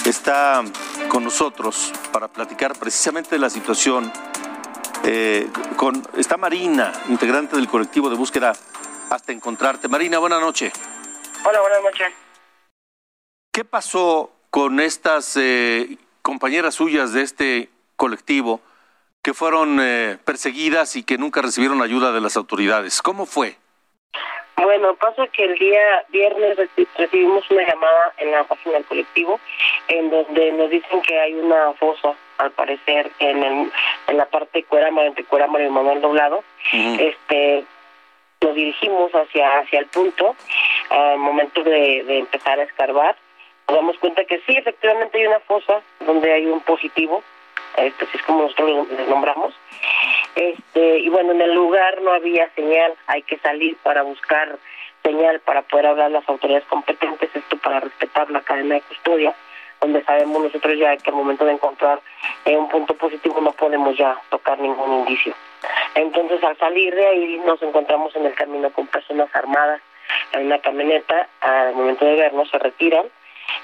está 0.05 0.63
con 1.09 1.25
nosotros 1.25 1.93
para 2.13 2.29
platicar 2.29 2.75
precisamente 2.79 3.31
de 3.31 3.39
la 3.39 3.51
situación. 3.51 4.13
Eh, 5.05 5.49
con, 5.77 6.03
está 6.17 6.37
Marina, 6.37 6.93
integrante 7.09 7.57
del 7.57 7.69
colectivo 7.69 8.09
de 8.09 8.17
búsqueda 8.17 8.55
hasta 9.11 9.33
encontrarte. 9.33 9.89
Marina, 9.89 10.19
buena 10.19 10.41
noche. 10.41 10.73
Hola, 11.45 11.61
buenas 11.61 11.83
noches. 11.83 12.09
¿Qué 13.53 13.65
pasó 13.65 14.33
con 14.51 14.81
estas 14.81 15.37
eh, 15.37 15.99
compañeras 16.23 16.75
suyas 16.75 17.13
de 17.13 17.23
este 17.23 17.71
colectivo 17.97 18.61
que 19.25 19.33
fueron 19.33 19.79
eh, 19.81 20.19
perseguidas 20.25 20.97
y 20.97 21.03
que 21.03 21.17
nunca 21.17 21.41
recibieron 21.41 21.83
ayuda 21.83 22.13
de 22.13 22.21
las 22.21 22.37
autoridades? 22.37 23.01
¿Cómo 23.01 23.25
fue? 23.25 23.57
Bueno, 24.57 24.95
pasa 24.97 25.27
que 25.29 25.45
el 25.45 25.59
día 25.59 26.05
viernes 26.11 26.59
recibimos 26.97 27.51
una 27.51 27.67
llamada 27.67 28.13
en 28.19 28.31
la 28.31 28.45
página 28.45 28.75
del 28.75 28.85
colectivo 28.85 29.41
en 29.89 30.11
donde 30.11 30.53
nos 30.53 30.71
dicen 30.71 31.01
que 31.03 31.19
hay 31.19 31.33
una 31.35 31.73
fosa, 31.73 32.15
al 32.39 32.51
parecer, 32.53 33.11
en, 33.19 33.43
el, 33.43 33.73
en 34.09 34.17
la 34.17 34.27
parte 34.27 34.59
de 34.59 34.65
Cuerama, 34.65 35.05
entre 35.05 35.25
Cuerama 35.25 35.61
y 35.61 35.71
Manuel 35.71 36.03
Doblado. 36.03 36.45
Este, 36.73 37.65
nos 38.43 38.55
dirigimos 38.55 39.11
hacia, 39.13 39.59
hacia 39.59 39.81
el 39.81 39.87
punto 39.87 40.37
al 40.91 41.19
momento 41.19 41.63
de, 41.63 42.05
de 42.05 42.19
empezar 42.19 42.61
a 42.61 42.65
escarbar. 42.65 43.17
Nos 43.69 43.77
damos 43.77 43.99
cuenta 43.99 44.25
que 44.25 44.41
sí, 44.47 44.55
efectivamente 44.57 45.19
hay 45.19 45.27
una 45.27 45.41
fosa 45.41 45.81
donde 46.01 46.31
hay 46.31 46.47
un 46.47 46.61
positivo, 46.61 47.23
este, 47.77 48.07
es 48.13 48.23
como 48.23 48.43
nosotros 48.43 48.89
les 48.91 49.09
nombramos. 49.09 49.55
Este, 50.35 50.99
y 50.99 51.09
bueno, 51.09 51.33
en 51.33 51.41
el 51.41 51.55
lugar 51.55 52.01
no 52.03 52.13
había 52.13 52.51
señal, 52.55 52.95
hay 53.07 53.23
que 53.23 53.39
salir 53.39 53.77
para 53.83 54.03
buscar 54.03 54.59
señal 55.03 55.41
para 55.41 55.63
poder 55.63 55.87
hablar 55.87 56.11
las 56.11 56.29
autoridades 56.29 56.65
competentes, 56.65 57.29
esto 57.35 57.57
para 57.59 57.81
respetar 57.81 58.31
la 58.31 58.41
cadena 58.41 58.77
de 58.77 58.81
custodia, 58.83 59.35
donde 59.81 60.03
sabemos 60.05 60.43
nosotros 60.43 60.79
ya 60.79 60.97
que 60.97 61.11
al 61.11 61.17
momento 61.17 61.45
de 61.45 61.53
encontrar 61.53 62.01
eh, 62.47 62.57
un 62.57 62.69
punto 62.69 62.95
positivo 62.95 63.41
no 63.41 63.53
podemos 63.53 63.97
ya 63.99 64.17
tocar 64.31 64.59
ningún 64.59 65.01
indicio. 65.01 65.35
Entonces 65.95 66.43
al 66.43 66.57
salir 66.57 66.95
de 66.95 67.07
ahí 67.07 67.43
nos 67.45 67.63
encontramos 67.63 68.17
en 68.17 68.27
el 68.27 68.35
camino 68.35 68.71
con 68.71 68.87
personas 68.87 69.29
armadas 69.35 69.81
en 70.33 70.47
una 70.47 70.59
camioneta, 70.59 71.29
al 71.41 71.75
momento 71.75 72.05
de 72.05 72.17
vernos 72.17 72.49
se 72.51 72.59
retiran 72.59 73.07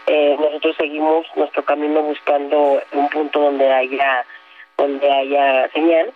eh, 0.07 0.37
nosotros 0.39 0.76
seguimos 0.76 1.26
nuestro 1.37 1.64
camino 1.64 2.03
buscando 2.03 2.83
un 2.93 3.09
punto 3.11 3.41
donde 3.41 3.70
haya 3.70 4.24
donde 4.76 5.11
haya 5.11 5.68
señal 5.72 6.12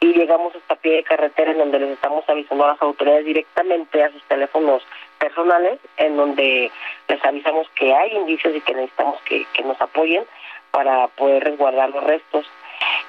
y 0.00 0.12
llegamos 0.12 0.54
hasta 0.54 0.76
pie 0.76 0.96
de 0.96 1.04
carretera 1.04 1.52
en 1.52 1.58
donde 1.58 1.78
les 1.78 1.90
estamos 1.90 2.24
avisando 2.28 2.64
a 2.64 2.68
las 2.68 2.82
autoridades 2.82 3.24
directamente 3.24 4.02
a 4.02 4.10
sus 4.10 4.22
teléfonos 4.24 4.82
personales 5.18 5.78
en 5.96 6.16
donde 6.16 6.70
les 7.08 7.24
avisamos 7.24 7.68
que 7.70 7.94
hay 7.94 8.12
indicios 8.16 8.54
y 8.54 8.60
que 8.60 8.74
necesitamos 8.74 9.20
que, 9.22 9.46
que 9.52 9.62
nos 9.62 9.80
apoyen 9.80 10.24
para 10.70 11.08
poder 11.08 11.44
resguardar 11.44 11.90
los 11.90 12.04
restos. 12.04 12.46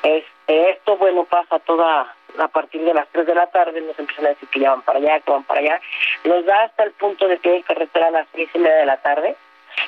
Este, 0.03 0.69
esto, 0.69 0.97
bueno, 0.97 1.25
pasa 1.25 1.59
toda 1.59 2.15
a 2.39 2.47
partir 2.47 2.81
de 2.83 2.93
las 2.93 3.07
3 3.09 3.25
de 3.25 3.35
la 3.35 3.47
tarde, 3.47 3.81
nos 3.81 3.97
empiezan 3.97 4.27
a 4.27 4.29
decir 4.29 4.47
que 4.49 4.59
ya 4.59 4.71
van 4.71 4.81
para 4.83 4.99
allá, 4.99 5.19
que 5.19 5.31
van 5.31 5.43
para 5.43 5.59
allá. 5.59 5.81
Nos 6.23 6.45
da 6.45 6.63
hasta 6.63 6.83
el 6.83 6.91
punto 6.91 7.27
de 7.27 7.39
que 7.39 7.51
hay 7.51 7.63
carretera 7.63 8.07
a 8.07 8.11
las 8.11 8.27
6 8.33 8.49
y 8.53 8.59
media 8.59 8.77
de 8.77 8.85
la 8.85 8.97
tarde, 8.97 9.35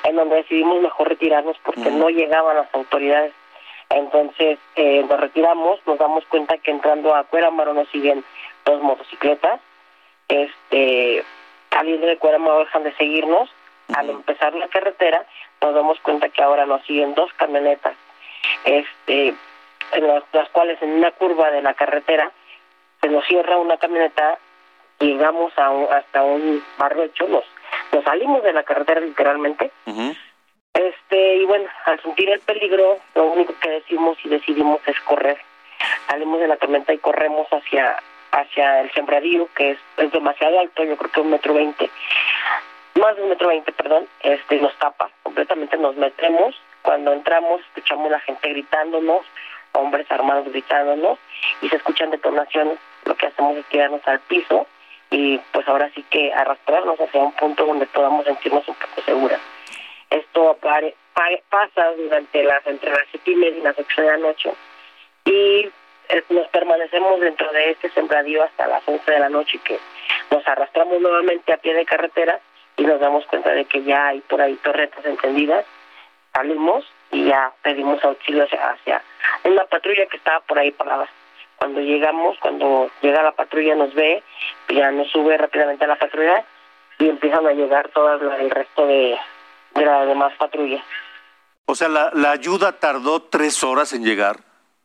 en 0.04 0.16
donde 0.16 0.36
decidimos 0.36 0.80
mejor 0.80 1.08
retirarnos 1.08 1.56
porque 1.64 1.90
no 1.90 2.08
llegaban 2.08 2.56
las 2.56 2.74
autoridades. 2.74 3.32
Entonces 3.90 4.58
eh, 4.76 5.04
nos 5.08 5.20
retiramos, 5.20 5.80
nos 5.86 5.98
damos 5.98 6.24
cuenta 6.26 6.58
que 6.58 6.70
entrando 6.70 7.14
a 7.14 7.24
Cuéramaro 7.24 7.74
nos 7.74 7.88
siguen 7.88 8.24
dos 8.64 8.80
motocicletas. 8.82 9.60
Este, 10.28 11.24
saliendo 11.70 12.06
de 12.06 12.18
Cuéramaro 12.18 12.60
dejan 12.60 12.84
de 12.84 12.94
seguirnos. 12.94 13.50
Al 13.94 14.08
empezar 14.08 14.54
la 14.54 14.68
carretera 14.68 15.26
nos 15.60 15.74
damos 15.74 15.98
cuenta 16.00 16.28
que 16.28 16.42
ahora 16.42 16.66
nos 16.66 16.84
siguen 16.86 17.14
dos 17.14 17.32
camionetas. 17.34 17.94
Este, 18.64 19.34
en 19.92 20.06
las, 20.06 20.22
las 20.32 20.48
cuales 20.50 20.80
en 20.82 20.90
una 20.92 21.10
curva 21.12 21.50
de 21.50 21.62
la 21.62 21.74
carretera 21.74 22.30
se 23.00 23.08
nos 23.08 23.24
cierra 23.26 23.56
una 23.56 23.78
camioneta, 23.78 24.38
llegamos 24.98 25.52
a 25.58 25.70
un, 25.70 25.92
hasta 25.92 26.22
un 26.22 26.62
barrocho, 26.78 27.26
nos, 27.28 27.44
nos 27.92 28.04
salimos 28.04 28.42
de 28.42 28.52
la 28.52 28.62
carretera 28.62 29.00
literalmente. 29.00 29.70
Este, 30.72 31.36
y 31.36 31.44
bueno, 31.44 31.68
al 31.84 32.00
sentir 32.02 32.30
el 32.30 32.40
peligro, 32.40 32.98
lo 33.14 33.24
único 33.24 33.54
que 33.60 33.70
decimos 33.70 34.18
y 34.24 34.28
decidimos 34.28 34.80
es 34.86 34.98
correr. 35.00 35.38
Salimos 36.08 36.40
de 36.40 36.48
la 36.48 36.56
camioneta 36.56 36.92
y 36.92 36.98
corremos 36.98 37.48
hacia 37.52 37.96
hacia 38.32 38.80
el 38.80 38.92
sembradío, 38.92 39.48
que 39.54 39.72
es, 39.72 39.78
es 39.96 40.12
demasiado 40.12 40.60
alto, 40.60 40.84
yo 40.84 40.96
creo 40.96 41.10
que 41.10 41.20
un 41.20 41.30
metro 41.30 41.54
veinte, 41.54 41.90
más 42.94 43.16
de 43.16 43.22
un 43.22 43.30
metro 43.30 43.48
veinte, 43.48 43.72
perdón, 43.72 44.06
este 44.20 44.60
nos 44.60 44.76
tapa, 44.78 45.10
completamente 45.22 45.76
nos 45.76 45.96
metemos, 45.96 46.54
cuando 46.82 47.12
entramos 47.12 47.60
escuchamos 47.62 48.10
la 48.10 48.20
gente 48.20 48.48
gritándonos, 48.50 49.22
hombres 49.72 50.10
armados 50.10 50.48
gritándonos, 50.48 51.18
y 51.62 51.68
se 51.68 51.76
escuchan 51.76 52.10
detonaciones, 52.10 52.78
lo 53.04 53.14
que 53.16 53.26
hacemos 53.26 53.56
es 53.56 53.66
tirarnos 53.66 54.06
al 54.06 54.20
piso, 54.20 54.66
y 55.10 55.38
pues 55.52 55.66
ahora 55.68 55.90
sí 55.94 56.04
que 56.10 56.32
arrastrarnos 56.32 56.98
hacia 57.00 57.20
un 57.20 57.32
punto 57.32 57.66
donde 57.66 57.86
podamos 57.86 58.24
sentirnos 58.24 58.66
un 58.68 58.74
poco 58.76 59.02
seguras. 59.02 59.40
Esto 60.08 60.50
apare- 60.60 60.94
pa- 61.14 61.28
pasa 61.48 61.90
durante 61.96 62.42
las 62.44 62.66
entre 62.66 62.90
las 62.90 63.02
siete 63.10 63.30
y 63.32 63.34
media 63.36 63.58
y 63.58 63.62
las 63.62 63.78
ocho 63.78 64.02
de 64.02 64.08
la 64.08 64.16
noche 64.16 64.52
y 65.24 65.70
eh, 66.08 66.24
nos 66.30 66.48
permanecemos 66.48 67.20
dentro 67.20 67.50
de 67.52 67.70
este 67.70 67.90
sembradío 67.90 68.42
hasta 68.42 68.66
las 68.66 68.82
once 68.86 69.10
de 69.10 69.18
la 69.20 69.28
noche 69.28 69.58
que 69.64 69.78
nos 70.30 70.46
arrastramos 70.48 71.00
nuevamente 71.00 71.52
a 71.52 71.56
pie 71.58 71.74
de 71.74 71.84
carretera 71.84 72.40
y 72.76 72.82
nos 72.84 72.98
damos 73.00 73.24
cuenta 73.26 73.50
de 73.52 73.64
que 73.66 73.82
ya 73.82 74.08
hay 74.08 74.20
por 74.20 74.40
ahí 74.40 74.54
torretas 74.56 75.04
encendidas 75.04 75.64
salimos 76.32 76.84
y 77.12 77.24
ya 77.26 77.52
pedimos 77.62 78.02
auxilio 78.04 78.44
hacia, 78.44 78.70
hacia 78.70 79.02
una 79.44 79.64
patrulla 79.64 80.06
que 80.06 80.16
estaba 80.16 80.40
por 80.40 80.58
ahí 80.58 80.70
parada 80.70 81.08
cuando 81.60 81.80
llegamos 81.80 82.38
cuando 82.40 82.90
llega 83.02 83.22
la 83.22 83.32
patrulla 83.32 83.74
nos 83.74 83.92
ve 83.94 84.22
ya 84.70 84.90
nos 84.90 85.10
sube 85.10 85.36
rápidamente 85.36 85.84
a 85.84 85.88
la 85.88 85.96
patrulla 85.96 86.42
y 86.98 87.08
empiezan 87.08 87.46
a 87.46 87.52
llegar 87.52 87.90
todas 87.90 88.20
la- 88.22 88.38
el 88.38 88.50
resto 88.50 88.86
de, 88.86 89.16
de 89.74 89.84
las 89.84 90.06
demás 90.06 90.32
patrullas 90.38 90.82
O 91.66 91.74
sea, 91.74 91.88
la, 91.88 92.10
la 92.14 92.30
ayuda 92.32 92.72
tardó 92.80 93.22
tres 93.22 93.62
horas 93.62 93.92
en 93.92 94.02
llegar. 94.04 94.36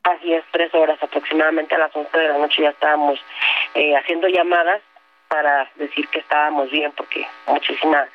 Así 0.04 0.34
es, 0.34 0.44
tres 0.52 0.72
horas 0.76 1.02
aproximadamente 1.02 1.74
a 1.76 1.80
las 1.80 1.96
11 1.96 2.16
de 2.18 2.28
la 2.28 2.38
noche 2.38 2.62
ya 2.62 2.70
estábamos 2.70 3.18
eh, 3.74 3.96
haciendo 3.96 4.28
llamadas 4.28 4.82
para 5.30 5.68
decir 5.76 6.08
que 6.10 6.20
estábamos 6.20 6.70
bien 6.70 6.92
porque 6.96 7.26
muchísimas 7.48 8.08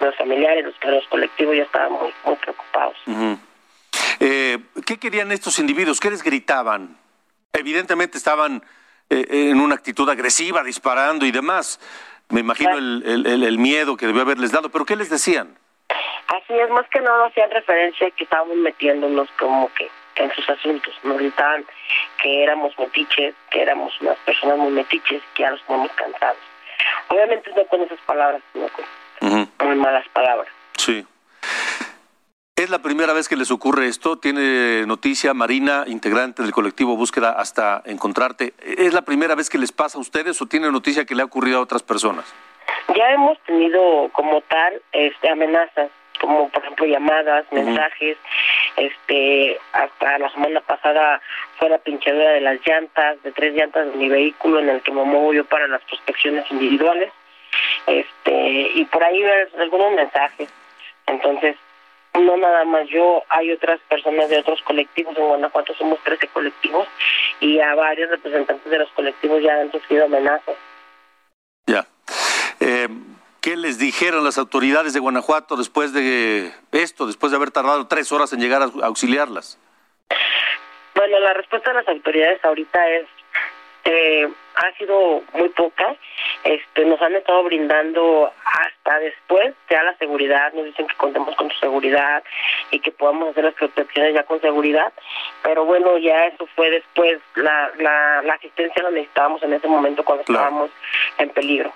de 0.00 0.06
los 0.06 0.16
familiares, 0.16 0.64
los, 0.64 0.74
los 0.84 1.06
colectivos 1.08 1.56
ya 1.56 1.62
estaban 1.62 1.92
muy, 1.92 2.12
muy 2.24 2.34
preocupados. 2.36 2.96
Eh, 4.20 4.58
¿Qué 4.84 4.98
querían 4.98 5.30
estos 5.32 5.58
individuos? 5.58 6.00
¿Qué 6.00 6.10
les 6.10 6.22
gritaban? 6.22 6.96
Evidentemente 7.58 8.16
estaban 8.18 8.62
eh, 9.10 9.26
en 9.50 9.60
una 9.60 9.74
actitud 9.74 10.08
agresiva, 10.08 10.62
disparando 10.62 11.24
y 11.26 11.30
demás. 11.32 11.80
Me 12.30 12.40
imagino 12.40 12.76
el, 12.76 13.02
el- 13.06 13.26
el- 13.26 13.42
el 13.44 13.58
miedo 13.58 13.96
que 13.96 14.06
debió 14.06 14.22
haberles 14.22 14.52
dado, 14.52 14.68
pero 14.70 14.84
¿qué 14.84 14.96
les 14.96 15.08
decían? 15.10 15.56
Así 16.28 16.52
es, 16.52 16.68
más 16.70 16.86
que 16.90 17.00
nada 17.00 17.26
hacían 17.26 17.50
referencia 17.50 18.10
que 18.10 18.24
estábamos 18.24 18.56
metiéndonos 18.56 19.28
como 19.38 19.72
que 19.74 19.88
en 20.16 20.30
sus 20.34 20.48
asuntos. 20.50 20.92
Nos 21.04 21.16
gritaban 21.16 21.64
que 22.22 22.42
éramos 22.42 22.78
metiches, 22.78 23.34
que 23.50 23.62
éramos 23.62 23.98
unas 24.02 24.18
personas 24.18 24.58
muy 24.58 24.72
metiches, 24.72 25.22
que 25.34 25.42
ya 25.42 25.50
los 25.52 25.62
tenemos 25.64 25.90
cansados. 25.92 26.36
Obviamente 27.08 27.50
no 27.56 27.64
con 27.66 27.80
esas 27.82 27.98
palabras, 28.00 28.42
sino 28.52 28.66
con 28.68 29.66
muy 29.66 29.76
malas 29.76 30.06
palabras. 30.10 30.48
Sí. 30.76 31.06
¿Es 32.58 32.70
la 32.70 32.80
primera 32.80 33.12
vez 33.12 33.28
que 33.28 33.36
les 33.36 33.52
ocurre 33.52 33.86
esto? 33.86 34.16
¿Tiene 34.16 34.84
noticia 34.84 35.32
Marina, 35.32 35.84
integrante 35.86 36.42
del 36.42 36.50
colectivo 36.50 36.96
Búsqueda 36.96 37.30
hasta 37.30 37.82
encontrarte? 37.84 38.52
¿Es 38.60 38.92
la 38.92 39.02
primera 39.02 39.36
vez 39.36 39.48
que 39.48 39.58
les 39.58 39.70
pasa 39.70 39.96
a 39.96 40.00
ustedes 40.00 40.42
o 40.42 40.46
tiene 40.46 40.68
noticia 40.72 41.04
que 41.04 41.14
le 41.14 41.22
ha 41.22 41.26
ocurrido 41.26 41.58
a 41.58 41.62
otras 41.62 41.84
personas? 41.84 42.34
Ya 42.96 43.12
hemos 43.12 43.38
tenido 43.46 44.08
como 44.10 44.40
tal 44.40 44.82
este 44.90 45.30
amenazas, 45.30 45.92
como 46.20 46.48
por 46.48 46.64
ejemplo 46.64 46.84
llamadas, 46.84 47.46
mensajes, 47.52 48.16
este 48.76 49.56
hasta 49.72 50.18
la 50.18 50.28
semana 50.30 50.60
pasada 50.60 51.22
fue 51.60 51.68
la 51.68 51.78
pinchadura 51.78 52.30
de 52.30 52.40
las 52.40 52.58
llantas, 52.66 53.22
de 53.22 53.30
tres 53.30 53.54
llantas 53.54 53.86
de 53.86 53.96
mi 53.96 54.08
vehículo 54.08 54.58
en 54.58 54.70
el 54.70 54.80
que 54.80 54.90
me 54.90 55.04
muevo 55.04 55.32
yo 55.32 55.44
para 55.44 55.68
las 55.68 55.82
prospecciones 55.84 56.44
individuales, 56.50 57.12
este 57.86 58.72
y 58.74 58.84
por 58.86 59.04
ahí 59.04 59.22
algunos 59.60 59.92
mensajes. 59.92 60.48
Entonces, 61.06 61.56
no 62.20 62.36
nada 62.36 62.64
más 62.64 62.88
yo, 62.88 63.22
hay 63.28 63.52
otras 63.52 63.80
personas 63.88 64.28
de 64.28 64.38
otros 64.38 64.60
colectivos, 64.62 65.16
en 65.16 65.26
Guanajuato 65.26 65.74
somos 65.74 65.98
13 66.04 66.28
colectivos 66.28 66.86
y 67.40 67.60
a 67.60 67.74
varios 67.74 68.10
representantes 68.10 68.70
de 68.70 68.78
los 68.78 68.90
colectivos 68.90 69.42
ya 69.42 69.60
han 69.60 69.72
sufrido 69.72 70.04
amenazas. 70.04 70.56
Ya. 71.66 71.86
Eh, 72.60 72.88
¿Qué 73.40 73.56
les 73.56 73.78
dijeron 73.78 74.24
las 74.24 74.36
autoridades 74.38 74.92
de 74.92 75.00
Guanajuato 75.00 75.56
después 75.56 75.92
de 75.92 76.52
esto, 76.72 77.06
después 77.06 77.30
de 77.30 77.36
haber 77.36 77.50
tardado 77.50 77.86
tres 77.86 78.10
horas 78.10 78.32
en 78.32 78.40
llegar 78.40 78.62
a 78.62 78.86
auxiliarlas? 78.86 79.58
Bueno, 80.94 81.20
la 81.20 81.32
respuesta 81.32 81.70
de 81.70 81.76
las 81.76 81.88
autoridades 81.88 82.44
ahorita 82.44 82.88
es 82.90 83.06
eh, 83.88 84.28
ha 84.54 84.72
sido 84.76 85.22
muy 85.32 85.48
poca. 85.50 85.96
Este, 86.44 86.84
nos 86.84 87.00
han 87.00 87.14
estado 87.14 87.42
brindando 87.44 88.30
hasta 88.44 88.98
después 88.98 89.54
ya 89.70 89.82
la 89.82 89.96
seguridad, 89.96 90.52
nos 90.52 90.66
dicen 90.66 90.86
que 90.86 90.94
contemos 90.96 91.34
con 91.36 91.50
su 91.50 91.58
seguridad 91.58 92.22
y 92.70 92.80
que 92.80 92.92
podamos 92.92 93.30
hacer 93.30 93.44
las 93.44 93.54
protecciones 93.54 94.14
ya 94.14 94.24
con 94.24 94.40
seguridad. 94.40 94.92
Pero 95.42 95.64
bueno, 95.64 95.96
ya 95.98 96.26
eso 96.26 96.46
fue 96.54 96.70
después, 96.70 97.18
la, 97.34 97.70
la, 97.78 98.22
la 98.22 98.34
asistencia 98.34 98.82
la 98.82 98.90
necesitábamos 98.90 99.42
en 99.42 99.54
ese 99.54 99.68
momento 99.68 100.04
cuando 100.04 100.22
estábamos 100.22 100.70
en 101.18 101.30
peligro. 101.30 101.72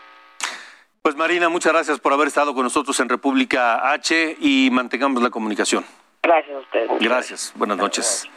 Pues 1.02 1.16
Marina, 1.16 1.48
muchas 1.48 1.72
gracias 1.72 1.98
por 1.98 2.12
haber 2.12 2.28
estado 2.28 2.54
con 2.54 2.62
nosotros 2.62 2.98
en 3.00 3.08
República 3.08 3.90
H 3.92 4.36
y 4.38 4.68
mantengamos 4.70 5.22
la 5.22 5.30
comunicación. 5.30 5.84
Gracias 6.22 6.54
a 6.54 6.58
ustedes. 6.60 6.90
Gracias, 7.00 7.52
buenas 7.56 7.78
noches. 7.78 8.28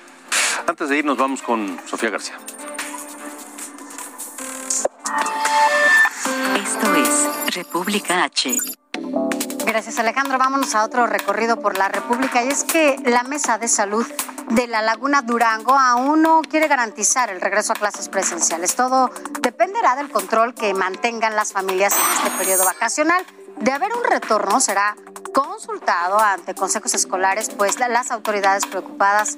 Antes 0.66 0.90
de 0.90 0.98
irnos 0.98 1.18
vamos 1.18 1.44
con 1.44 1.78
Sofía 1.88 2.10
García. 2.10 2.38
República 7.56 8.26
H. 8.26 8.58
Gracias 9.66 9.98
Alejandro. 9.98 10.38
Vámonos 10.38 10.76
a 10.76 10.84
otro 10.84 11.08
recorrido 11.08 11.60
por 11.62 11.78
la 11.78 11.88
República 11.88 12.44
y 12.44 12.50
es 12.50 12.66
que 12.66 12.98
la 13.06 13.24
Mesa 13.24 13.58
de 13.58 13.70
Salud 13.70 14.06
de 14.50 14.68
la 14.68 14.82
Laguna 14.82 15.22
Durango 15.22 15.74
aún 15.74 16.22
no 16.22 16.42
quiere 16.42 16.68
garantizar 16.68 17.30
el 17.30 17.40
regreso 17.40 17.72
a 17.72 17.76
clases 17.76 18.10
presenciales. 18.10 18.76
Todo 18.76 19.10
dependerá 19.42 19.96
del 19.96 20.12
control 20.12 20.54
que 20.54 20.74
mantengan 20.74 21.36
las 21.36 21.54
familias 21.54 21.96
en 21.96 22.18
este 22.18 22.38
periodo 22.38 22.66
vacacional. 22.66 23.26
De 23.60 23.72
haber 23.72 23.94
un 23.96 24.04
retorno 24.04 24.60
será 24.60 24.96
consultado 25.34 26.20
ante 26.20 26.54
consejos 26.56 26.94
escolares, 26.94 27.50
pues 27.50 27.80
la- 27.80 27.88
las 27.90 28.12
autoridades 28.12 28.66
preocupadas, 28.66 29.38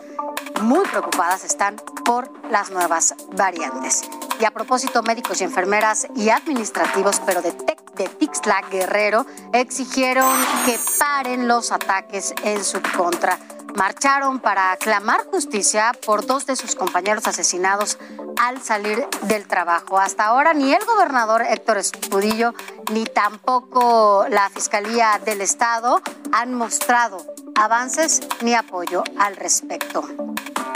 muy 0.62 0.86
preocupadas 0.88 1.44
están 1.44 1.76
por 2.06 2.30
las 2.52 2.70
nuevas 2.70 3.16
variantes. 3.32 4.04
Y 4.40 4.46
a 4.46 4.52
propósito, 4.52 5.02
médicos 5.02 5.42
y 5.42 5.44
enfermeras 5.46 6.08
y 6.16 6.30
administrativos, 6.30 7.20
pero 7.26 7.42
de, 7.42 7.52
de 7.96 8.08
Tixla 8.10 8.62
Guerrero, 8.70 9.26
exigieron 9.54 10.32
que 10.66 10.78
paren 11.00 11.48
los 11.48 11.72
ataques 11.72 12.34
en 12.44 12.64
su 12.64 12.80
contra. 12.96 13.40
Marcharon 13.78 14.40
para 14.40 14.76
clamar 14.78 15.24
justicia 15.26 15.92
por 16.04 16.26
dos 16.26 16.48
de 16.48 16.56
sus 16.56 16.74
compañeros 16.74 17.28
asesinados 17.28 18.00
al 18.42 18.60
salir 18.60 19.06
del 19.22 19.48
trabajo. 19.48 20.00
Hasta 20.00 20.26
ahora 20.26 20.56
ni 20.56 20.74
el 20.74 20.84
gobernador 20.84 21.44
Héctor 21.44 21.78
Espudillo 21.78 22.56
ni 22.92 23.06
tampoco 23.06 24.26
la 24.30 24.50
Fiscalía 24.50 25.22
del 25.24 25.42
Estado 25.42 26.02
han 26.32 26.56
mostrado 26.56 27.24
avances 27.58 28.22
ni 28.42 28.54
apoyo 28.54 29.04
al 29.18 29.36
respecto. 29.36 30.08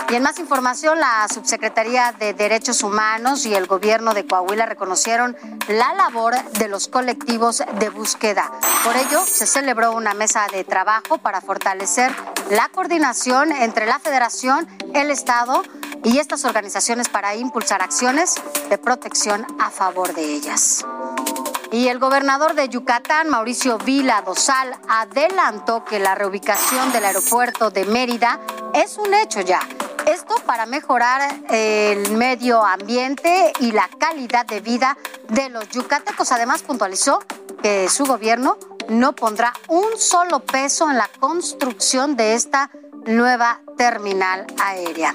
Y 0.10 0.16
en 0.16 0.24
más 0.24 0.40
información, 0.40 1.00
la 1.00 1.26
Subsecretaría 1.34 2.14
de 2.20 2.34
Derechos 2.34 2.84
Humanos 2.84 3.46
y 3.46 3.54
el 3.54 3.66
gobierno 3.66 4.14
de 4.14 4.26
Coahuila 4.26 4.66
reconocieron 4.66 5.38
la 5.70 5.94
labor 5.94 6.36
de 6.60 6.68
los 6.68 6.90
colectivos 6.90 7.64
de 7.80 7.90
búsqueda. 7.90 8.52
Por 8.84 8.98
ello, 8.98 9.22
se 9.26 9.46
celebró 9.46 9.94
una 9.94 10.14
mesa 10.14 10.48
de 10.52 10.66
trabajo 10.66 11.18
para 11.20 11.40
fortalecer 11.40 12.12
la 12.50 12.68
coordinación 12.70 13.54
entre 13.54 13.86
la 13.86 14.00
Federación, 14.00 14.68
el 14.94 15.12
Estado 15.12 15.64
y 16.04 16.18
estas 16.18 16.44
organizaciones 16.44 17.08
para 17.08 17.36
impulsar 17.36 17.82
acciones 17.82 18.36
de 18.70 18.78
protección 18.78 19.48
a 19.62 19.70
favor 19.70 20.14
de 20.14 20.24
ellas. 20.24 20.84
Y 21.72 21.88
el 21.88 22.00
gobernador 22.00 22.54
de 22.54 22.68
Yucatán, 22.68 23.30
Mauricio 23.30 23.78
Vila 23.78 24.22
Dosal, 24.24 24.78
adelantó 24.90 25.86
que 25.86 26.00
la 26.00 26.16
reubicación 26.16 26.92
del 26.92 27.06
aeropuerto 27.06 27.72
de 27.72 27.86
Mérida 27.86 28.42
es 28.74 28.98
un 28.98 29.14
hecho 29.14 29.40
ya. 29.40 29.62
Esto 30.06 30.36
para 30.46 30.66
mejorar 30.66 31.34
el 31.50 32.12
medio 32.12 32.62
ambiente 32.62 33.54
y 33.62 33.72
la 33.72 33.90
calidad 33.98 34.46
de 34.46 34.60
vida 34.60 34.98
de 35.30 35.50
los 35.50 35.70
yucatecos. 35.70 36.34
Además, 36.34 36.62
puntualizó 36.62 37.24
que 37.64 37.88
su 37.88 38.06
gobierno 38.06 38.58
no 38.90 39.14
pondrá 39.14 39.54
un 39.70 39.98
solo 39.98 40.42
peso 40.42 40.90
en 40.90 40.98
la 40.98 41.10
construcción 41.22 42.18
de 42.18 42.34
esta 42.34 42.70
nueva 43.06 43.62
terminal 43.78 44.46
aérea. 44.62 45.14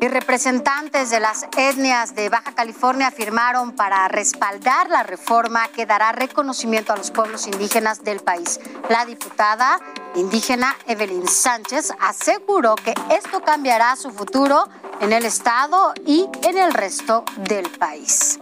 Y 0.00 0.08
representantes 0.08 1.10
de 1.10 1.20
las 1.20 1.46
etnias 1.56 2.14
de 2.14 2.28
Baja 2.28 2.52
California 2.54 3.06
afirmaron 3.06 3.72
para 3.72 4.06
respaldar 4.08 4.90
la 4.90 5.02
reforma 5.02 5.68
que 5.68 5.86
dará 5.86 6.12
reconocimiento 6.12 6.92
a 6.92 6.96
los 6.96 7.10
pueblos 7.10 7.46
indígenas 7.46 8.04
del 8.04 8.20
país. 8.20 8.60
La 8.90 9.06
diputada 9.06 9.80
indígena 10.14 10.76
Evelyn 10.86 11.26
Sánchez 11.26 11.92
aseguró 12.00 12.76
que 12.76 12.94
esto 13.10 13.40
cambiará 13.40 13.96
su 13.96 14.10
futuro 14.10 14.68
en 15.00 15.12
el 15.12 15.24
estado 15.24 15.94
y 16.04 16.28
en 16.42 16.58
el 16.58 16.72
resto 16.74 17.24
del 17.36 17.68
país. 17.70 18.38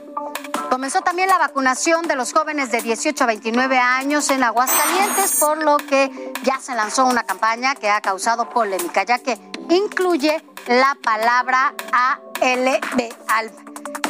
Comenzó 0.71 1.03
también 1.03 1.29
la 1.29 1.39
vacunación 1.39 2.09
de 2.09 2.17
los 2.17 2.33
jóvenes 2.33 2.73
de 2.73 2.83
18 2.83 3.23
a 3.23 3.27
29 3.29 3.79
años 3.79 4.29
en 4.31 4.43
Aguascalientes, 4.43 5.37
por 5.39 5.63
lo 5.63 5.77
que 5.77 6.33
ya 6.43 6.59
se 6.61 6.75
lanzó 6.75 7.07
una 7.07 7.23
campaña 7.23 7.75
que 7.75 7.91
ha 7.91 8.01
causado 8.01 8.49
polémica, 8.49 9.05
ya 9.05 9.19
que 9.19 9.39
incluye 9.71 10.43
la 10.67 10.97
palabra 11.03 11.75
ALB, 11.93 13.13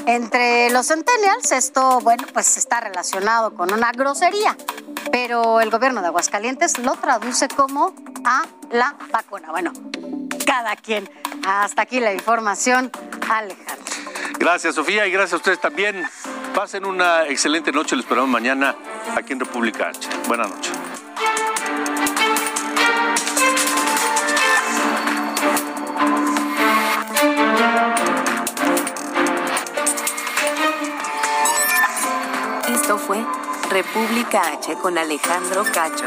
Entre 0.07 0.70
los 0.70 0.86
centennials 0.88 1.52
esto, 1.52 2.00
bueno, 2.00 2.24
pues 2.32 2.57
está 2.57 2.80
relacionado 2.80 3.55
con 3.55 3.72
una 3.72 3.90
grosería, 3.92 4.57
pero 5.11 5.61
el 5.61 5.70
gobierno 5.70 6.00
de 6.02 6.09
Aguascalientes 6.09 6.78
lo 6.78 6.92
traduce 6.92 7.48
como 7.48 7.94
a 8.24 8.44
la 8.70 8.94
vacuna. 9.11 9.50
Bueno, 9.50 9.72
cada 10.44 10.76
quien. 10.76 11.09
Hasta 11.46 11.82
aquí 11.82 12.00
la 12.00 12.12
información, 12.12 12.90
Alejandro. 13.28 13.84
Gracias, 14.38 14.74
Sofía, 14.74 15.07
y 15.07 15.11
gracias 15.11 15.34
a 15.34 15.36
ustedes 15.36 15.61
también. 15.61 16.05
Pasen 16.55 16.84
una 16.84 17.26
excelente 17.26 17.72
noche, 17.72 17.96
les 17.96 18.05
esperamos 18.05 18.30
mañana 18.30 18.74
aquí 19.16 19.32
en 19.32 19.40
República 19.40 19.88
H. 19.88 20.09
Buenas 20.28 20.50
noches. 20.50 20.84
República 33.75 34.53
H 34.53 34.77
con 34.77 34.97
Alejandro 34.97 35.64
Cacho. 35.64 36.05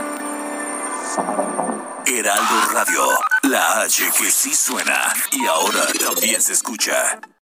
Heraldo 2.05 2.61
Radio, 2.72 3.09
la 3.43 3.82
H 3.82 4.09
que 4.18 4.32
sí 4.32 4.55
suena 4.55 5.13
y 5.34 5.45
ahora 5.47 5.86
también 5.99 6.41
se 6.41 6.53
escucha. 6.53 7.20